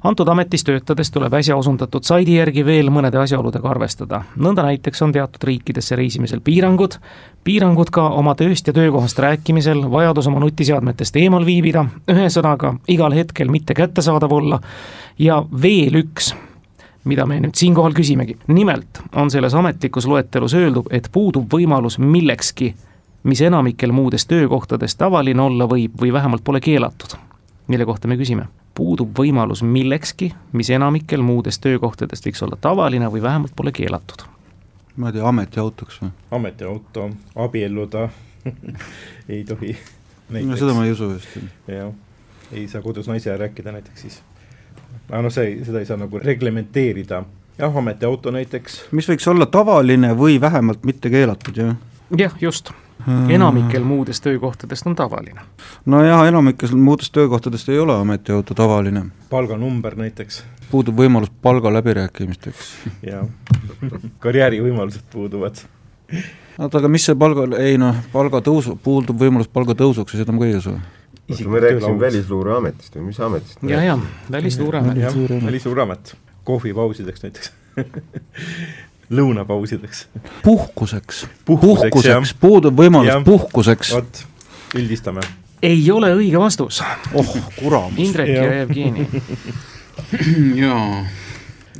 antud 0.04 0.28
ametis 0.28 0.64
töötades 0.64 1.10
tuleb 1.10 1.34
äsja 1.34 1.56
osundatud 1.56 2.04
saidi 2.06 2.36
järgi 2.38 2.64
veel 2.66 2.90
mõnede 2.90 3.20
asjaoludega 3.22 3.70
arvestada. 3.70 4.22
nõnda 4.36 4.62
näiteks 4.62 5.02
on 5.02 5.12
teatud 5.12 5.44
riikidesse 5.44 5.96
reisimisel 5.96 6.40
piirangud, 6.40 6.98
piirangud 7.44 7.90
ka 7.90 8.08
oma 8.08 8.34
tööst 8.34 8.66
ja 8.66 8.72
töökohast 8.72 9.18
rääkimisel, 9.18 9.90
vajadus 9.90 10.26
oma 10.26 10.40
nutiseadmetest 10.40 11.16
eemal 11.16 11.46
viibida, 11.46 11.86
ühesõnaga 12.08 12.76
igal 12.88 13.12
hetkel 13.12 13.48
mitte 13.48 13.74
kättesaadav 13.74 14.32
olla 14.32 14.60
ja 15.18 15.44
veel 15.62 16.02
üks 16.02 16.34
mida 17.06 17.26
me 17.26 17.38
nüüd 17.40 17.54
siinkohal 17.54 17.94
küsimegi. 17.94 18.36
nimelt 18.48 19.00
on 19.14 19.30
selles 19.30 19.54
ametlikus 19.54 20.06
loetelus 20.06 20.54
öeldud, 20.54 20.90
et 20.90 21.08
puudub 21.12 21.52
võimalus 21.52 21.98
millekski, 21.98 22.74
mis 23.22 23.40
enamikel 23.40 23.92
muudes 23.92 24.26
töökohtades 24.26 24.96
tavaline 24.96 25.42
olla 25.42 25.68
võib 25.70 25.94
või 26.00 26.12
vähemalt 26.12 26.44
pole 26.44 26.60
keelatud. 26.60 27.18
mille 27.68 27.84
kohta 27.84 28.08
me 28.08 28.16
küsime? 28.16 28.48
Puudub 28.76 29.16
võimalus 29.18 29.62
millekski, 29.64 30.30
mis 30.52 30.70
enamikel 30.70 31.24
muudest 31.24 31.62
töökohtadest 31.64 32.28
võiks 32.28 32.44
olla 32.44 32.58
tavaline 32.60 33.10
või 33.12 33.24
vähemalt 33.24 33.56
pole 33.56 33.72
keelatud. 33.72 34.26
ma 34.96 35.10
ei 35.10 35.18
tea, 35.18 35.28
ametiautoks 35.28 36.00
või? 36.02 36.12
ametiauto, 36.38 37.10
abielluda 37.46 38.08
ei 39.32 39.44
tohi. 39.44 39.76
no 40.30 40.56
seda 40.56 40.74
ma 40.76 40.86
ei 40.86 40.94
usu 40.96 41.10
just. 41.16 41.36
jah, 41.68 41.92
ei 42.52 42.68
saa 42.68 42.82
kodus 42.82 43.08
naisele 43.08 43.36
rääkida 43.46 43.72
näiteks 43.72 44.06
siis 44.06 44.22
aga 45.10 45.22
noh, 45.26 45.32
see, 45.32 45.58
seda 45.66 45.82
ei 45.82 45.88
saa 45.88 45.98
nagu 46.00 46.20
reglementeerida, 46.22 47.22
jah, 47.58 47.78
ametiauto 47.82 48.32
näiteks. 48.34 48.80
mis 48.96 49.08
võiks 49.10 49.28
olla 49.30 49.46
tavaline 49.50 50.12
või 50.18 50.40
vähemalt 50.42 50.84
mitte 50.88 51.12
keelatud, 51.12 51.62
jah? 51.62 51.76
jah, 52.16 52.34
just 52.40 52.72
enamikel 53.28 53.84
muudest 53.84 54.24
töökohtadest 54.24 54.86
on 54.86 54.96
tavaline. 54.96 55.40
nojah, 55.86 56.26
enamikel 56.28 56.76
muudest 56.76 57.12
töökohtadest 57.12 57.68
ei 57.68 57.78
ole 57.78 57.94
ametiauto 57.94 58.54
tavaline. 58.54 59.06
palganumber 59.30 59.94
näiteks. 59.94 60.44
puudub 60.70 60.98
võimalus 60.98 61.30
palgaläbirääkimisteks. 61.42 62.74
jah, 63.12 63.26
karjäärivõimalused 64.18 65.06
puuduvad. 65.12 65.62
oota, 66.58 66.78
aga 66.78 66.88
mis 66.88 67.06
see 67.06 67.14
palga, 67.14 67.48
ei 67.58 67.78
noh, 67.78 67.96
palgatõusu, 68.12 68.78
puudub 68.82 69.20
võimalus 69.20 69.48
palgatõusuks 69.52 70.14
ja 70.14 70.24
seda 70.24 70.32
ma 70.32 70.44
ka 70.44 70.52
ei 70.52 70.60
usu 70.60 70.78
me 71.26 71.60
rääkisime 71.60 72.00
Välisluureametist 72.00 72.96
või 72.96 73.08
mis 73.08 73.20
ametist? 73.20 73.62
ja, 73.66 73.82
ja 73.82 73.98
Välisluureamet. 74.30 75.00
välisluureamet, 75.46 76.16
kohvipausideks 76.44 77.22
näiteks 77.22 77.52
lõunapausideks. 79.10 80.06
puhkuseks, 80.42 81.26
puhkuseks, 81.44 81.90
puhkuseks, 81.90 82.34
puudub 82.40 82.78
võimalus 82.78 83.12
ja. 83.12 83.20
puhkuseks. 83.24 83.92
vot, 83.94 84.24
üldistame. 84.74 85.20
ei 85.62 85.90
ole 85.90 86.14
õige 86.16 86.40
vastus. 86.40 86.82
oh, 87.14 87.36
kuramus. 87.58 88.00
Indrek 88.08 88.28
ja, 88.28 88.44
ja 88.44 88.58
Jevgeni 88.62 89.08
jaa 90.64 91.06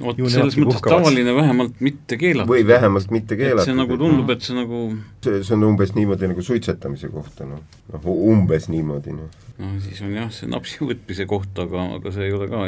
vot 0.00 0.20
selles 0.32 0.56
mõttes 0.60 0.82
tavaline 0.84 1.34
vähemalt 1.36 1.80
mitte 1.84 2.18
keelatud. 2.20 2.50
või 2.50 2.66
vähemalt 2.66 3.10
mitte 3.14 3.36
keelatud. 3.38 3.68
see 3.70 3.78
nagu 3.78 3.98
tundub, 4.00 4.30
et 4.34 4.44
see 4.44 4.56
nagu 4.56 4.82
see, 5.24 5.42
see 5.46 5.56
on 5.56 5.66
umbes 5.70 5.94
niimoodi 5.96 6.30
nagu 6.30 6.44
suitsetamise 6.44 7.10
kohta, 7.12 7.46
noh, 7.48 7.62
noh 7.92 8.08
umbes 8.30 8.68
niimoodi, 8.72 9.14
noh. 9.16 9.30
noh, 9.62 9.72
siis 9.84 10.00
on 10.04 10.12
jah, 10.16 10.28
see 10.34 10.48
napsi 10.50 10.80
võtmise 10.82 11.26
koht, 11.30 11.52
aga, 11.62 11.86
aga 11.98 12.12
see 12.14 12.28
ei 12.28 12.34
ole 12.36 12.48
ka 12.50 12.64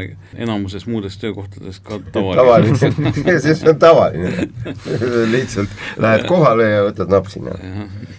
enamuses 0.47 0.87
muudes 0.91 1.19
töökohtades 1.23 1.81
ka 1.85 2.01
tavaline. 2.17 2.79
tavaline 2.79 3.37
see 3.45 3.59
on 3.73 3.81
tavaline 3.83 4.49
lihtsalt 5.35 5.77
lähed 6.05 6.27
kohale 6.31 6.71
ja 6.73 6.87
võtad 6.89 7.13
napsi, 7.13 7.43
noh. 7.45 7.61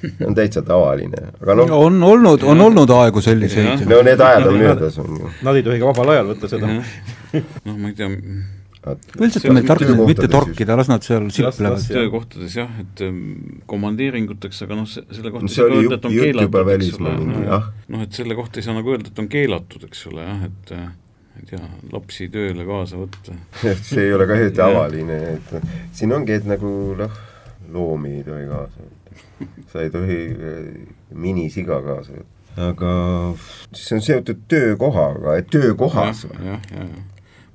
see 0.04 0.30
on 0.30 0.38
täitsa 0.38 0.64
tavaline, 0.66 1.30
aga 1.42 1.58
noh 1.62 1.76
on 1.80 2.00
olnud, 2.04 2.46
on 2.48 2.68
olnud 2.68 2.96
aegu 3.00 3.24
selliseid. 3.26 3.88
no 3.90 4.04
need 4.06 4.22
ajad 4.30 4.48
on 4.52 4.62
möödas, 4.62 5.02
on 5.02 5.20
ju. 5.24 5.34
Nad 5.46 5.60
ei 5.60 5.66
tohi 5.66 5.82
ka 5.82 5.92
vabal 5.92 6.16
ajal 6.16 6.34
võtta 6.34 6.52
seda. 6.52 6.72
noh, 6.80 7.76
ma 7.76 7.92
ei 7.92 7.98
tea 7.98 8.10
üldiselt 8.88 9.50
on 9.50 9.58
meil 9.58 9.68
tark 9.68 9.90
mitte 10.08 10.30
torkida, 10.32 10.78
las 10.80 10.88
nad 10.88 11.04
seal 11.04 11.28
siplevad. 11.36 11.82
töökohtades 11.84 12.56
jah, 12.56 12.70
et 12.80 13.04
ähm, 13.04 13.60
komandeeringuteks, 13.70 14.62
aga 14.66 14.78
noh, 14.80 14.88
selle 14.88 15.34
kohta 15.34 15.50
no, 15.50 15.52
see 15.52 15.66
oli 15.66 15.82
jutt, 15.84 16.08
jutt 16.16 16.42
juba 16.46 16.64
välismaa 16.68 17.18
mingi, 17.18 17.44
jah. 17.50 17.68
noh, 17.92 18.06
et 18.06 18.16
selle 18.16 18.38
kohta 18.40 18.62
ei 18.62 18.68
saa 18.68 18.78
nagu 18.78 18.96
öelda, 18.96 19.12
et 19.12 19.20
on 19.20 19.28
keelatud, 19.32 19.84
eks 19.90 20.06
ole, 20.12 20.24
jah, 20.30 20.48
et 20.48 20.74
äh, 20.78 20.88
ma 20.88 21.44
ei 21.44 21.52
tea, 21.52 21.62
lapsi 21.92 22.30
tööle 22.32 22.68
kaasa 22.70 23.02
võtta. 23.02 23.36
see 23.90 24.08
ei 24.08 24.16
ole 24.16 24.30
ka 24.32 24.40
ju 24.40 24.56
tavaline, 24.56 25.20
et 25.36 25.54
siin 26.00 26.16
ongi, 26.16 26.40
et 26.40 26.48
nagu 26.48 26.74
noh, 27.04 27.22
loomi 27.76 28.16
ei 28.22 28.26
tohi 28.28 28.48
kaasa 28.48 28.88
võtta. 28.88 29.62
sa 29.74 29.84
ei 29.84 29.92
tohi 29.92 30.20
äh, 30.32 30.66
minisiga 31.28 31.84
kaasa 31.84 32.16
võtta. 32.16 32.36
aga 32.70 32.98
see 33.76 34.00
on 34.00 34.08
seotud 34.08 34.48
töökohaga, 34.52 35.36
et 35.44 35.52
töökohas 35.52 36.30
või? 36.32 36.46
jah, 36.48 36.68
jah, 36.72 36.92
jah 36.96 37.09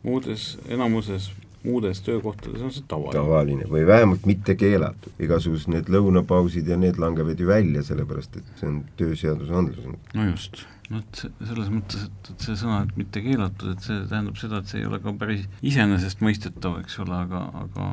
muudes, 0.05 0.55
enamuses 0.69 1.31
muudes 1.65 2.03
töökohtades 2.05 2.63
on 2.63 2.73
see 2.73 2.85
tavaline. 2.89 3.17
tavaline 3.17 3.69
või 3.71 3.87
vähemalt 3.89 4.27
mitte 4.29 4.57
keelatud, 4.61 5.15
igasugused 5.23 5.73
need 5.73 5.89
lõunapausid 5.93 6.69
ja 6.69 6.77
need 6.81 7.01
langevad 7.01 7.41
ju 7.41 7.49
välja, 7.49 7.85
sellepärast 7.87 8.37
et 8.41 8.51
see 8.61 8.69
on 8.69 8.83
tööseadusandlus. 9.01 9.87
no 10.15 10.27
just, 10.29 10.67
vot 10.91 11.23
selles 11.23 11.71
mõttes, 11.73 12.05
et, 12.09 12.35
et 12.35 12.45
see 12.49 12.59
sõna, 12.61 12.83
et 12.85 13.01
mitte 13.01 13.25
keelatud, 13.25 13.73
et 13.73 13.87
see 13.87 14.03
tähendab 14.11 14.37
seda, 14.41 14.61
et 14.61 14.75
see 14.75 14.83
ei 14.83 14.91
ole 14.91 15.01
ka 15.05 15.17
päris 15.25 15.49
iseenesestmõistetav, 15.65 16.77
eks 16.85 17.01
ole, 17.07 17.17
aga, 17.25 17.47
aga 17.65 17.89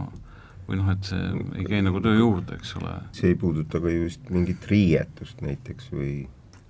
või 0.67 0.81
noh, 0.81 0.91
et 0.91 1.07
see 1.07 1.31
ei 1.61 1.65
käi 1.67 1.81
nagu 1.85 2.03
töö 2.03 2.19
juurde, 2.19 2.59
eks 2.59 2.75
ole. 2.81 2.97
see 3.15 3.31
ei 3.31 3.39
puuduta 3.39 3.79
ka 3.83 3.95
just 3.95 4.29
mingit 4.33 4.67
riietust 4.71 5.41
näiteks 5.45 5.91
või 5.95 6.13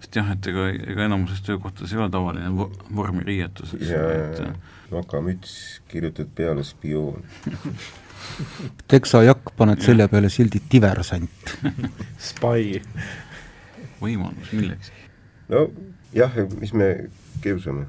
sest 0.02 0.18
jah, 0.18 0.32
et 0.34 0.48
ega, 0.52 0.68
ega 0.94 1.06
enamuses 1.06 1.44
töökohtades 1.46 1.94
ei 1.94 2.02
ole 2.02 2.10
tavaline 2.14 2.50
vormiriietus, 2.96 3.76
eks 3.78 3.92
ole, 3.96 4.16
et 4.26 4.92
vakamüts, 4.92 5.54
kirjutad 5.92 6.32
peale 6.36 6.66
spioon 6.68 7.24
teksajakk, 8.92 9.54
paned 9.58 9.82
selja 9.86 10.08
peale 10.12 10.30
sildi 10.34 10.62
diversant 10.72 11.56
Spy. 12.30 12.82
võimalus 14.02 14.52
milleks? 14.58 14.92
no 15.52 15.68
jah, 16.16 16.38
mis 16.60 16.74
me 16.74 16.92
kiusame? 17.44 17.88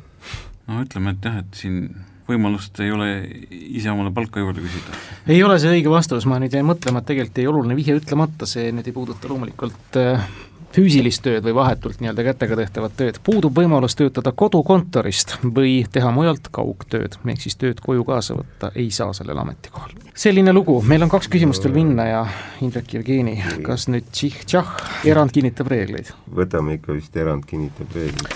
no 0.69 0.85
ütleme, 0.85 1.17
et 1.17 1.29
jah, 1.29 1.43
et 1.43 1.59
siin 1.59 1.85
võimalust 2.29 2.79
ei 2.85 2.93
ole 2.95 3.09
ise 3.51 3.91
omale 3.91 4.13
palka 4.15 4.43
juurde 4.43 4.63
küsida. 4.65 5.03
ei 5.27 5.43
ole 5.43 5.59
see 5.63 5.73
õige 5.79 5.91
vastus, 5.93 6.29
ma 6.29 6.39
nüüd 6.43 6.55
jäin 6.55 6.69
mõtlema, 6.69 7.03
et 7.03 7.11
tegelikult 7.11 7.43
jäi 7.43 7.51
oluline 7.51 7.77
vihje 7.79 7.99
ütlemata, 7.99 8.49
see 8.49 8.71
nüüd 8.75 8.89
ei 8.89 8.97
puuduta 8.97 9.31
loomulikult 9.31 10.01
äh, 10.01 10.27
füüsilist 10.73 11.23
tööd 11.25 11.45
või 11.45 11.55
vahetult 11.57 12.01
nii-öelda 12.01 12.25
kätega 12.31 12.57
tehtavat 12.63 12.95
tööd, 12.97 13.19
puudub 13.25 13.57
võimalus 13.57 13.97
töötada 13.99 14.33
kodukontorist 14.33 15.37
või 15.45 15.83
teha 15.93 16.13
mujalt 16.15 16.49
kaugtööd, 16.55 17.19
ehk 17.25 17.43
siis 17.45 17.59
tööd 17.61 17.83
koju 17.85 18.05
kaasa 18.09 18.37
võtta 18.39 18.73
ei 18.75 18.91
saa 18.95 19.13
sellel 19.17 19.39
ametikohal. 19.43 19.93
selline 20.15 20.53
lugu, 20.53 20.79
meil 20.89 21.03
on 21.05 21.13
kaks 21.13 21.29
küsimust 21.33 21.65
veel 21.65 21.77
minna 21.77 22.07
ja 22.09 22.23
Indrek 22.65 22.95
Jevgeni, 22.95 23.37
kas 23.67 23.89
nüüd 23.93 24.09
tšihh-tšah, 24.13 24.73
erand 25.13 25.35
kinnitab 25.35 25.69
reegleid? 25.73 26.13
võtame 26.35 26.79
ikka 26.79 26.97
vist 26.97 27.17
erand 27.17 27.45
kinnitab 27.49 27.93
reegleid, 27.97 28.33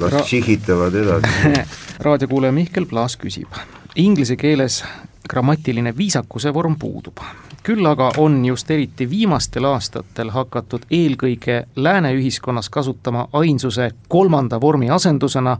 las 0.00 0.12
Ra 0.12 0.22
tšihhitavad 0.22 0.94
edasi. 1.02 1.64
raadiokuulaja 2.06 2.54
Mihkel 2.54 2.86
Plaas 2.86 3.18
küsib, 3.18 3.50
inglise 3.96 4.36
keeles 4.36 4.82
grammatiline 5.26 5.96
viisakuse 5.96 6.54
vorm 6.54 6.78
puudub 6.78 7.22
küll 7.66 7.86
aga 7.86 8.12
on 8.22 8.44
just 8.46 8.70
eriti 8.70 9.08
viimastel 9.10 9.64
aastatel 9.66 10.30
hakatud 10.30 10.84
eelkõige 10.90 11.64
lääne 11.76 12.12
ühiskonnas 12.14 12.68
kasutama 12.70 13.24
ainsuse 13.32 13.88
kolmanda 14.08 14.60
vormi 14.62 14.90
asendusena 14.94 15.56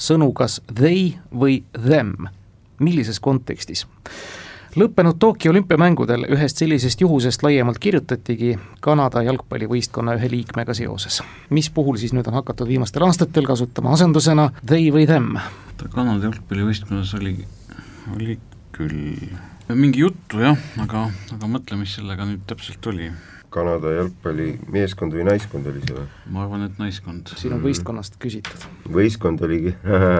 sõnu 0.00 0.30
kas 0.32 0.62
they 0.72 1.18
või 1.34 1.62
them. 1.76 2.30
millises 2.78 3.20
kontekstis? 3.20 3.84
lõppenud 4.76 5.18
Tokyo 5.18 5.50
olümpiamängudel 5.50 6.24
ühest 6.32 6.56
sellisest 6.56 7.00
juhusest 7.00 7.42
laiemalt 7.42 7.78
kirjutatigi 7.78 8.58
Kanada 8.80 9.22
jalgpallivõistkonna 9.22 10.16
ühe 10.16 10.30
liikmega 10.30 10.74
seoses. 10.74 11.22
mis 11.50 11.70
puhul 11.70 12.00
siis 12.00 12.16
nüüd 12.16 12.28
on 12.28 12.40
hakatud 12.40 12.68
viimastel 12.68 13.04
aastatel 13.04 13.44
kasutama 13.44 13.92
asendusena 13.92 14.50
they 14.66 14.88
või 14.88 15.06
them? 15.06 15.36
Kanada 15.90 16.24
jalgpallivõistkonnas 16.24 17.14
oli, 17.20 17.36
oli 18.16 18.38
küll 18.72 19.28
mingi 19.76 20.02
juttu 20.02 20.40
jah, 20.42 20.58
aga, 20.82 21.08
aga 21.34 21.50
mõtle, 21.50 21.78
mis 21.80 21.92
sellega 21.98 22.26
nüüd 22.28 22.42
täpselt 22.48 22.86
oli. 22.90 23.10
Kanada 23.50 23.90
jalgpallimeeskond 23.96 25.14
või 25.16 25.24
naiskond 25.26 25.66
oli 25.66 25.80
see 25.82 25.96
või? 25.96 26.04
ma 26.30 26.44
arvan, 26.44 26.68
et 26.68 26.76
naiskond. 26.78 27.32
siin 27.34 27.56
on 27.56 27.64
võistkonnast 27.64 28.18
küsitud. 28.22 28.66
võistkond 28.94 29.42
oligi 29.42 29.72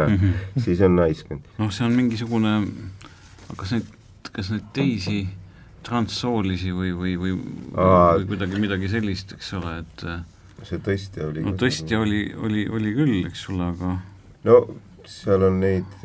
siis 0.64 0.82
on 0.86 0.98
naiskond. 0.98 1.46
noh, 1.60 1.70
see 1.74 1.86
on 1.86 1.94
mingisugune, 1.94 2.56
kas 3.54 3.76
neid, 3.76 3.92
kas 4.34 4.50
neid 4.50 4.66
teisi 4.74 5.20
transsoolisi 5.86 6.74
või, 6.74 6.90
või, 6.96 7.14
või, 7.22 7.36
või 7.72 8.26
kuidagi 8.32 8.60
midagi 8.60 8.90
sellist, 8.92 9.36
eks 9.38 9.54
ole, 9.60 9.78
et 9.84 10.06
see 10.66 10.82
tõesti 10.90 11.22
oli 11.24 11.46
no 11.46 11.54
tõesti 11.58 11.96
oli, 11.96 12.24
oli, 12.34 12.66
oli 12.68 12.96
küll, 12.98 13.14
eks 13.30 13.46
ole, 13.54 13.70
aga 13.76 13.94
no 14.50 14.58
seal 15.08 15.46
on 15.46 15.62
neid 15.62 16.02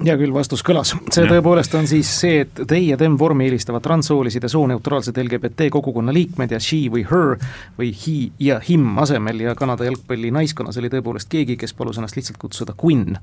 hea 0.00 0.14
küll, 0.16 0.32
vastus 0.32 0.62
kõlas. 0.64 0.94
see 1.12 1.24
ja. 1.26 1.30
tõepoolest 1.34 1.74
on 1.76 1.86
siis 1.90 2.08
see, 2.22 2.42
et 2.46 2.62
they 2.64 2.86
ja 2.88 2.96
them 3.00 3.18
vormi 3.20 3.44
eelistavad 3.46 3.84
transsoolised 3.84 4.42
ja 4.42 4.48
sooneutraalsed 4.48 5.18
LGBT 5.20 5.68
kogukonna 5.72 6.14
liikmed 6.14 6.54
ja 6.54 6.60
she 6.62 6.86
või 6.92 7.04
her 7.10 7.36
või 7.78 7.92
he 7.92 8.16
ja 8.42 8.58
him 8.64 8.96
asemel 9.02 9.44
ja 9.44 9.54
Kanada 9.58 9.84
jalgpalli 9.84 10.32
naiskonnas 10.34 10.80
oli 10.80 10.90
tõepoolest 10.92 11.28
keegi, 11.32 11.58
kes 11.60 11.76
palus 11.76 12.00
ennast 12.00 12.16
lihtsalt 12.16 12.40
kutsuda 12.40 12.74
Quinn. 12.78 13.18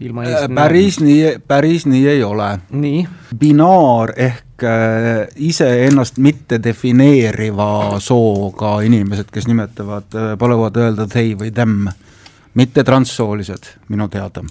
ilma 0.00 0.28
äh, 0.28 0.46
päris 0.54 1.00
nii, 1.02 1.36
päris 1.46 1.86
nii 1.90 2.06
ei 2.14 2.24
ole. 2.24 2.52
nii? 2.70 3.04
binaar 3.38 4.14
ehk 4.16 4.64
äh, 4.64 5.26
iseennast 5.36 6.22
mitte 6.22 6.62
defineeriva 6.62 7.98
sooga 7.98 8.78
inimesed, 8.86 9.34
kes 9.34 9.50
nimetavad, 9.50 10.10
äh, 10.14 10.32
paluvad 10.38 10.78
öelda 10.78 11.10
they 11.10 11.34
või 11.34 11.50
them, 11.50 11.88
mitte 12.54 12.84
transsoolised 12.86 13.74
minu 13.90 14.08
teada 14.08 14.46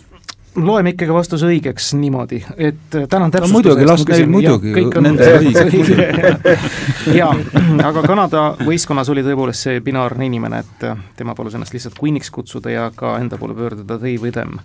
loeme 0.56 0.91
ikkagi 0.91 1.14
vastuse 1.16 1.47
õigeks 1.47 1.91
niimoodi, 1.95 2.41
et 2.58 2.95
äh, 2.97 3.06
tänan 3.10 3.32
täpsustuse 3.32 3.54
no, 3.54 3.76
muidugi, 3.76 3.88
las 3.88 4.04
neil 4.10 4.28
muidugi, 4.32 4.74
nende 5.04 5.30
õigus. 5.39 5.91
jaa, 7.20 7.32
aga 7.88 8.04
Kanada 8.04 8.43
võistkonnas 8.60 9.12
oli 9.14 9.24
tõepoolest 9.26 9.68
see 9.68 9.80
binaarne 9.86 10.28
inimene, 10.28 10.62
et 10.66 10.86
äh, 10.89 10.99
tema 11.20 11.36
palus 11.38 11.56
ennast 11.56 11.76
lihtsalt 11.76 11.95
Queeniks 12.02 12.34
kutsuda 12.36 12.74
ja 12.74 12.89
ka 12.95 13.16
enda 13.22 13.39
poole 13.39 13.56
pöörduda 13.56 13.99
tõi 14.02 14.18
või 14.22 14.34
them. 14.36 14.60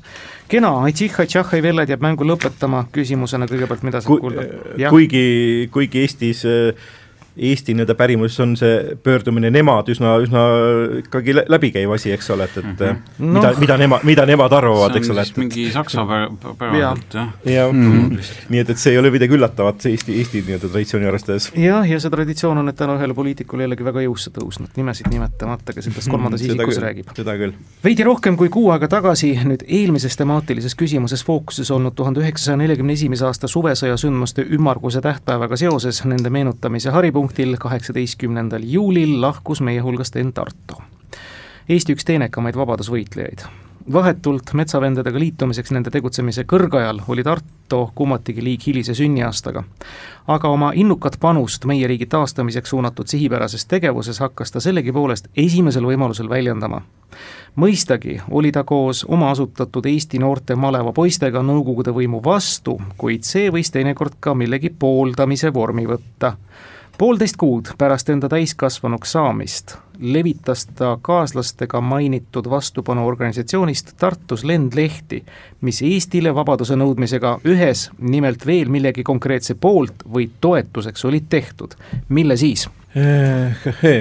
kena, 0.51 0.75
Aitšihha 0.89 1.29
Tšahhai 1.31 1.63
Velled 1.63 1.95
jääb 1.95 2.03
mängu 2.03 2.27
lõpetama, 2.27 2.87
küsimusena 2.93 3.47
kõigepealt, 3.51 3.87
mida 3.87 4.03
saab 4.03 4.25
kuulda? 4.27 4.47
kuigi, 4.91 5.69
kuigi 5.73 6.03
Eestis 6.03 6.43
äh, 6.51 6.89
Eesti 7.37 7.75
nii-öelda 7.77 7.95
pärimuses 7.95 8.41
on 8.41 8.55
see 8.57 8.97
pöördumine 9.05 9.51
nemad 9.53 9.89
üsna, 9.93 10.15
üsna 10.25 10.43
ikkagi 11.03 11.35
läbikäiv 11.37 11.91
asi, 11.93 12.11
eks 12.15 12.31
ole, 12.33 12.47
et, 12.49 12.57
et 12.57 12.65
mm 12.65 12.77
-hmm. 12.79 13.27
mida 13.27 13.51
no., 13.53 13.61
mida 13.61 13.77
nemad, 13.77 14.05
mida 14.09 14.27
nemad 14.27 14.53
arvavad, 14.53 14.97
eks 14.97 15.11
ole. 15.11 15.23
et 15.23 15.37
mingi 15.37 15.67
saksa 15.73 16.07
päraselt, 16.59 17.15
jah. 17.15 17.29
jah, 17.45 17.73
mm 17.73 17.93
-hmm. 17.93 18.23
nii 18.49 18.61
et, 18.61 18.71
et 18.71 18.79
see 18.79 18.93
ei 18.93 18.99
ole 18.99 19.11
midagi 19.11 19.37
üllatavat 19.37 19.87
Eesti, 19.87 20.19
Eesti 20.19 20.43
nii-öelda 20.47 20.69
traditsiooni 20.69 21.07
arvestades. 21.07 21.53
jah, 21.57 21.91
ja 21.91 22.01
see 22.01 22.11
traditsioon 22.11 22.59
on, 22.59 22.69
et 22.69 22.77
täna 22.77 22.97
ühele 22.97 23.15
poliitikule 23.15 23.63
jällegi 23.63 23.85
väga 23.85 24.01
jõusse 24.07 24.33
tõusnud, 24.33 24.73
nimesid 24.77 25.13
nimetamata, 25.13 25.73
kes 25.73 25.87
endast 25.87 26.11
kolmandas 26.11 26.41
mm, 26.41 26.47
isikus 26.47 26.75
küll, 26.75 26.83
räägib. 26.83 27.13
seda 27.17 27.37
küll. 27.37 27.53
veidi 27.85 28.05
rohkem 28.05 28.37
kui 28.37 28.49
kuu 28.49 28.71
aega 28.71 28.89
tagasi 28.89 29.35
nüüd 29.45 29.65
eelmises 29.69 30.17
temaatilises 30.17 30.75
küsimuses 30.75 31.25
fookuses 31.25 31.71
olnud 31.71 31.95
tuhande 31.95 32.21
üheksasaja 32.21 32.57
neljakümne 32.57 32.93
esimese 32.93 33.27
aasta 33.27 33.49
suvesõja 33.49 33.97
sündmuste 33.97 34.47
ümmarguse 34.51 35.01
tähtpäevaga 35.01 35.57
seoses 35.57 36.05
nende 36.05 36.31
meenutamise 36.31 36.91
haripunktis 36.91 37.26
punktil, 37.27 37.57
kaheksateistkümnendal 37.59 38.63
juulil 38.63 39.21
lahkus 39.21 39.61
meie 39.61 39.81
hulgast 39.81 40.17
Enn 40.17 40.33
Tarto. 40.33 40.79
Eesti 41.69 41.97
üks 41.97 42.05
teenekamaid 42.07 42.55
vabadusvõitlejaid. 42.55 43.43
vahetult 43.93 44.51
metsavendadega 44.55 45.19
liitumiseks 45.19 45.71
nende 45.71 45.91
tegutsemise 45.91 46.45
kõrgajal 46.45 47.01
oli 47.09 47.23
Tarto 47.23 47.91
kummatigi 47.95 48.45
liig 48.45 48.67
hilise 48.67 48.95
sünniaastaga. 48.95 49.65
aga 50.27 50.49
oma 50.49 50.71
innukat 50.75 51.17
panust 51.21 51.65
meie 51.65 51.87
riigi 51.87 52.07
taastamiseks 52.07 52.71
suunatud 52.71 53.07
sihipärases 53.07 53.67
tegevuses 53.67 54.19
hakkas 54.21 54.53
ta 54.53 54.61
sellegipoolest 54.61 55.27
esimesel 55.37 55.83
võimalusel 55.83 56.29
väljendama 56.29 56.83
mõistagi 57.57 58.21
oli 58.31 58.53
ta 58.53 58.65
koos 58.65 59.05
oma 59.09 59.31
asutatud 59.31 59.87
Eesti 59.87 60.19
noorte 60.19 60.55
maleva 60.55 60.93
poistega 60.93 61.43
Nõukogude 61.43 61.93
võimu 61.97 62.21
vastu, 62.25 62.77
kuid 62.97 63.25
see 63.25 63.51
võis 63.51 63.71
teinekord 63.73 64.21
ka 64.21 64.35
millegi 64.35 64.71
pooldamise 64.71 65.53
vormi 65.53 65.87
võtta 65.89 66.37
poolteist 66.99 67.37
kuud 67.37 67.75
pärast 67.79 68.09
enda 68.11 68.29
täiskasvanuks 68.29 69.13
saamist 69.13 69.77
levitas 69.99 70.67
ta 70.67 70.99
kaaslastega 71.03 71.81
mainitud 71.81 72.51
vastupanuorganisatsioonist 72.51 73.93
Tartus 74.01 74.45
lendlehti, 74.45 75.23
mis 75.61 75.83
Eestile 75.83 76.35
vabaduse 76.35 76.77
nõudmisega 76.77 77.39
ühes, 77.49 77.89
nimelt 77.99 78.47
veel 78.47 78.69
millegi 78.73 79.05
konkreetse 79.07 79.57
poolt 79.61 80.05
või 80.13 80.29
toetuseks 80.41 81.05
olid 81.05 81.29
tehtud. 81.29 81.75
mille 82.09 82.37
siis? 82.37 82.69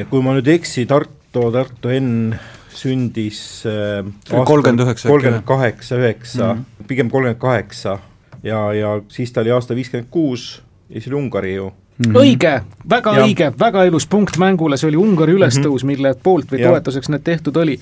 Kui 0.10 0.22
ma 0.24 0.36
nüüd 0.36 0.48
ei 0.48 0.60
eksi, 0.60 0.86
Tartu, 0.86 1.50
Tartu 1.52 1.92
N 2.00 2.36
sündis 2.76 3.64
äh, 3.68 4.04
kolmkümmend 4.30 4.84
üheksa, 4.84 5.10
kolmkümmend 5.10 5.48
kaheksa, 5.48 5.96
üheksa, 5.96 6.54
mhm. 6.54 6.88
pigem 6.88 7.10
kolmkümmend 7.10 7.40
kaheksa 7.40 8.00
ja, 8.44 8.74
ja 8.74 9.02
siis 9.08 9.32
ta 9.32 9.42
oli 9.42 9.52
aasta 9.56 9.76
viiskümmend 9.76 10.12
kuus 10.12 10.62
ja 10.90 11.00
siis 11.00 11.08
oli 11.08 11.22
Ungari 11.24 11.56
ju 11.56 11.72
Mm 11.98 12.12
-hmm. 12.12 12.18
õige, 12.20 12.62
väga 12.90 13.14
ja. 13.16 13.24
õige, 13.24 13.54
väga 13.60 13.84
ilus 13.88 14.08
punkt 14.08 14.38
mängule, 14.38 14.78
see 14.78 14.90
oli 14.90 14.98
Ungari 14.98 15.32
ülestõus 15.34 15.84
mm, 15.84 15.90
-hmm. 15.90 15.98
mille 15.98 16.16
poolt 16.24 16.52
või 16.52 16.60
ja. 16.60 16.70
toetuseks 16.70 17.10
need 17.10 17.24
tehtud 17.24 17.56
oli. 17.56 17.80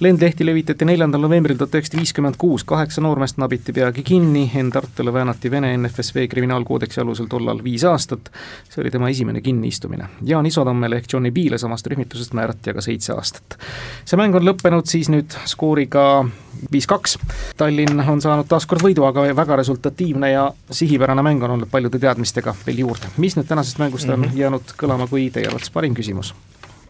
lendlehti 0.00 0.46
levitati 0.46 0.84
neljandal 0.84 1.20
novembril 1.20 1.56
tuhat 1.56 1.74
üheksasada 1.74 2.00
viiskümmend 2.00 2.34
kuus, 2.38 2.64
kaheksa 2.64 3.00
noormeest 3.00 3.36
nabiti 3.36 3.72
peagi 3.72 4.02
kinni, 4.02 4.50
Enn 4.54 4.70
Tartule 4.70 5.12
väänati 5.12 5.50
Vene 5.50 5.76
NFSV 5.76 6.26
kriminaalkoodeksi 6.28 7.00
alusel 7.00 7.26
tollal 7.26 7.64
viis 7.64 7.84
aastat, 7.84 8.30
see 8.68 8.82
oli 8.82 8.90
tema 8.90 9.08
esimene 9.08 9.40
kinniistumine. 9.40 10.08
Jaan 10.26 10.46
Isotammele 10.46 10.96
ehk 10.96 11.12
Johnny 11.12 11.30
B-le 11.30 11.58
samast 11.58 11.86
rühmitusest 11.86 12.34
määrati 12.34 12.70
aga 12.70 12.80
seitse 12.80 13.12
aastat. 13.12 13.56
see 14.04 14.16
mäng 14.16 14.34
on 14.34 14.44
lõppenud 14.44 14.84
siis 14.84 15.08
nüüd 15.08 15.32
skooriga 15.44 16.26
viis-kaks, 16.72 17.18
Tallinn 17.56 18.00
on 18.08 18.20
saanud 18.20 18.46
taas 18.48 18.66
kord 18.66 18.82
võidu, 18.82 19.04
aga 19.08 19.26
väga 19.36 19.56
resultatiivne 19.56 20.30
ja 20.30 20.44
sihipärane 20.70 21.22
mäng 21.22 21.42
on 21.42 21.56
olnud 21.56 21.70
paljude 21.70 21.98
teadmistega 21.98 22.54
veel 22.66 22.78
juurde. 22.84 23.10
mis 23.16 23.36
nüüd 23.36 23.48
tänasest 23.54 23.78
mängust 23.78 24.08
on 24.08 24.20
mm 24.20 24.24
-hmm. 24.24 24.38
jäänud 24.38 24.74
kõlama 24.82 25.06
kui 25.08 25.30
teie 25.30 25.46
arvates 25.46 25.70
parim 25.70 25.94
küsimus? 25.94 26.34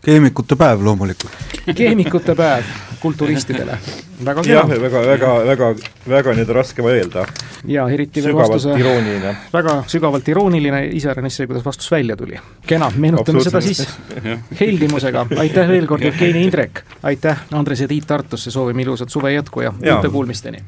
keemikute 0.04 0.56
päev 0.56 0.82
loomulikult. 0.84 1.32
keemikute 1.74 2.34
päev 2.34 2.64
kulturistidele, 3.00 3.78
väga 4.24 4.42
kena. 4.42 4.54
jah, 4.54 4.68
väga, 4.68 5.00
väga, 5.06 5.32
väga, 5.46 5.74
väga 6.08 6.34
nüüd 6.38 6.52
raske 6.56 6.82
mõelda. 6.82 7.26
ja 7.64 7.88
eriti 7.88 8.24
veel 8.24 8.36
vastuse, 8.36 8.76
irooniline. 8.80 9.36
väga 9.52 9.74
sügavalt 9.86 10.28
irooniline, 10.28 10.86
iseäranis 11.00 11.36
see, 11.36 11.46
kuidas 11.46 11.64
vastus 11.64 11.90
välja 11.90 12.16
tuli. 12.16 12.40
kena, 12.66 12.92
meenutame 12.96 13.44
seda 13.44 13.60
siis 13.60 13.84
heldimusega, 14.60 15.26
aitäh 15.36 15.68
veel 15.68 15.86
kord, 15.86 16.02
Jevgeni 16.02 16.44
Indrek, 16.44 16.80
aitäh, 17.02 17.44
Andres 17.52 17.80
ja 17.80 17.88
Tiit 17.88 18.06
Tartusse, 18.06 18.50
soovime 18.50 18.82
ilusat 18.82 19.08
suve 19.08 19.32
jätku 19.32 19.60
ja 19.60 19.72
uute 19.96 20.08
kuulmisteni! 20.08 20.64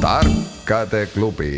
Tarkade 0.00 1.06
klubi 1.12 1.56